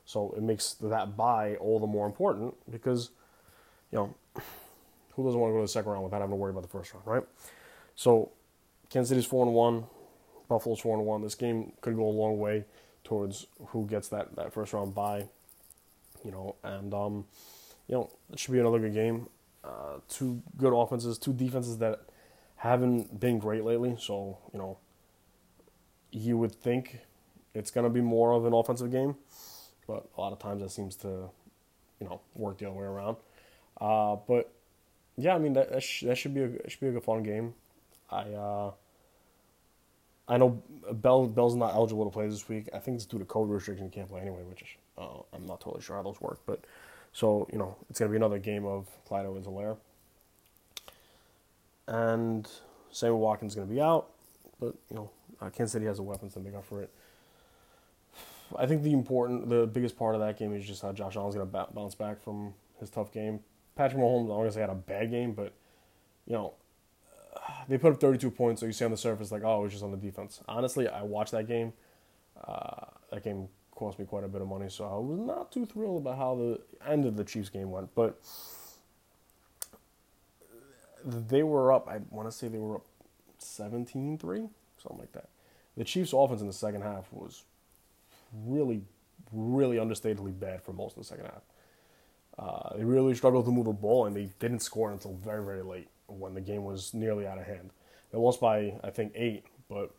So 0.04 0.32
it 0.36 0.42
makes 0.42 0.74
that 0.74 1.16
bye 1.16 1.56
all 1.56 1.78
the 1.78 1.86
more 1.86 2.06
important 2.06 2.54
because, 2.70 3.10
you 3.90 3.98
know, 3.98 4.14
who 5.12 5.24
doesn't 5.24 5.38
want 5.38 5.50
to 5.50 5.54
go 5.54 5.58
to 5.58 5.64
the 5.64 5.68
second 5.68 5.90
round 5.90 6.04
without 6.04 6.20
having 6.20 6.32
to 6.32 6.36
worry 6.36 6.50
about 6.50 6.62
the 6.62 6.68
first 6.68 6.92
round, 6.94 7.06
right? 7.06 7.22
So 7.94 8.30
Kansas 8.90 9.08
City's 9.08 9.26
four 9.26 9.44
and 9.44 9.54
one, 9.54 9.84
Buffalo's 10.48 10.80
four 10.80 10.96
and 10.96 11.06
one. 11.06 11.22
This 11.22 11.34
game 11.34 11.72
could 11.80 11.96
go 11.96 12.04
a 12.04 12.10
long 12.10 12.38
way 12.38 12.64
towards 13.04 13.46
who 13.68 13.86
gets 13.86 14.08
that, 14.08 14.34
that 14.36 14.52
first 14.52 14.72
round 14.72 14.94
bye. 14.94 15.28
You 16.24 16.30
know, 16.30 16.56
and 16.62 16.94
um, 16.94 17.24
you 17.88 17.94
know, 17.94 18.10
it 18.32 18.38
should 18.38 18.52
be 18.52 18.60
another 18.60 18.78
good 18.78 18.94
game. 18.94 19.28
Uh, 19.64 19.98
two 20.08 20.42
good 20.56 20.72
offenses, 20.72 21.18
two 21.18 21.32
defenses 21.32 21.78
that 21.78 22.00
haven't 22.56 23.18
been 23.18 23.38
great 23.38 23.64
lately. 23.64 23.96
So, 23.98 24.38
you 24.52 24.58
know, 24.58 24.78
you 26.10 26.38
would 26.38 26.52
think 26.52 26.98
it's 27.54 27.70
going 27.70 27.84
to 27.84 27.90
be 27.90 28.00
more 28.00 28.32
of 28.32 28.44
an 28.44 28.52
offensive 28.52 28.90
game, 28.90 29.16
but 29.86 30.08
a 30.16 30.20
lot 30.20 30.32
of 30.32 30.38
times 30.38 30.62
that 30.62 30.70
seems 30.70 30.96
to, 30.96 31.30
you 32.00 32.06
know, 32.06 32.20
work 32.34 32.58
the 32.58 32.66
other 32.66 32.78
way 32.78 32.84
around. 32.84 33.16
Uh, 33.82 34.16
but 34.28 34.52
yeah, 35.16 35.34
I 35.34 35.38
mean 35.38 35.54
that 35.54 35.72
that, 35.72 35.82
sh- 35.82 36.04
that 36.06 36.16
should 36.16 36.34
be 36.34 36.42
a 36.42 36.70
should 36.70 36.80
be 36.80 36.86
a 36.86 36.92
good 36.92 37.02
fun 37.02 37.24
game. 37.24 37.54
I 38.10 38.22
uh, 38.30 38.70
I 40.28 40.36
know 40.38 40.62
Bell 40.92 41.26
Bell's 41.26 41.56
not 41.56 41.74
eligible 41.74 42.04
to 42.04 42.10
play 42.10 42.28
this 42.28 42.48
week. 42.48 42.68
I 42.72 42.78
think 42.78 42.94
it's 42.94 43.06
due 43.06 43.18
to 43.18 43.24
COVID 43.24 43.52
restriction. 43.52 43.86
He 43.86 43.90
can't 43.90 44.08
play 44.08 44.20
anyway, 44.20 44.42
which 44.48 44.78
uh, 44.96 45.22
I'm 45.32 45.46
not 45.46 45.60
totally 45.60 45.82
sure 45.82 45.96
how 45.96 46.02
those 46.04 46.20
work. 46.20 46.38
But 46.46 46.60
so 47.12 47.48
you 47.52 47.58
know, 47.58 47.76
it's 47.90 47.98
gonna 47.98 48.10
be 48.12 48.16
another 48.16 48.38
game 48.38 48.64
of 48.64 48.86
Clyde 49.08 49.26
Edwards-Helaire 49.26 49.76
And 51.88 52.48
Sammy 52.92 53.16
Watkins 53.16 53.52
is 53.52 53.56
gonna 53.56 53.66
be 53.66 53.80
out, 53.80 54.10
but 54.60 54.76
you 54.90 54.96
know, 54.96 55.10
uh, 55.40 55.50
Kansas 55.50 55.72
City 55.72 55.86
has 55.86 55.96
the 55.96 56.04
weapons 56.04 56.34
to 56.34 56.40
make 56.40 56.54
up 56.54 56.64
for 56.64 56.82
it. 56.82 56.90
I 58.56 58.66
think 58.66 58.84
the 58.84 58.92
important, 58.92 59.48
the 59.48 59.66
biggest 59.66 59.98
part 59.98 60.14
of 60.14 60.20
that 60.20 60.38
game 60.38 60.54
is 60.54 60.64
just 60.64 60.82
how 60.82 60.92
Josh 60.92 61.16
Allen's 61.16 61.34
gonna 61.34 61.66
bounce 61.74 61.96
back 61.96 62.22
from 62.22 62.54
his 62.78 62.88
tough 62.88 63.10
game. 63.12 63.40
Patrick 63.74 64.00
Mahomes, 64.00 64.52
say 64.52 64.60
had 64.60 64.70
a 64.70 64.74
bad 64.74 65.10
game, 65.10 65.32
but 65.32 65.52
you 66.26 66.34
know, 66.34 66.54
they 67.68 67.78
put 67.78 67.92
up 67.92 68.00
32 68.00 68.30
points, 68.30 68.60
so 68.60 68.66
you 68.66 68.72
see 68.72 68.84
on 68.84 68.90
the 68.90 68.96
surface 68.96 69.32
like, 69.32 69.42
oh, 69.44 69.60
it 69.60 69.62
was 69.64 69.72
just 69.72 69.84
on 69.84 69.90
the 69.90 69.96
defense. 69.96 70.40
Honestly, 70.48 70.88
I 70.88 71.02
watched 71.02 71.32
that 71.32 71.48
game. 71.48 71.72
Uh, 72.46 72.86
that 73.10 73.24
game 73.24 73.48
cost 73.74 73.98
me 73.98 74.04
quite 74.04 74.24
a 74.24 74.28
bit 74.28 74.40
of 74.40 74.48
money, 74.48 74.68
so 74.68 74.84
I 74.84 74.98
was 74.98 75.18
not 75.18 75.52
too 75.52 75.66
thrilled 75.66 76.02
about 76.02 76.18
how 76.18 76.34
the 76.34 76.60
end 76.90 77.04
of 77.04 77.16
the 77.16 77.24
Chiefs 77.24 77.48
game 77.48 77.70
went. 77.70 77.94
But 77.94 78.20
they 81.04 81.42
were 81.42 81.72
up. 81.72 81.88
I 81.88 82.00
want 82.10 82.28
to 82.28 82.32
say 82.32 82.48
they 82.48 82.58
were 82.58 82.76
up 82.76 82.86
17-3, 83.40 84.20
something 84.20 84.98
like 84.98 85.12
that. 85.12 85.28
The 85.76 85.84
Chiefs' 85.84 86.12
offense 86.12 86.40
in 86.40 86.46
the 86.46 86.52
second 86.52 86.82
half 86.82 87.12
was 87.12 87.44
really, 88.46 88.82
really 89.32 89.76
understatedly 89.76 90.38
bad 90.38 90.62
for 90.62 90.72
most 90.72 90.96
of 90.96 91.02
the 91.02 91.08
second 91.08 91.26
half. 91.26 91.42
Uh, 92.38 92.76
they 92.76 92.84
really 92.84 93.14
struggled 93.14 93.44
to 93.44 93.50
move 93.50 93.66
the 93.66 93.72
ball, 93.72 94.06
and 94.06 94.16
they 94.16 94.30
didn't 94.38 94.60
score 94.60 94.90
until 94.90 95.14
very, 95.14 95.44
very 95.44 95.62
late 95.62 95.88
when 96.06 96.34
the 96.34 96.40
game 96.40 96.64
was 96.64 96.94
nearly 96.94 97.26
out 97.26 97.38
of 97.38 97.46
hand. 97.46 97.70
They 98.10 98.18
lost 98.18 98.40
by 98.40 98.74
I 98.82 98.90
think 98.90 99.12
eight, 99.14 99.44
but 99.68 99.90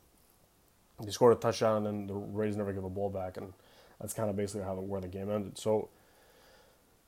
they 1.03 1.11
scored 1.11 1.37
a 1.37 1.39
touchdown, 1.39 1.87
and 1.87 2.09
the 2.09 2.13
Rays 2.13 2.55
never 2.55 2.73
gave 2.73 2.83
a 2.83 2.89
ball 2.89 3.09
back, 3.09 3.37
and 3.37 3.53
that's 3.99 4.13
kind 4.13 4.29
of 4.29 4.35
basically 4.35 4.63
how 4.63 4.75
the, 4.75 4.81
where 4.81 5.01
the 5.01 5.07
game 5.07 5.29
ended. 5.29 5.57
So, 5.57 5.89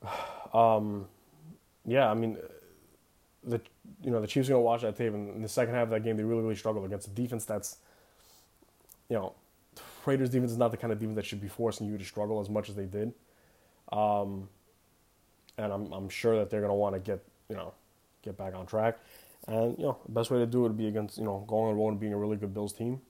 um, 0.54 1.06
yeah, 1.84 2.10
I 2.10 2.14
mean, 2.14 2.38
the 3.44 3.60
you 4.02 4.10
know 4.10 4.20
the 4.20 4.26
Chiefs 4.26 4.48
are 4.48 4.52
gonna 4.52 4.62
watch 4.62 4.82
that 4.82 4.96
tape, 4.96 5.12
and 5.12 5.34
in 5.34 5.42
the 5.42 5.48
second 5.48 5.74
half 5.74 5.84
of 5.84 5.90
that 5.90 6.04
game, 6.04 6.16
they 6.16 6.24
really 6.24 6.42
really 6.42 6.56
struggled 6.56 6.84
against 6.84 7.08
a 7.08 7.10
defense 7.10 7.44
that's, 7.44 7.78
you 9.08 9.16
know, 9.16 9.34
Raiders 10.04 10.30
defense 10.30 10.52
is 10.52 10.58
not 10.58 10.70
the 10.70 10.76
kind 10.76 10.92
of 10.92 10.98
defense 10.98 11.16
that 11.16 11.26
should 11.26 11.40
be 11.40 11.48
forcing 11.48 11.86
you 11.86 11.98
to 11.98 12.04
struggle 12.04 12.40
as 12.40 12.48
much 12.48 12.68
as 12.68 12.76
they 12.76 12.86
did. 12.86 13.12
Um, 13.92 14.48
and 15.58 15.72
I'm 15.72 15.92
I'm 15.92 16.08
sure 16.08 16.36
that 16.38 16.50
they're 16.50 16.60
gonna 16.60 16.74
want 16.74 16.94
to 16.94 17.00
get 17.00 17.22
you 17.48 17.56
know 17.56 17.72
get 18.22 18.36
back 18.36 18.54
on 18.54 18.66
track. 18.66 18.98
And 19.46 19.78
you 19.78 19.84
know, 19.84 19.98
the 20.04 20.12
best 20.12 20.30
way 20.30 20.38
to 20.38 20.46
do 20.46 20.60
it 20.60 20.62
would 20.68 20.76
be 20.76 20.88
against 20.88 21.18
you 21.18 21.24
know 21.24 21.44
going 21.46 21.70
on 21.70 21.76
road 21.76 21.90
and 21.90 22.00
being 22.00 22.12
a 22.12 22.18
really 22.18 22.36
good 22.36 22.52
Bills 22.54 22.72
team. 22.72 23.00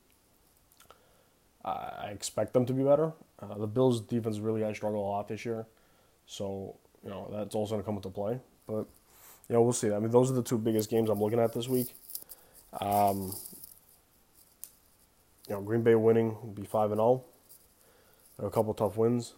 I 1.64 2.10
expect 2.12 2.52
them 2.52 2.64
to 2.66 2.72
be 2.72 2.84
better. 2.84 3.12
Uh, 3.42 3.58
the 3.58 3.66
Bills' 3.66 4.00
defense 4.00 4.38
really 4.38 4.62
has 4.62 4.76
struggled 4.76 5.02
a 5.02 5.08
lot 5.08 5.26
this 5.26 5.44
year, 5.44 5.66
so 6.24 6.76
you 7.02 7.10
know 7.10 7.28
that's 7.32 7.56
also 7.56 7.72
going 7.72 7.82
to 7.82 7.84
come 7.84 7.96
into 7.96 8.08
play. 8.08 8.38
But 8.68 8.86
you 9.48 9.54
know, 9.54 9.62
we'll 9.62 9.72
see. 9.72 9.92
I 9.92 9.98
mean, 9.98 10.10
those 10.10 10.30
are 10.30 10.34
the 10.34 10.42
two 10.42 10.58
biggest 10.58 10.88
games 10.88 11.10
I'm 11.10 11.20
looking 11.20 11.40
at 11.40 11.52
this 11.52 11.68
week. 11.68 11.92
Um, 12.80 13.34
you 15.48 15.54
know, 15.54 15.60
Green 15.60 15.82
Bay 15.82 15.96
winning 15.96 16.36
would 16.42 16.54
be 16.54 16.64
five 16.64 16.92
and 16.92 16.98
zero. 16.98 17.24
Oh. 18.38 18.46
A 18.46 18.50
couple 18.50 18.72
tough 18.74 18.96
wins, 18.96 19.32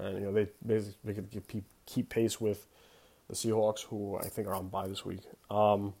and 0.00 0.18
you 0.18 0.24
know 0.24 0.32
they 0.32 0.48
basically 0.66 1.14
could 1.14 1.30
keep 1.48 1.64
keep 1.86 2.08
pace 2.08 2.40
with 2.40 2.66
the 3.28 3.34
Seahawks, 3.34 3.82
who 3.82 4.16
I 4.18 4.28
think 4.28 4.48
are 4.48 4.54
on 4.54 4.68
bye 4.68 4.88
this 4.88 5.04
week. 5.04 5.22
Um, 5.50 5.94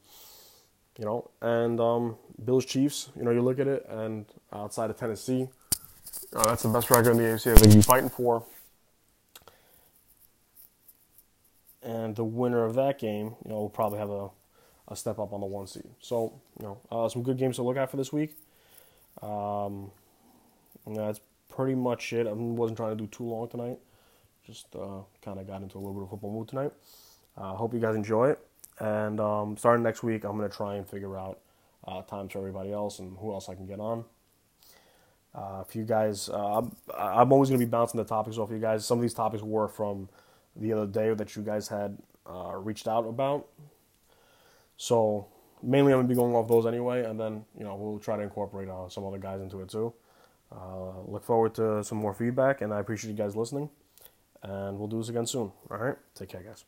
you 0.98 1.04
know, 1.04 1.30
and 1.40 1.80
um, 1.80 2.16
Bills 2.44 2.64
Chiefs. 2.64 3.10
You 3.16 3.24
know, 3.24 3.30
you 3.30 3.42
look 3.42 3.58
at 3.58 3.66
it, 3.66 3.86
and 3.88 4.26
outside 4.52 4.90
of 4.90 4.96
Tennessee, 4.96 5.48
that's 6.32 6.62
the 6.62 6.68
best 6.68 6.90
record 6.90 7.12
in 7.12 7.16
the 7.18 7.22
AFC 7.24 7.58
they 7.58 7.74
be 7.74 7.82
fighting 7.82 8.10
for. 8.10 8.44
And 11.82 12.14
the 12.14 12.24
winner 12.24 12.64
of 12.64 12.74
that 12.74 12.98
game, 12.98 13.36
you 13.44 13.50
know, 13.50 13.56
will 13.56 13.70
probably 13.70 13.98
have 13.98 14.10
a, 14.10 14.28
a 14.88 14.96
step 14.96 15.18
up 15.18 15.32
on 15.32 15.40
the 15.40 15.46
one 15.46 15.66
seed. 15.66 15.88
So, 16.00 16.40
you 16.58 16.66
know, 16.66 16.78
uh, 16.92 17.08
some 17.08 17.22
good 17.22 17.38
games 17.38 17.56
to 17.56 17.62
look 17.62 17.78
at 17.78 17.90
for 17.90 17.96
this 17.96 18.12
week. 18.12 18.36
Um, 19.22 19.90
that's 20.86 21.20
pretty 21.48 21.74
much 21.74 22.12
it. 22.12 22.26
I 22.26 22.32
wasn't 22.32 22.76
trying 22.76 22.96
to 22.96 23.02
do 23.02 23.06
too 23.06 23.24
long 23.24 23.48
tonight. 23.48 23.78
Just 24.46 24.74
uh, 24.74 25.02
kind 25.22 25.38
of 25.38 25.46
got 25.46 25.62
into 25.62 25.76
a 25.76 25.80
little 25.80 25.94
bit 25.94 26.02
of 26.04 26.10
football 26.10 26.32
mood 26.32 26.48
tonight. 26.48 26.72
I 27.36 27.50
uh, 27.50 27.54
hope 27.54 27.74
you 27.74 27.80
guys 27.80 27.94
enjoy 27.94 28.30
it. 28.30 28.38
And 28.78 29.20
um, 29.20 29.56
starting 29.56 29.82
next 29.82 30.02
week, 30.02 30.24
I'm 30.24 30.36
going 30.36 30.48
to 30.48 30.56
try 30.56 30.76
and 30.76 30.88
figure 30.88 31.16
out 31.16 31.40
uh, 31.86 32.02
times 32.02 32.32
for 32.32 32.38
everybody 32.38 32.72
else 32.72 32.98
and 32.98 33.16
who 33.18 33.32
else 33.32 33.48
I 33.48 33.54
can 33.54 33.66
get 33.66 33.80
on. 33.80 34.04
Uh, 35.34 35.62
if 35.66 35.76
you 35.76 35.84
guys, 35.84 36.28
uh, 36.28 36.58
I'm, 36.58 36.76
I'm, 36.96 37.32
always 37.32 37.50
going 37.50 37.60
to 37.60 37.66
be 37.66 37.70
bouncing 37.70 37.98
the 37.98 38.04
topics 38.04 38.36
off 38.36 38.50
you 38.50 38.58
guys. 38.58 38.84
Some 38.84 38.98
of 38.98 39.02
these 39.02 39.14
topics 39.14 39.42
were 39.42 39.68
from 39.68 40.08
the 40.56 40.72
other 40.72 40.86
day 40.86 41.14
that 41.14 41.36
you 41.36 41.42
guys 41.42 41.68
had 41.68 41.98
uh, 42.28 42.56
reached 42.56 42.88
out 42.88 43.06
about. 43.06 43.46
So 44.76 45.28
mainly 45.62 45.92
I'm 45.92 45.98
going 45.98 46.08
to 46.08 46.14
be 46.14 46.16
going 46.16 46.34
off 46.34 46.48
those 46.48 46.66
anyway, 46.66 47.04
and 47.04 47.20
then 47.20 47.44
you 47.56 47.64
know 47.64 47.76
we'll 47.76 48.00
try 48.00 48.16
to 48.16 48.22
incorporate 48.22 48.68
some 48.88 49.04
other 49.06 49.18
guys 49.18 49.40
into 49.40 49.60
it 49.60 49.68
too. 49.68 49.92
Look 51.06 51.22
forward 51.22 51.54
to 51.54 51.84
some 51.84 51.98
more 51.98 52.14
feedback, 52.14 52.60
and 52.60 52.74
I 52.74 52.80
appreciate 52.80 53.12
you 53.12 53.16
guys 53.16 53.36
listening. 53.36 53.70
And 54.42 54.78
we'll 54.78 54.88
do 54.88 54.98
this 54.98 55.08
again 55.08 55.26
soon. 55.26 55.52
All 55.70 55.76
right, 55.76 55.96
take 56.14 56.30
care, 56.30 56.42
guys. 56.42 56.64